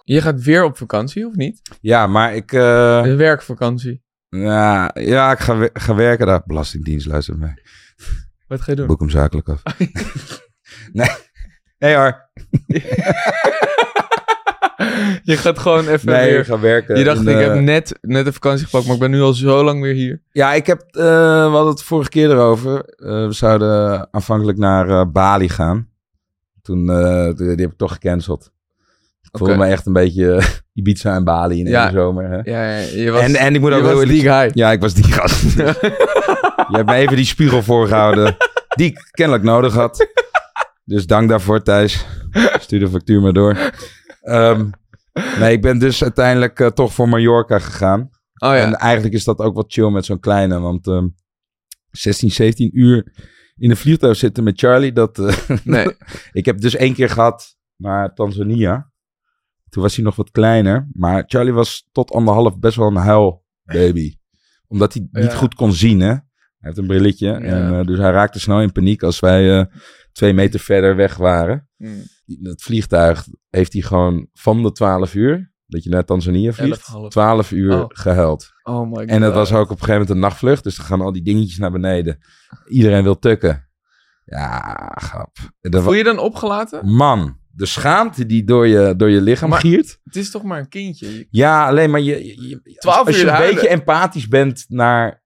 Je 0.03 0.21
gaat 0.21 0.41
weer 0.41 0.63
op 0.63 0.77
vakantie, 0.77 1.25
of 1.27 1.33
niet? 1.35 1.61
Ja, 1.81 2.07
maar 2.07 2.35
ik... 2.35 2.51
eh, 2.53 3.01
Een 3.03 3.17
werkvakantie. 3.17 4.03
ja, 4.29 4.91
ja, 4.93 5.31
ik 5.31 5.39
ga, 5.39 5.57
we- 5.57 5.69
ga 5.73 5.95
werken 5.95 6.25
daar. 6.25 6.41
Belastingdienst, 6.45 7.05
luister 7.05 7.37
mee. 7.37 7.53
Wat 8.47 8.61
ga 8.61 8.71
je 8.71 8.77
doen? 8.77 8.87
Boek 8.87 8.99
hem 8.99 9.09
zakelijk 9.09 9.49
af. 9.49 9.61
nee. 10.93 11.09
Nee 11.77 11.95
hoor. 11.95 12.29
Je 15.23 15.37
gaat 15.37 15.59
gewoon 15.59 15.87
even 15.87 16.11
Nee, 16.11 16.29
weer... 16.29 16.39
ik 16.39 16.45
ga 16.45 16.59
werken. 16.59 16.97
Je 16.97 17.03
dacht, 17.03 17.19
in, 17.21 17.27
ik 17.27 17.35
eh, 17.35 17.41
heb 17.47 17.59
net, 17.61 17.97
net 18.01 18.25
een 18.25 18.33
vakantie 18.33 18.65
gepakt, 18.65 18.85
maar 18.85 18.93
ik 18.93 18.99
ben 19.01 19.11
nu 19.11 19.21
al 19.21 19.33
zo 19.33 19.63
lang 19.63 19.81
weer 19.81 19.93
hier. 19.93 20.21
Ja, 20.31 20.53
ik 20.53 20.65
heb, 20.65 20.81
eh, 20.91 21.01
we 21.45 21.49
hadden 21.51 21.67
het 21.73 21.83
vorige 21.83 22.09
keer 22.09 22.29
erover. 22.31 22.77
Eh, 22.95 23.25
we 23.25 23.31
zouden 23.33 24.07
aanvankelijk 24.11 24.57
naar 24.57 24.89
eh, 24.89 25.05
Bali 25.11 25.49
gaan. 25.49 25.89
Toen, 26.61 26.89
eh, 26.89 27.23
die, 27.25 27.35
die 27.35 27.61
heb 27.65 27.71
ik 27.71 27.77
toch 27.77 27.93
gecanceld. 27.93 28.51
Ik 29.21 29.37
voelde 29.37 29.55
me 29.57 29.65
echt 29.65 29.85
een 29.85 29.93
beetje 29.93 30.31
eh, 30.35 30.45
Ibiza 30.73 31.15
en 31.15 31.23
Bali 31.23 31.59
in 31.59 31.65
Ja. 31.65 31.85
de 31.85 31.91
zomer. 31.97 32.29
Hè? 32.29 32.35
Ja, 32.51 32.69
ja, 32.69 32.77
je 33.03 33.11
was, 33.11 33.21
en, 33.21 33.35
en 33.35 33.55
ik 33.55 33.61
moet 33.61 33.69
je 33.71 33.75
ook 33.77 33.83
was 33.83 33.91
heel 33.93 34.05
die 34.07 34.21
guy. 34.21 34.51
Ja, 34.53 34.71
ik 34.71 34.81
was 34.81 34.93
die 34.93 35.03
gast. 35.11 35.41
Je 36.69 36.75
hebt 36.77 36.85
me 36.89 36.93
even 36.95 37.15
die 37.15 37.25
spiegel 37.25 37.63
voorgehouden. 37.63 38.35
Die 38.75 38.87
ik 38.87 39.07
kennelijk 39.11 39.43
nodig 39.45 39.73
had. 39.73 40.07
Dus 40.85 41.05
dank 41.07 41.29
daarvoor, 41.29 41.61
Thijs. 41.61 42.05
Stuur 42.59 42.79
de 42.79 42.87
factuur 42.89 43.21
maar 43.21 43.33
door. 43.33 43.57
Ehm, 44.21 44.65
nee, 45.39 45.51
ik 45.53 45.61
ben 45.61 45.79
dus 45.79 46.03
uiteindelijk 46.03 46.59
eh, 46.59 46.67
toch 46.67 46.93
voor 46.93 47.09
Mallorca 47.09 47.59
gegaan. 47.59 48.01
Oh 48.37 48.49
ja. 48.49 48.57
En 48.57 48.73
eigenlijk 48.73 49.13
is 49.13 49.23
dat 49.23 49.39
ook 49.39 49.55
wat 49.55 49.73
chill 49.73 49.89
met 49.89 50.05
zo'n 50.05 50.19
kleine. 50.19 50.59
Want 50.59 50.87
ehm 50.87 51.07
16, 51.91 52.31
17 52.31 52.79
uur 52.79 53.13
in 53.57 53.69
een 53.69 53.77
vliegtuig 53.77 54.17
zitten 54.17 54.43
met 54.43 54.59
Charlie. 54.59 54.91
Dat, 54.91 55.19
eh, 55.19 55.37
Nee. 55.63 55.87
ik 56.31 56.45
heb 56.45 56.59
dus 56.59 56.75
één 56.75 56.93
keer 56.93 57.09
gehad 57.09 57.55
naar 57.75 58.13
Tanzania. 58.13 58.91
Toen 59.69 59.83
was 59.83 59.95
hij 59.95 60.05
nog 60.05 60.15
wat 60.15 60.31
kleiner. 60.31 60.87
Maar 60.93 61.23
Charlie 61.27 61.53
was 61.53 61.87
tot 61.91 62.11
anderhalf 62.11 62.59
best 62.59 62.75
wel 62.75 62.87
een 62.87 62.95
huilbaby. 62.95 64.15
Omdat 64.67 64.93
hij 64.93 65.07
niet 65.11 65.31
Ja. 65.31 65.37
goed 65.37 65.53
kon 65.55 65.73
zien, 65.73 65.99
hè. 65.99 66.15
heeft 66.59 66.77
een 66.77 66.87
brilletje. 66.87 67.27
Ja. 67.27 67.39
En, 67.39 67.79
eh, 67.79 67.85
dus 67.85 67.97
hij 67.97 68.11
raakte 68.11 68.39
snel 68.39 68.61
in 68.61 68.71
paniek 68.71 69.03
als 69.03 69.19
wij 69.19 69.69
twee 70.11 70.33
meter 70.33 70.59
verder 70.59 70.95
weg 70.95 71.15
waren. 71.17 71.69
Hmm. 71.77 72.01
Dat 72.25 72.61
vliegtuig 72.61 73.25
heeft 73.49 73.73
hij 73.73 73.81
gewoon 73.81 74.27
van 74.33 74.63
de 74.63 74.71
12 74.71 75.13
uur, 75.13 75.53
dat 75.65 75.83
je 75.83 75.89
naar 75.89 76.05
Tanzania 76.05 76.51
vliegt, 76.51 76.87
11,5. 77.01 77.07
12 77.07 77.51
uur 77.51 77.73
Oh. 77.73 77.85
gehuild. 77.87 78.51
Oh 78.63 78.89
my 78.91 78.97
god. 78.97 79.05
En 79.09 79.21
dat 79.21 79.33
was 79.33 79.51
ook 79.53 79.63
op 79.63 79.69
een 79.69 79.75
gegeven 79.75 79.93
moment 79.93 80.09
een 80.09 80.19
nachtvlucht. 80.19 80.63
Dus 80.63 80.75
dan 80.75 80.85
gaan 80.85 81.01
al 81.01 81.11
die 81.11 81.21
dingetjes 81.23 81.57
naar 81.57 81.71
beneden. 81.71 82.17
Iedereen 82.69 83.03
wil 83.03 83.19
tukken. 83.19 83.69
Ja, 84.25 84.61
grap. 85.01 85.37
Voel 85.61 85.93
je 85.93 86.03
dan 86.03 86.17
opgelaten? 86.19 86.87
Man, 86.95 87.39
de 87.51 87.65
schaamte 87.65 88.25
die 88.25 88.43
door 88.43 88.67
je, 88.67 88.93
door 88.97 89.09
je 89.09 89.21
lichaam 89.21 89.49
Maar- 89.49 89.59
giert. 89.59 89.99
Het 90.03 90.15
is 90.15 90.31
toch 90.31 90.43
maar 90.43 90.59
een 90.59 90.69
kindje. 90.69 91.13
Je- 91.17 91.27
Ja, 91.29 91.67
alleen 91.67 91.89
maar 91.89 92.01
je, 92.01 92.25
je, 92.25 92.59
je- 92.63 92.75
12 92.75 93.07
als 93.07 93.15
je 93.15 93.21
een 93.23 93.29
huilen. 93.29 93.53
beetje 93.53 93.69
empathisch 93.69 94.27
bent 94.27 94.65
naar, 94.67 95.23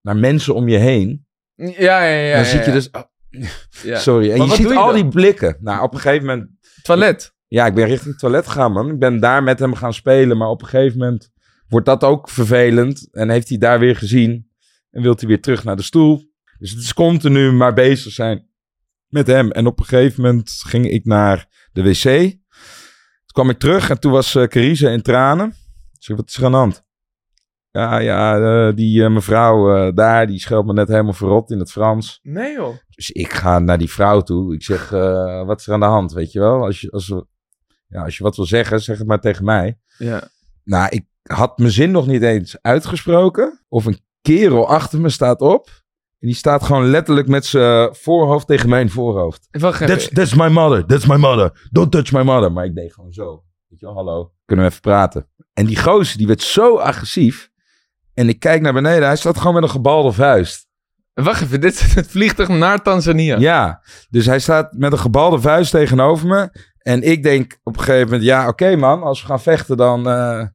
naar 0.00 0.16
mensen 0.16 0.54
om 0.54 0.68
je 0.68 0.76
heen. 0.78 1.26
Ja, 1.54 1.74
ja, 1.78 2.04
ja. 2.04 2.34
dan 2.36 2.44
ja, 2.44 2.50
zit 2.50 2.60
je 2.64 2.70
ja. 2.70 2.76
dus... 2.76 2.90
Ja. 3.82 3.98
Sorry. 3.98 4.30
En 4.30 4.38
Maar 4.38 4.46
je 4.46 4.54
ziet 4.54 4.68
je 4.68 4.74
al 4.74 4.86
dan? 4.86 4.94
die 4.94 5.08
blikken. 5.08 5.56
Nou, 5.60 5.82
op 5.82 5.94
een 5.94 6.00
gegeven 6.00 6.26
moment... 6.26 6.50
Toilet. 6.82 7.34
Ja, 7.46 7.66
ik 7.66 7.74
ben 7.74 7.86
richting 7.86 8.10
het 8.10 8.18
toilet 8.18 8.46
gegaan, 8.46 8.72
man. 8.72 8.90
Ik 8.90 8.98
ben 8.98 9.20
daar 9.20 9.42
met 9.42 9.58
hem 9.58 9.74
gaan 9.74 9.94
spelen. 9.94 10.36
Maar 10.36 10.48
op 10.48 10.62
een 10.62 10.68
gegeven 10.68 10.98
moment 10.98 11.30
wordt 11.68 11.86
dat 11.86 12.04
ook 12.04 12.30
vervelend. 12.30 13.08
En 13.12 13.30
heeft 13.30 13.48
hij 13.48 13.58
daar 13.58 13.78
weer 13.78 13.96
gezien. 13.96 14.50
En 14.90 15.02
wilt 15.02 15.20
hij 15.20 15.28
weer 15.28 15.40
terug 15.40 15.64
naar 15.64 15.76
de 15.76 15.82
stoel. 15.82 16.34
Dus 16.58 16.70
het 16.70 16.80
is 16.80 16.94
continu 16.94 17.52
maar 17.52 17.72
bezig 17.72 18.12
zijn 18.12 18.48
met 19.08 19.26
hem. 19.26 19.50
En 19.50 19.66
op 19.66 19.78
een 19.78 19.84
gegeven 19.84 20.22
moment 20.22 20.50
ging 20.66 20.90
ik 20.90 21.04
naar 21.04 21.68
de 21.72 21.82
wc. 21.82 22.02
Toen 22.02 23.32
kwam 23.32 23.50
ik 23.50 23.58
terug 23.58 23.90
en 23.90 24.00
toen 24.00 24.12
was 24.12 24.34
uh, 24.34 24.44
Carice 24.44 24.90
in 24.90 25.02
tranen. 25.02 25.46
Ik 25.92 26.02
zeg, 26.02 26.16
wat 26.16 26.28
is 26.28 26.36
er 26.36 26.44
aan 26.44 26.50
de 26.50 26.56
hand? 26.56 26.86
Ja, 27.76 27.98
ja, 27.98 28.38
eh, 28.38 28.76
die 28.76 29.04
eh, 29.04 29.10
mevrouw 29.10 29.76
eh, 29.76 29.94
daar, 29.94 30.26
die 30.26 30.38
scheldt 30.38 30.66
me 30.66 30.72
net 30.72 30.88
helemaal 30.88 31.12
verrot 31.12 31.50
in 31.50 31.58
het 31.58 31.70
Frans. 31.70 32.20
Nee 32.22 32.52
joh. 32.52 32.74
Dus 32.96 33.10
ik 33.10 33.32
ga 33.32 33.58
naar 33.58 33.78
die 33.78 33.90
vrouw 33.90 34.20
toe. 34.20 34.54
Ik 34.54 34.62
zeg, 34.62 34.92
eh, 34.92 35.46
wat 35.46 35.60
is 35.60 35.66
er 35.66 35.72
aan 35.72 35.80
de 35.80 35.86
hand, 35.86 36.12
weet 36.12 36.32
je 36.32 36.38
wel? 36.38 36.64
Als 36.64 36.80
je, 36.80 36.90
als, 36.90 37.14
ja, 37.88 38.02
als 38.02 38.16
je 38.16 38.22
wat 38.22 38.36
wil 38.36 38.46
zeggen, 38.46 38.80
zeg 38.80 38.98
het 38.98 39.06
maar 39.06 39.20
tegen 39.20 39.44
mij. 39.44 39.78
Ja. 39.98 40.28
Nou, 40.64 40.88
ik 40.88 41.04
had 41.22 41.58
mijn 41.58 41.70
zin 41.70 41.90
nog 41.90 42.06
niet 42.06 42.22
eens 42.22 42.56
uitgesproken. 42.62 43.64
Of 43.68 43.84
een 43.84 43.98
kerel 44.20 44.68
achter 44.68 45.00
me 45.00 45.08
staat 45.08 45.40
op. 45.40 45.68
En 46.18 46.26
die 46.26 46.36
staat 46.36 46.62
gewoon 46.62 46.86
letterlijk 46.86 47.28
met 47.28 47.46
zijn 47.46 47.94
voorhoofd 47.94 48.46
tegen 48.46 48.68
mijn 48.68 48.90
voorhoofd. 48.90 49.48
That's, 49.86 50.08
that's 50.08 50.34
my 50.34 50.48
mother, 50.48 50.86
that's 50.86 51.06
my 51.06 51.16
mother. 51.16 51.68
Don't 51.70 51.92
touch 51.92 52.12
my 52.12 52.22
mother. 52.22 52.52
Maar 52.52 52.64
ik 52.64 52.74
deed 52.74 52.92
gewoon 52.92 53.12
zo. 53.12 53.44
Weet 53.68 53.80
je 53.80 53.86
wel, 53.86 53.94
hallo, 53.94 54.32
kunnen 54.44 54.64
we 54.64 54.70
even 54.70 54.82
praten? 54.82 55.28
En 55.52 55.66
die 55.66 55.78
gozer, 55.78 56.18
die 56.18 56.26
werd 56.26 56.42
zo 56.42 56.76
agressief. 56.76 57.50
En 58.14 58.28
ik 58.28 58.40
kijk 58.40 58.60
naar 58.60 58.72
beneden, 58.72 59.06
hij 59.06 59.16
staat 59.16 59.38
gewoon 59.38 59.54
met 59.54 59.62
een 59.62 59.68
gebalde 59.68 60.12
vuist. 60.12 60.65
Wacht 61.24 61.42
even, 61.42 61.60
dit 61.60 61.74
is 61.80 61.94
het 61.94 62.08
vliegtuig 62.08 62.48
naar 62.48 62.82
Tanzania. 62.82 63.38
Ja, 63.38 63.82
dus 64.10 64.26
hij 64.26 64.38
staat 64.38 64.72
met 64.72 64.92
een 64.92 64.98
gebalde 64.98 65.40
vuist 65.40 65.70
tegenover 65.70 66.26
me. 66.26 66.50
En 66.78 67.02
ik 67.02 67.22
denk 67.22 67.58
op 67.62 67.76
een 67.76 67.82
gegeven 67.82 68.04
moment, 68.04 68.22
ja, 68.22 68.48
oké 68.48 68.76
man, 68.76 69.02
als 69.02 69.20
we 69.20 69.26
gaan 69.26 69.40
vechten 69.40 69.76
dan... 69.76 70.08
eh, 70.08 70.46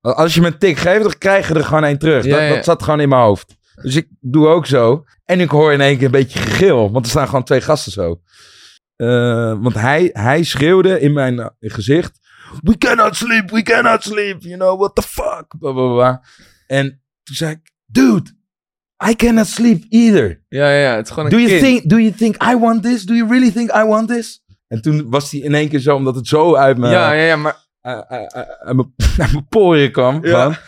als 0.00 0.34
je 0.34 0.40
me 0.40 0.46
een 0.46 0.58
tik 0.58 0.76
geeft, 0.76 1.02
dan 1.02 1.18
krijg 1.18 1.48
je 1.48 1.54
er 1.54 1.64
gewoon 1.64 1.84
één 1.84 1.98
terug. 1.98 2.24
Ja, 2.24 2.30
dat, 2.30 2.48
ja. 2.48 2.54
dat 2.54 2.64
zat 2.64 2.82
gewoon 2.82 3.00
in 3.00 3.08
mijn 3.08 3.22
hoofd. 3.22 3.56
Dus 3.82 3.96
ik 3.96 4.08
doe 4.20 4.46
ook 4.46 4.66
zo. 4.66 5.04
En 5.24 5.40
ik 5.40 5.50
hoor 5.50 5.72
in 5.72 5.80
één 5.80 5.96
keer 5.96 6.04
een 6.04 6.10
beetje 6.10 6.38
gegil, 6.38 6.92
want 6.92 7.04
er 7.04 7.10
staan 7.10 7.26
gewoon 7.26 7.44
twee 7.44 7.60
gasten 7.60 7.92
zo. 7.92 8.20
Eh, 8.96 9.56
want 9.60 9.74
hij, 9.74 10.10
hij 10.12 10.42
schreeuwde 10.42 11.00
in 11.00 11.12
mijn 11.12 11.52
gezicht... 11.60 12.18
We 12.62 12.78
cannot 12.78 13.16
sleep, 13.16 13.50
we 13.50 13.62
cannot 13.62 14.02
sleep, 14.02 14.42
you 14.42 14.56
know, 14.56 14.78
what 14.78 14.94
the 14.94 15.02
fuck. 15.02 15.58
Blah, 15.58 15.74
blah, 15.74 15.92
blah. 15.92 16.16
En 16.66 17.02
toen 17.22 17.34
zei 17.36 17.50
ik, 17.50 17.72
dude, 17.86 18.38
I 19.08 19.16
cannot 19.16 19.46
sleep 19.46 19.84
either. 19.88 20.44
Ja, 20.48 20.70
ja, 20.70 20.78
ja. 20.90 20.96
Het 20.96 21.06
is 21.06 21.12
gewoon 21.12 21.24
een 21.24 21.30
Do 21.38 21.38
you, 21.44 21.48
kind. 21.48 21.62
think, 21.64 21.90
do 21.90 21.96
you 21.98 22.12
think 22.12 22.42
I 22.42 22.56
want 22.58 22.82
this? 22.82 23.02
Do 23.04 23.14
you 23.14 23.28
really 23.28 23.50
think 23.50 23.74
I 23.74 23.84
want 23.84 24.08
this? 24.08 24.42
En 24.68 24.82
toen 24.82 25.10
was 25.10 25.30
hij 25.30 25.40
in 25.40 25.54
één 25.54 25.68
keer 25.68 25.78
zo, 25.80 25.94
omdat 25.96 26.14
het 26.14 26.26
zo 26.26 26.54
uit 26.56 26.78
mijn, 26.78 26.92
Ja, 26.92 27.12
ja, 27.12 27.22
ja, 27.24 27.36
maar... 27.36 27.56
eh, 27.80 27.92
eh, 28.08 28.22
eh, 28.26 28.42
uit 28.58 28.76
mijn, 28.76 29.46
poriën 29.48 29.92
kwam. 29.92 30.24
Ja. 30.26 30.58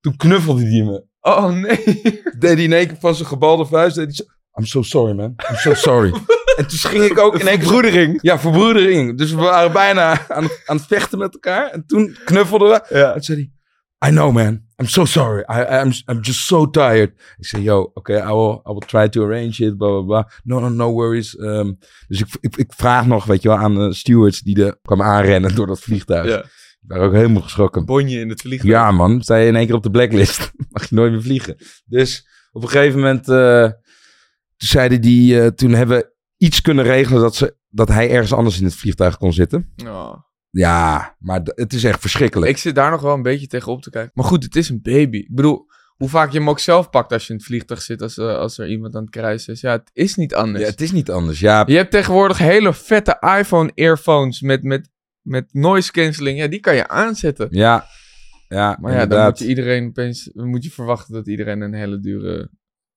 Toen 0.00 0.16
knuffelde 0.16 0.62
hij 0.66 0.82
me. 0.82 1.04
Oh 1.20 1.48
nee. 1.52 1.82
Deed 2.38 2.54
hij 2.54 2.62
in 2.64 2.72
één 2.72 2.86
keer 2.86 2.96
van 3.00 3.14
zijn 3.14 3.28
gebalde 3.28 3.66
vuist. 3.66 3.94
Deed 3.96 4.04
hij 4.04 4.14
zo, 4.14 4.24
I'm 4.58 4.66
so 4.66 4.82
sorry, 4.82 5.14
man. 5.14 5.34
I'm 5.50 5.56
so 5.56 5.74
sorry. 5.74 6.12
en 6.58 6.66
toen 6.66 6.78
ging 6.78 7.04
ik 7.04 7.18
ook 7.18 7.38
in 7.38 7.46
één 7.48 7.58
keer... 7.58 7.68
Verbroedering. 7.68 8.18
Ja, 8.22 8.38
verbroedering. 8.38 9.18
Dus 9.18 9.30
we 9.30 9.40
waren 9.40 9.72
bijna 9.72 10.28
aan, 10.28 10.42
het- 10.42 10.62
aan 10.66 10.76
het 10.76 10.86
vechten 10.86 11.18
met 11.18 11.32
elkaar. 11.32 11.70
En 11.70 11.86
toen 11.86 12.16
knuffelden 12.24 12.68
we. 12.68 12.94
Ja. 12.98 13.06
En 13.06 13.12
toen 13.12 13.22
zei 13.22 13.50
hij, 13.98 14.10
I 14.10 14.12
know, 14.12 14.32
man. 14.32 14.60
I'm 14.80 14.88
so 14.88 15.04
sorry. 15.04 15.44
I, 15.48 15.80
I'm, 15.80 15.92
I'm 16.06 16.20
just 16.20 16.46
so 16.46 16.70
tired. 16.70 17.12
Ik 17.38 17.46
zei, 17.46 17.62
yo, 17.62 17.90
oké, 17.94 18.12
I, 18.12 18.32
will, 18.32 18.62
I 18.66 18.70
will 18.70 18.86
try 18.86 19.08
to 19.08 19.24
arrange 19.24 19.60
it, 19.60 19.76
blah, 19.76 19.90
blah, 19.90 20.06
blah. 20.06 20.24
No, 20.44 20.58
no, 20.58 20.68
no 20.68 20.92
worries. 20.92 21.38
Um, 21.38 21.78
dus 22.08 22.20
ik, 22.20 22.26
ik, 22.40 22.56
ik 22.56 22.72
vraag 22.72 23.06
nog, 23.06 23.24
weet 23.24 23.42
je 23.42 23.48
wel, 23.48 23.58
aan 23.58 23.74
de 23.74 23.94
stewards 23.94 24.40
die 24.40 24.64
er 24.64 24.78
kwamen 24.82 25.06
aanrennen 25.06 25.54
door 25.54 25.66
dat 25.66 25.80
vliegtuig. 25.80 26.28
Ja. 26.28 26.40
Die 26.40 26.88
waren 26.88 27.06
ook 27.06 27.12
helemaal 27.12 27.42
geschrokken. 27.42 27.84
Bonje 27.84 28.20
in 28.20 28.28
het 28.28 28.40
vliegtuig. 28.40 28.72
Ja, 28.72 28.90
man. 28.90 29.22
Sta 29.22 29.36
je 29.36 29.46
in 29.46 29.56
één 29.56 29.66
keer 29.66 29.74
op 29.74 29.82
de 29.82 29.90
blacklist. 29.90 30.52
Mag 30.70 30.88
je 30.88 30.94
nooit 30.94 31.12
meer 31.12 31.22
vliegen. 31.22 31.56
Dus 31.84 32.26
op 32.52 32.62
een 32.62 32.68
gegeven 32.68 32.98
moment, 32.98 33.28
eh, 33.28 33.62
toen 34.56 34.68
zeiden 34.68 35.00
die, 35.00 35.40
eh, 35.40 35.46
toen 35.46 35.70
hebben 35.70 35.96
we 35.96 36.14
iets 36.36 36.60
kunnen 36.60 36.84
regelen 36.84 37.20
dat, 37.20 37.34
ze, 37.34 37.56
dat 37.68 37.88
hij 37.88 38.10
ergens 38.10 38.32
anders 38.32 38.58
in 38.58 38.64
het 38.64 38.74
vliegtuig 38.74 39.16
kon 39.16 39.32
zitten. 39.32 39.72
Oh. 39.86 40.14
Ja, 40.50 41.16
maar 41.18 41.40
het 41.44 41.72
is 41.72 41.84
echt 41.84 42.00
verschrikkelijk. 42.00 42.50
Ik 42.50 42.58
zit 42.58 42.74
daar 42.74 42.90
nog 42.90 43.00
wel 43.00 43.14
een 43.14 43.22
beetje 43.22 43.46
tegenop 43.46 43.82
te 43.82 43.90
kijken. 43.90 44.10
Maar 44.14 44.24
goed, 44.24 44.44
het 44.44 44.56
is 44.56 44.68
een 44.68 44.82
baby. 44.82 45.16
Ik 45.18 45.34
bedoel, 45.34 45.66
hoe 45.96 46.08
vaak 46.08 46.30
je 46.32 46.38
hem 46.38 46.48
ook 46.48 46.58
zelf 46.58 46.90
pakt 46.90 47.12
als 47.12 47.26
je 47.26 47.32
in 47.32 47.38
het 47.38 47.46
vliegtuig 47.46 47.82
zit 47.82 48.02
als, 48.02 48.18
eh, 48.18 48.36
als 48.36 48.58
er 48.58 48.68
iemand 48.68 48.94
aan 48.94 49.02
het 49.02 49.10
kruisen 49.10 49.52
is. 49.52 49.60
Ja, 49.60 49.72
het 49.72 49.90
is 49.92 50.14
niet 50.14 50.34
anders. 50.34 50.64
Ja, 50.64 50.70
het 50.70 50.80
is 50.80 50.92
niet 50.92 51.10
anders. 51.10 51.40
Ja, 51.40 51.62
Je 51.66 51.76
hebt 51.76 51.90
tegenwoordig 51.90 52.38
hele 52.38 52.74
vette 52.74 53.36
iPhone 53.38 53.72
earphones 53.74 54.40
met, 54.40 54.62
met, 54.62 54.90
met 55.20 55.48
noise 55.52 55.92
cancelling. 55.92 56.38
Ja, 56.38 56.46
die 56.46 56.60
kan 56.60 56.74
je 56.74 56.88
aanzetten. 56.88 57.48
ja, 57.50 57.86
ja 58.48 58.78
Maar 58.80 58.92
ja, 58.92 59.06
dan 59.06 59.24
moet 59.24 59.38
je 59.38 59.46
iedereen 59.46 59.86
opeens 59.88 60.30
moet 60.32 60.64
je 60.64 60.70
verwachten 60.70 61.14
dat 61.14 61.28
iedereen 61.28 61.60
een 61.60 61.74
hele 61.74 62.00
dure 62.00 62.50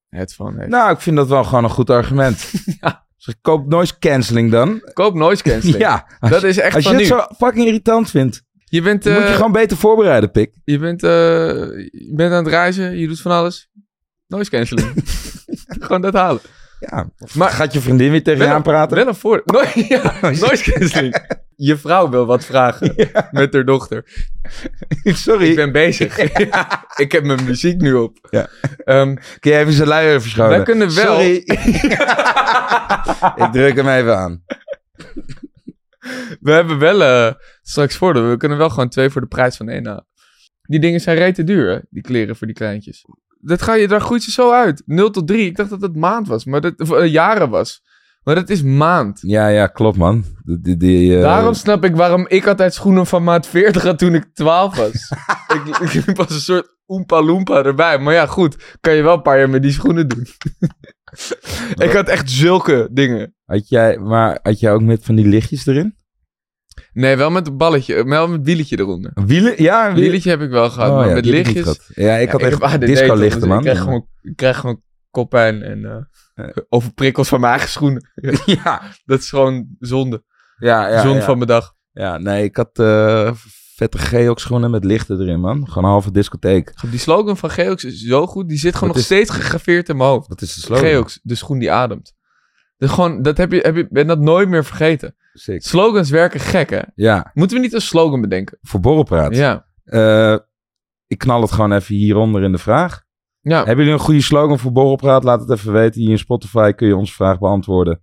headphone 0.08 0.58
heeft. 0.58 0.70
Nou, 0.70 0.92
ik 0.92 1.00
vind 1.00 1.16
dat 1.16 1.28
wel 1.28 1.44
gewoon 1.44 1.64
een 1.64 1.70
goed 1.70 1.90
argument. 1.90 2.52
Ja. 2.80 3.03
Dus 3.24 3.34
koop 3.40 3.66
noise 3.68 3.98
cancelling 3.98 4.50
dan. 4.50 4.90
Koop 4.92 5.14
noise 5.14 5.42
cancelling. 5.42 5.78
Ja, 5.88 6.06
als, 6.18 6.30
dat 6.30 6.42
is 6.42 6.58
echt 6.58 6.74
als 6.74 6.84
je 6.84 6.90
van 6.90 6.98
het 6.98 7.10
nu. 7.10 7.16
zo 7.16 7.26
fucking 7.36 7.66
irritant 7.66 8.10
vindt, 8.10 8.42
Je 8.64 8.82
bent, 8.82 9.04
moet 9.04 9.14
je 9.14 9.20
eh, 9.20 9.34
gewoon 9.34 9.52
beter 9.52 9.76
voorbereiden, 9.76 10.30
pik. 10.30 10.52
je, 10.64 10.78
bent, 10.78 11.02
eh, 11.02 11.10
je 11.90 12.12
bent 12.14 12.32
aan 12.32 12.44
het 12.44 12.52
reizen, 12.52 12.98
je 12.98 13.08
doet 13.08 13.20
van 13.20 13.30
alles. 13.32 13.68
Noise 14.26 14.50
cancelling. 14.50 14.92
Gewoon 15.84 16.00
dat 16.00 16.14
halen. 16.14 16.40
Ja, 16.80 17.08
Maar- 17.34 17.50
gaat 17.50 17.72
je 17.72 17.80
vriendin 17.80 18.10
weer 18.10 18.22
tegen 18.22 18.44
je 18.44 18.52
aanpraten? 18.52 18.96
Wel 18.96 19.06
een 19.06 19.14
voor... 19.14 19.42
No 19.44 19.62
ja, 19.88 20.18
noise 20.20 20.72
cancelling. 20.72 21.42
Je 21.56 21.76
vrouw 21.76 22.08
wil 22.08 22.26
wat 22.26 22.44
vragen 22.44 22.94
met 23.30 23.52
haar 23.52 23.64
dochter. 23.64 24.04
Sorry, 25.04 25.48
Ik 25.48 25.56
ben 25.56 25.72
bezig. 25.72 26.16
Ja, 26.38 26.86
ik 27.04 27.12
heb 27.12 27.24
mijn 27.24 27.44
muziek 27.44 27.80
nu 27.80 27.94
op. 27.94 28.18
Ja. 28.30 28.48
Ehm, 28.84 29.14
kun 29.40 29.50
je 29.50 29.56
even 29.56 29.72
zijn 29.72 29.88
luier 29.88 30.20
verschonen? 30.20 30.50
wij 30.50 30.62
kunnen 30.62 30.94
wel... 30.94 31.14
Sorry. 31.14 31.34
ik 33.36 33.48
druk 33.52 33.76
hem 33.76 33.88
even 33.88 34.16
aan. 34.18 34.44
We 36.40 36.50
hebben 36.52 36.78
wel 36.78 37.02
eh, 37.02 37.34
straks 37.62 37.96
voordeel. 37.96 38.28
We 38.28 38.36
kunnen 38.36 38.58
wel 38.58 38.70
gewoon 38.70 38.88
twee 38.88 39.10
voor 39.10 39.20
de 39.20 39.26
prijs 39.26 39.56
van 39.56 39.68
één 39.68 39.86
halen. 39.86 40.06
Die 40.62 40.80
dingen 40.80 41.00
zijn 41.00 41.16
rete 41.16 41.44
duur, 41.44 41.70
hè? 41.70 41.78
Die 41.90 42.02
kleren 42.02 42.36
voor 42.36 42.46
die 42.46 42.56
kleintjes. 42.56 43.04
Dat 43.40 43.62
ga 43.62 43.74
je, 43.74 43.88
daar 43.88 44.00
groeit 44.00 44.22
ze 44.22 44.30
zo 44.30 44.52
uit. 44.52 44.82
0 44.86 45.10
tot 45.10 45.26
3. 45.26 45.46
Ik 45.46 45.56
dacht 45.56 45.70
dat 45.70 45.80
het 45.80 45.96
maand 45.96 46.28
was. 46.28 46.44
Maar 46.44 46.60
dat, 46.60 46.80
of, 46.80 46.92
eh, 46.92 47.12
jaren 47.12 47.50
was. 47.50 47.82
Maar 48.24 48.34
dat 48.34 48.50
is 48.50 48.62
maand. 48.62 49.18
Ja, 49.22 49.48
ja, 49.48 49.66
klopt 49.66 49.96
man. 49.96 50.24
Die, 50.44 50.76
die, 50.76 51.16
eh, 51.16 51.22
Daarom 51.22 51.54
snap 51.54 51.84
ik 51.84 51.96
waarom 51.96 52.26
ik 52.28 52.46
altijd 52.46 52.74
schoenen 52.74 53.06
van 53.06 53.24
maat 53.24 53.46
40 53.46 53.82
had 53.82 53.98
toen 53.98 54.14
ik 54.14 54.24
12 54.34 54.76
was. 54.76 55.12
ik, 55.80 55.92
ik 56.06 56.16
was 56.16 56.30
een 56.30 56.40
soort 56.40 56.76
oompa 56.86 57.22
loompa 57.22 57.62
erbij. 57.62 57.98
Maar 57.98 58.14
ja, 58.14 58.26
goed. 58.26 58.76
Kan 58.80 58.94
je 58.94 59.02
wel 59.02 59.14
een 59.14 59.22
paar 59.22 59.38
jaar 59.38 59.50
met 59.50 59.62
die 59.62 59.72
schoenen 59.72 60.08
doen. 60.08 60.26
ik 61.86 61.92
had 61.92 62.08
echt 62.08 62.30
zulke 62.30 62.88
dingen. 62.92 63.34
Had 63.44 63.68
jij, 63.68 63.98
maar 63.98 64.38
had 64.42 64.60
jij 64.60 64.72
ook 64.72 64.82
met 64.82 65.04
van 65.04 65.14
die 65.14 65.26
lichtjes 65.26 65.66
erin? 65.66 65.96
Nee, 66.92 67.16
wel 67.16 67.30
met 67.30 67.46
een 67.46 67.56
balletje. 67.56 68.04
Wel 68.04 68.28
met 68.28 68.44
wieletje 68.44 68.78
eronder. 68.78 69.10
Wielen? 69.14 69.62
Ja, 69.62 69.88
Een 69.88 69.94
wieletje 69.94 70.30
heb 70.30 70.40
ik 70.40 70.50
wel 70.50 70.70
gehad. 70.70 70.90
Oh, 70.90 70.96
maar 70.96 71.08
ja, 71.08 71.14
met 71.14 71.26
ik 71.26 71.32
lichtjes... 71.32 71.90
Ja, 71.94 72.16
ik 72.16 72.30
had 72.30 72.40
Ja, 72.40 72.46
echt 72.46 72.60
ADD 72.60 72.80
disco 72.80 73.14
lichten 73.14 73.48
man. 73.48 73.56
Ik 73.56 73.62
krijg 73.62 73.80
gewoon, 73.80 74.06
ik 74.22 74.36
krijg 74.36 74.58
gewoon 74.58 74.82
koppijn 75.10 75.62
en 75.62 76.08
eh 76.34 76.48
overprikkels 76.68 77.28
van 77.28 77.40
mijn 77.40 77.52
eigen 77.52 77.70
schoenen. 77.70 78.08
ja, 78.64 78.82
Dat 79.04 79.18
is 79.20 79.28
gewoon 79.28 79.66
zonde. 79.78 80.24
ja, 80.58 80.88
ja. 80.88 81.00
zonde 81.02 81.18
ja. 81.18 81.24
van 81.24 81.36
mijn 81.36 81.48
dag. 81.48 81.74
Ja, 81.92 82.18
nee, 82.18 82.44
ik 82.44 82.56
had 82.56 82.78
eh, 82.78 83.30
vette 83.74 83.98
Geox 83.98 84.42
schoenen 84.42 84.70
met 84.70 84.84
lichten 84.84 85.20
erin, 85.20 85.40
man. 85.40 85.68
Gewoon 85.68 85.84
een 85.84 85.90
halve 85.90 86.10
discotheek. 86.10 86.72
Die 86.90 86.98
slogan 86.98 87.36
van 87.36 87.50
Geox 87.50 87.84
is 87.84 88.00
zo 88.00 88.26
goed. 88.26 88.48
Die 88.48 88.58
zit 88.58 88.74
gewoon 88.74 88.88
nog 88.88 88.98
is- 88.98 89.04
steeds 89.04 89.30
gegraveerd 89.30 89.88
in 89.88 89.96
mijn 89.96 90.08
hoofd. 90.08 90.28
Dat 90.28 90.40
is 90.42 90.54
de 90.54 90.60
slogan. 90.60 90.84
Geox, 90.84 91.20
de 91.22 91.34
schoen 91.34 91.58
die 91.58 91.72
ademt. 91.72 92.14
Dus 92.76 92.90
gewoon, 92.90 93.22
dat 93.22 93.36
heb 93.36 93.52
je, 93.52 93.58
heb 93.60 93.76
je, 93.76 93.86
ben 93.90 94.06
dat 94.06 94.18
nooit 94.18 94.48
meer 94.48 94.64
vergeten. 94.64 95.16
Sick. 95.32 95.62
Slogans 95.62 96.10
werken 96.10 96.40
gek, 96.40 96.70
hè? 96.70 96.80
Ja, 96.94 97.30
Moeten 97.34 97.56
we 97.56 97.62
niet 97.62 97.72
een 97.72 97.80
slogan 97.80 98.20
bedenken? 98.20 98.58
voor 98.62 98.80
borrelpraat. 98.80 99.36
Ja. 99.36 99.66
Eh, 99.84 100.36
ik 101.06 101.18
knal 101.18 101.40
het 101.40 101.52
gewoon 101.52 101.72
even 101.72 101.94
hieronder 101.94 102.42
in 102.42 102.52
de 102.52 102.58
vraag. 102.58 103.03
Ja, 103.44 103.56
Hebben 103.56 103.76
jullie 103.76 103.92
een 103.92 104.04
goede 104.04 104.22
slogan 104.22 104.58
voor 104.58 104.72
Borrelpraat? 104.72 105.24
Laat 105.24 105.40
het 105.40 105.50
even 105.50 105.72
weten. 105.72 106.00
Hier 106.00 106.10
in 106.10 106.18
Spotify 106.18 106.72
kun 106.72 106.86
je 106.86 106.96
onze 106.96 107.12
vraag 107.12 107.38
beantwoorden. 107.38 108.00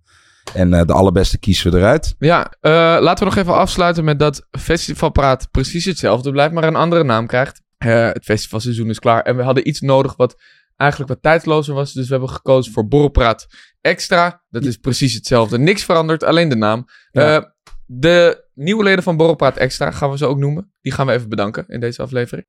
En 0.54 0.74
eh, 0.74 0.86
de 0.86 0.92
allerbeste 0.92 1.38
kiezen 1.38 1.72
we 1.72 1.78
eruit. 1.78 2.14
ja 2.18 2.52
eh, 2.60 2.72
laten 3.00 3.18
we 3.18 3.24
nog 3.24 3.36
even 3.36 3.54
afsluiten 3.54 4.04
met 4.04 4.18
dat 4.18 4.46
Festivalpraat 4.50 5.48
precies 5.50 5.84
hetzelfde 5.84 6.30
blijft, 6.30 6.54
maar 6.54 6.64
een 6.64 6.76
andere 6.76 7.04
naam 7.04 7.26
krijgt. 7.26 7.62
Eh, 7.78 8.06
het 8.06 8.24
festivalseizoen 8.24 8.88
is 8.88 8.98
klaar 8.98 9.22
en 9.22 9.36
we 9.36 9.42
hadden 9.42 9.68
iets 9.68 9.80
nodig 9.80 10.16
wat 10.16 10.42
eigenlijk 10.76 11.10
wat 11.10 11.22
tijdlozer 11.22 11.74
was. 11.74 11.92
Dus 11.92 12.04
we 12.06 12.12
hebben 12.12 12.30
gekozen 12.30 12.72
voor 12.72 12.88
Borrelpraat 12.88 13.46
Extra. 13.80 14.42
Dat 14.50 14.64
is 14.64 14.76
precies 14.76 15.14
hetzelfde. 15.14 15.58
Niks 15.58 15.84
veranderd, 15.84 16.24
alleen 16.24 16.48
de 16.48 16.56
naam. 16.56 16.84
Ja. 17.10 17.54
De 17.86 18.44
nieuwe 18.54 18.82
leden 18.82 19.02
van 19.02 19.16
Borrelpraat 19.16 19.56
Extra 19.56 19.90
gaan 19.90 20.10
we 20.10 20.16
ze 20.16 20.26
ook 20.26 20.38
noemen. 20.38 20.72
Die 20.80 20.92
gaan 20.92 21.06
we 21.06 21.12
even 21.12 21.28
bedanken 21.28 21.64
in 21.68 21.80
deze 21.80 22.02
aflevering. 22.02 22.46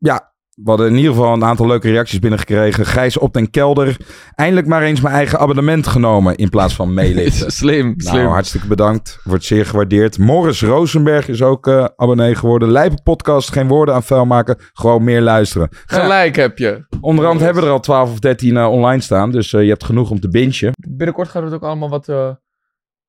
We 0.55 0.69
hadden 0.69 0.87
in 0.87 0.95
ieder 0.95 1.11
geval 1.11 1.33
een 1.33 1.43
aantal 1.43 1.67
leuke 1.67 1.89
reacties 1.89 2.19
binnengekregen. 2.19 2.85
Gijs 2.85 3.17
op 3.17 3.33
den 3.33 3.49
kelder. 3.49 3.97
Eindelijk 4.35 4.67
maar 4.67 4.81
eens 4.81 5.01
mijn 5.01 5.15
eigen 5.15 5.39
abonnement 5.39 5.87
genomen 5.87 6.35
in 6.35 6.49
plaats 6.49 6.75
van 6.75 6.93
meeliften. 6.93 7.51
slim, 7.51 7.93
slim. 7.97 8.21
Nou, 8.21 8.33
hartstikke 8.33 8.67
bedankt. 8.67 9.19
Wordt 9.23 9.43
zeer 9.43 9.65
gewaardeerd. 9.65 10.17
Morris 10.17 10.61
Rosenberg 10.61 11.27
is 11.27 11.41
ook 11.41 11.67
eh, 11.67 11.85
abonnee 11.95 12.35
geworden. 12.35 12.71
Lijpe 12.71 13.01
podcast, 13.03 13.51
geen 13.51 13.67
woorden 13.67 13.95
aan 13.95 14.03
vuil 14.03 14.25
maken. 14.25 14.57
Gewoon 14.73 15.03
meer 15.03 15.21
luisteren. 15.21 15.67
Gelijk 15.85 16.35
heb 16.35 16.57
je. 16.57 16.85
Onderhand 17.01 17.39
hebben 17.39 17.61
we 17.61 17.67
er 17.67 17.73
al 17.73 17.79
12 17.79 18.11
of 18.11 18.19
13 18.19 18.57
eh, 18.57 18.71
online 18.71 19.01
staan. 19.01 19.31
Dus 19.31 19.53
eh, 19.53 19.61
je 19.61 19.69
hebt 19.69 19.83
genoeg 19.83 20.09
om 20.09 20.19
te 20.19 20.29
bingen. 20.29 20.71
Binnenkort 20.89 21.29
gaat 21.29 21.43
het 21.43 21.53
ook 21.53 21.63
allemaal 21.63 21.89
wat, 21.89 22.05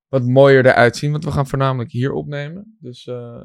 wat 0.08 0.22
mooier 0.22 0.66
eruit 0.66 0.96
zien. 0.96 1.10
Want 1.10 1.24
we 1.24 1.30
gaan 1.30 1.46
voornamelijk 1.46 1.90
hier 1.90 2.12
opnemen. 2.12 2.76
Dus 2.80 3.06
eh, 3.06 3.40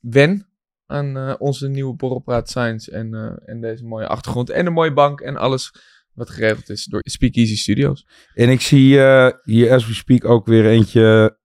wen 0.00 0.46
aan 0.86 1.16
eh, 1.16 1.34
onze 1.38 1.68
nieuwe 1.68 1.94
Borrelpraat 1.94 2.48
Science. 2.48 2.90
En, 2.90 3.14
eh, 3.14 3.50
en 3.54 3.60
deze 3.60 3.84
mooie 3.84 4.06
achtergrond. 4.06 4.50
En 4.50 4.66
een 4.66 4.72
mooie 4.72 4.92
bank. 4.92 5.20
En 5.20 5.36
alles 5.36 5.72
wat 6.12 6.30
geregeld 6.30 6.70
is 6.70 6.84
door 6.84 7.00
Speakeasy 7.02 7.56
Studios. 7.56 8.06
En 8.34 8.48
ik 8.48 8.60
zie 8.60 9.00
eh, 9.04 9.32
hier 9.42 9.72
as 9.72 9.86
we 9.86 9.94
speak 9.94 10.24
ook 10.24 10.46
weer 10.46 10.66
eentje 10.66 11.36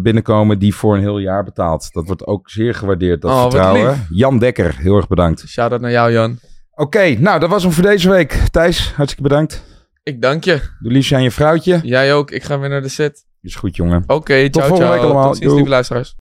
binnenkomen 0.00 0.58
die 0.58 0.74
voor 0.74 0.94
een 0.94 1.00
heel 1.00 1.18
jaar 1.18 1.44
betaalt. 1.44 1.92
Dat 1.92 2.06
wordt 2.06 2.26
ook 2.26 2.50
zeer 2.50 2.74
gewaardeerd, 2.74 3.20
dat 3.20 3.30
Oh, 3.30 3.42
vertrouwen. 3.42 4.06
Jan 4.10 4.38
Dekker, 4.38 4.76
heel 4.78 4.96
erg 4.96 5.08
bedankt. 5.08 5.48
Shout-out 5.48 5.80
naar 5.80 5.90
jou, 5.90 6.12
Jan. 6.12 6.38
Oké, 6.74 7.14
nou 7.18 7.40
dat 7.40 7.48
was 7.50 7.62
hem 7.62 7.72
voor 7.72 7.82
deze 7.82 8.10
week. 8.10 8.32
Thijs, 8.50 8.92
hartstikke 8.92 9.28
bedankt. 9.28 9.64
Ik 10.02 10.22
dank 10.22 10.44
je. 10.44 10.60
Doe 10.80 10.92
liefst 10.92 11.12
aan 11.12 11.22
je 11.22 11.30
vrouwtje. 11.30 11.80
Jij 11.82 12.14
ook. 12.14 12.30
Ik 12.30 12.42
ga 12.42 12.58
weer 12.58 12.68
naar 12.68 12.82
de 12.82 12.88
set. 12.88 13.26
Is 13.42 13.54
goed, 13.54 13.76
jongen. 13.76 14.04
Oké, 14.06 14.34
ciao, 14.34 14.50
volgende 14.50 14.76
ciao. 14.76 14.92
week 14.92 15.02
allemaal. 15.02 15.26
Tot 15.26 15.36
ziens, 15.36 15.44
Doei. 15.46 15.54
lieve 15.56 15.70
luisteraars. 15.70 16.16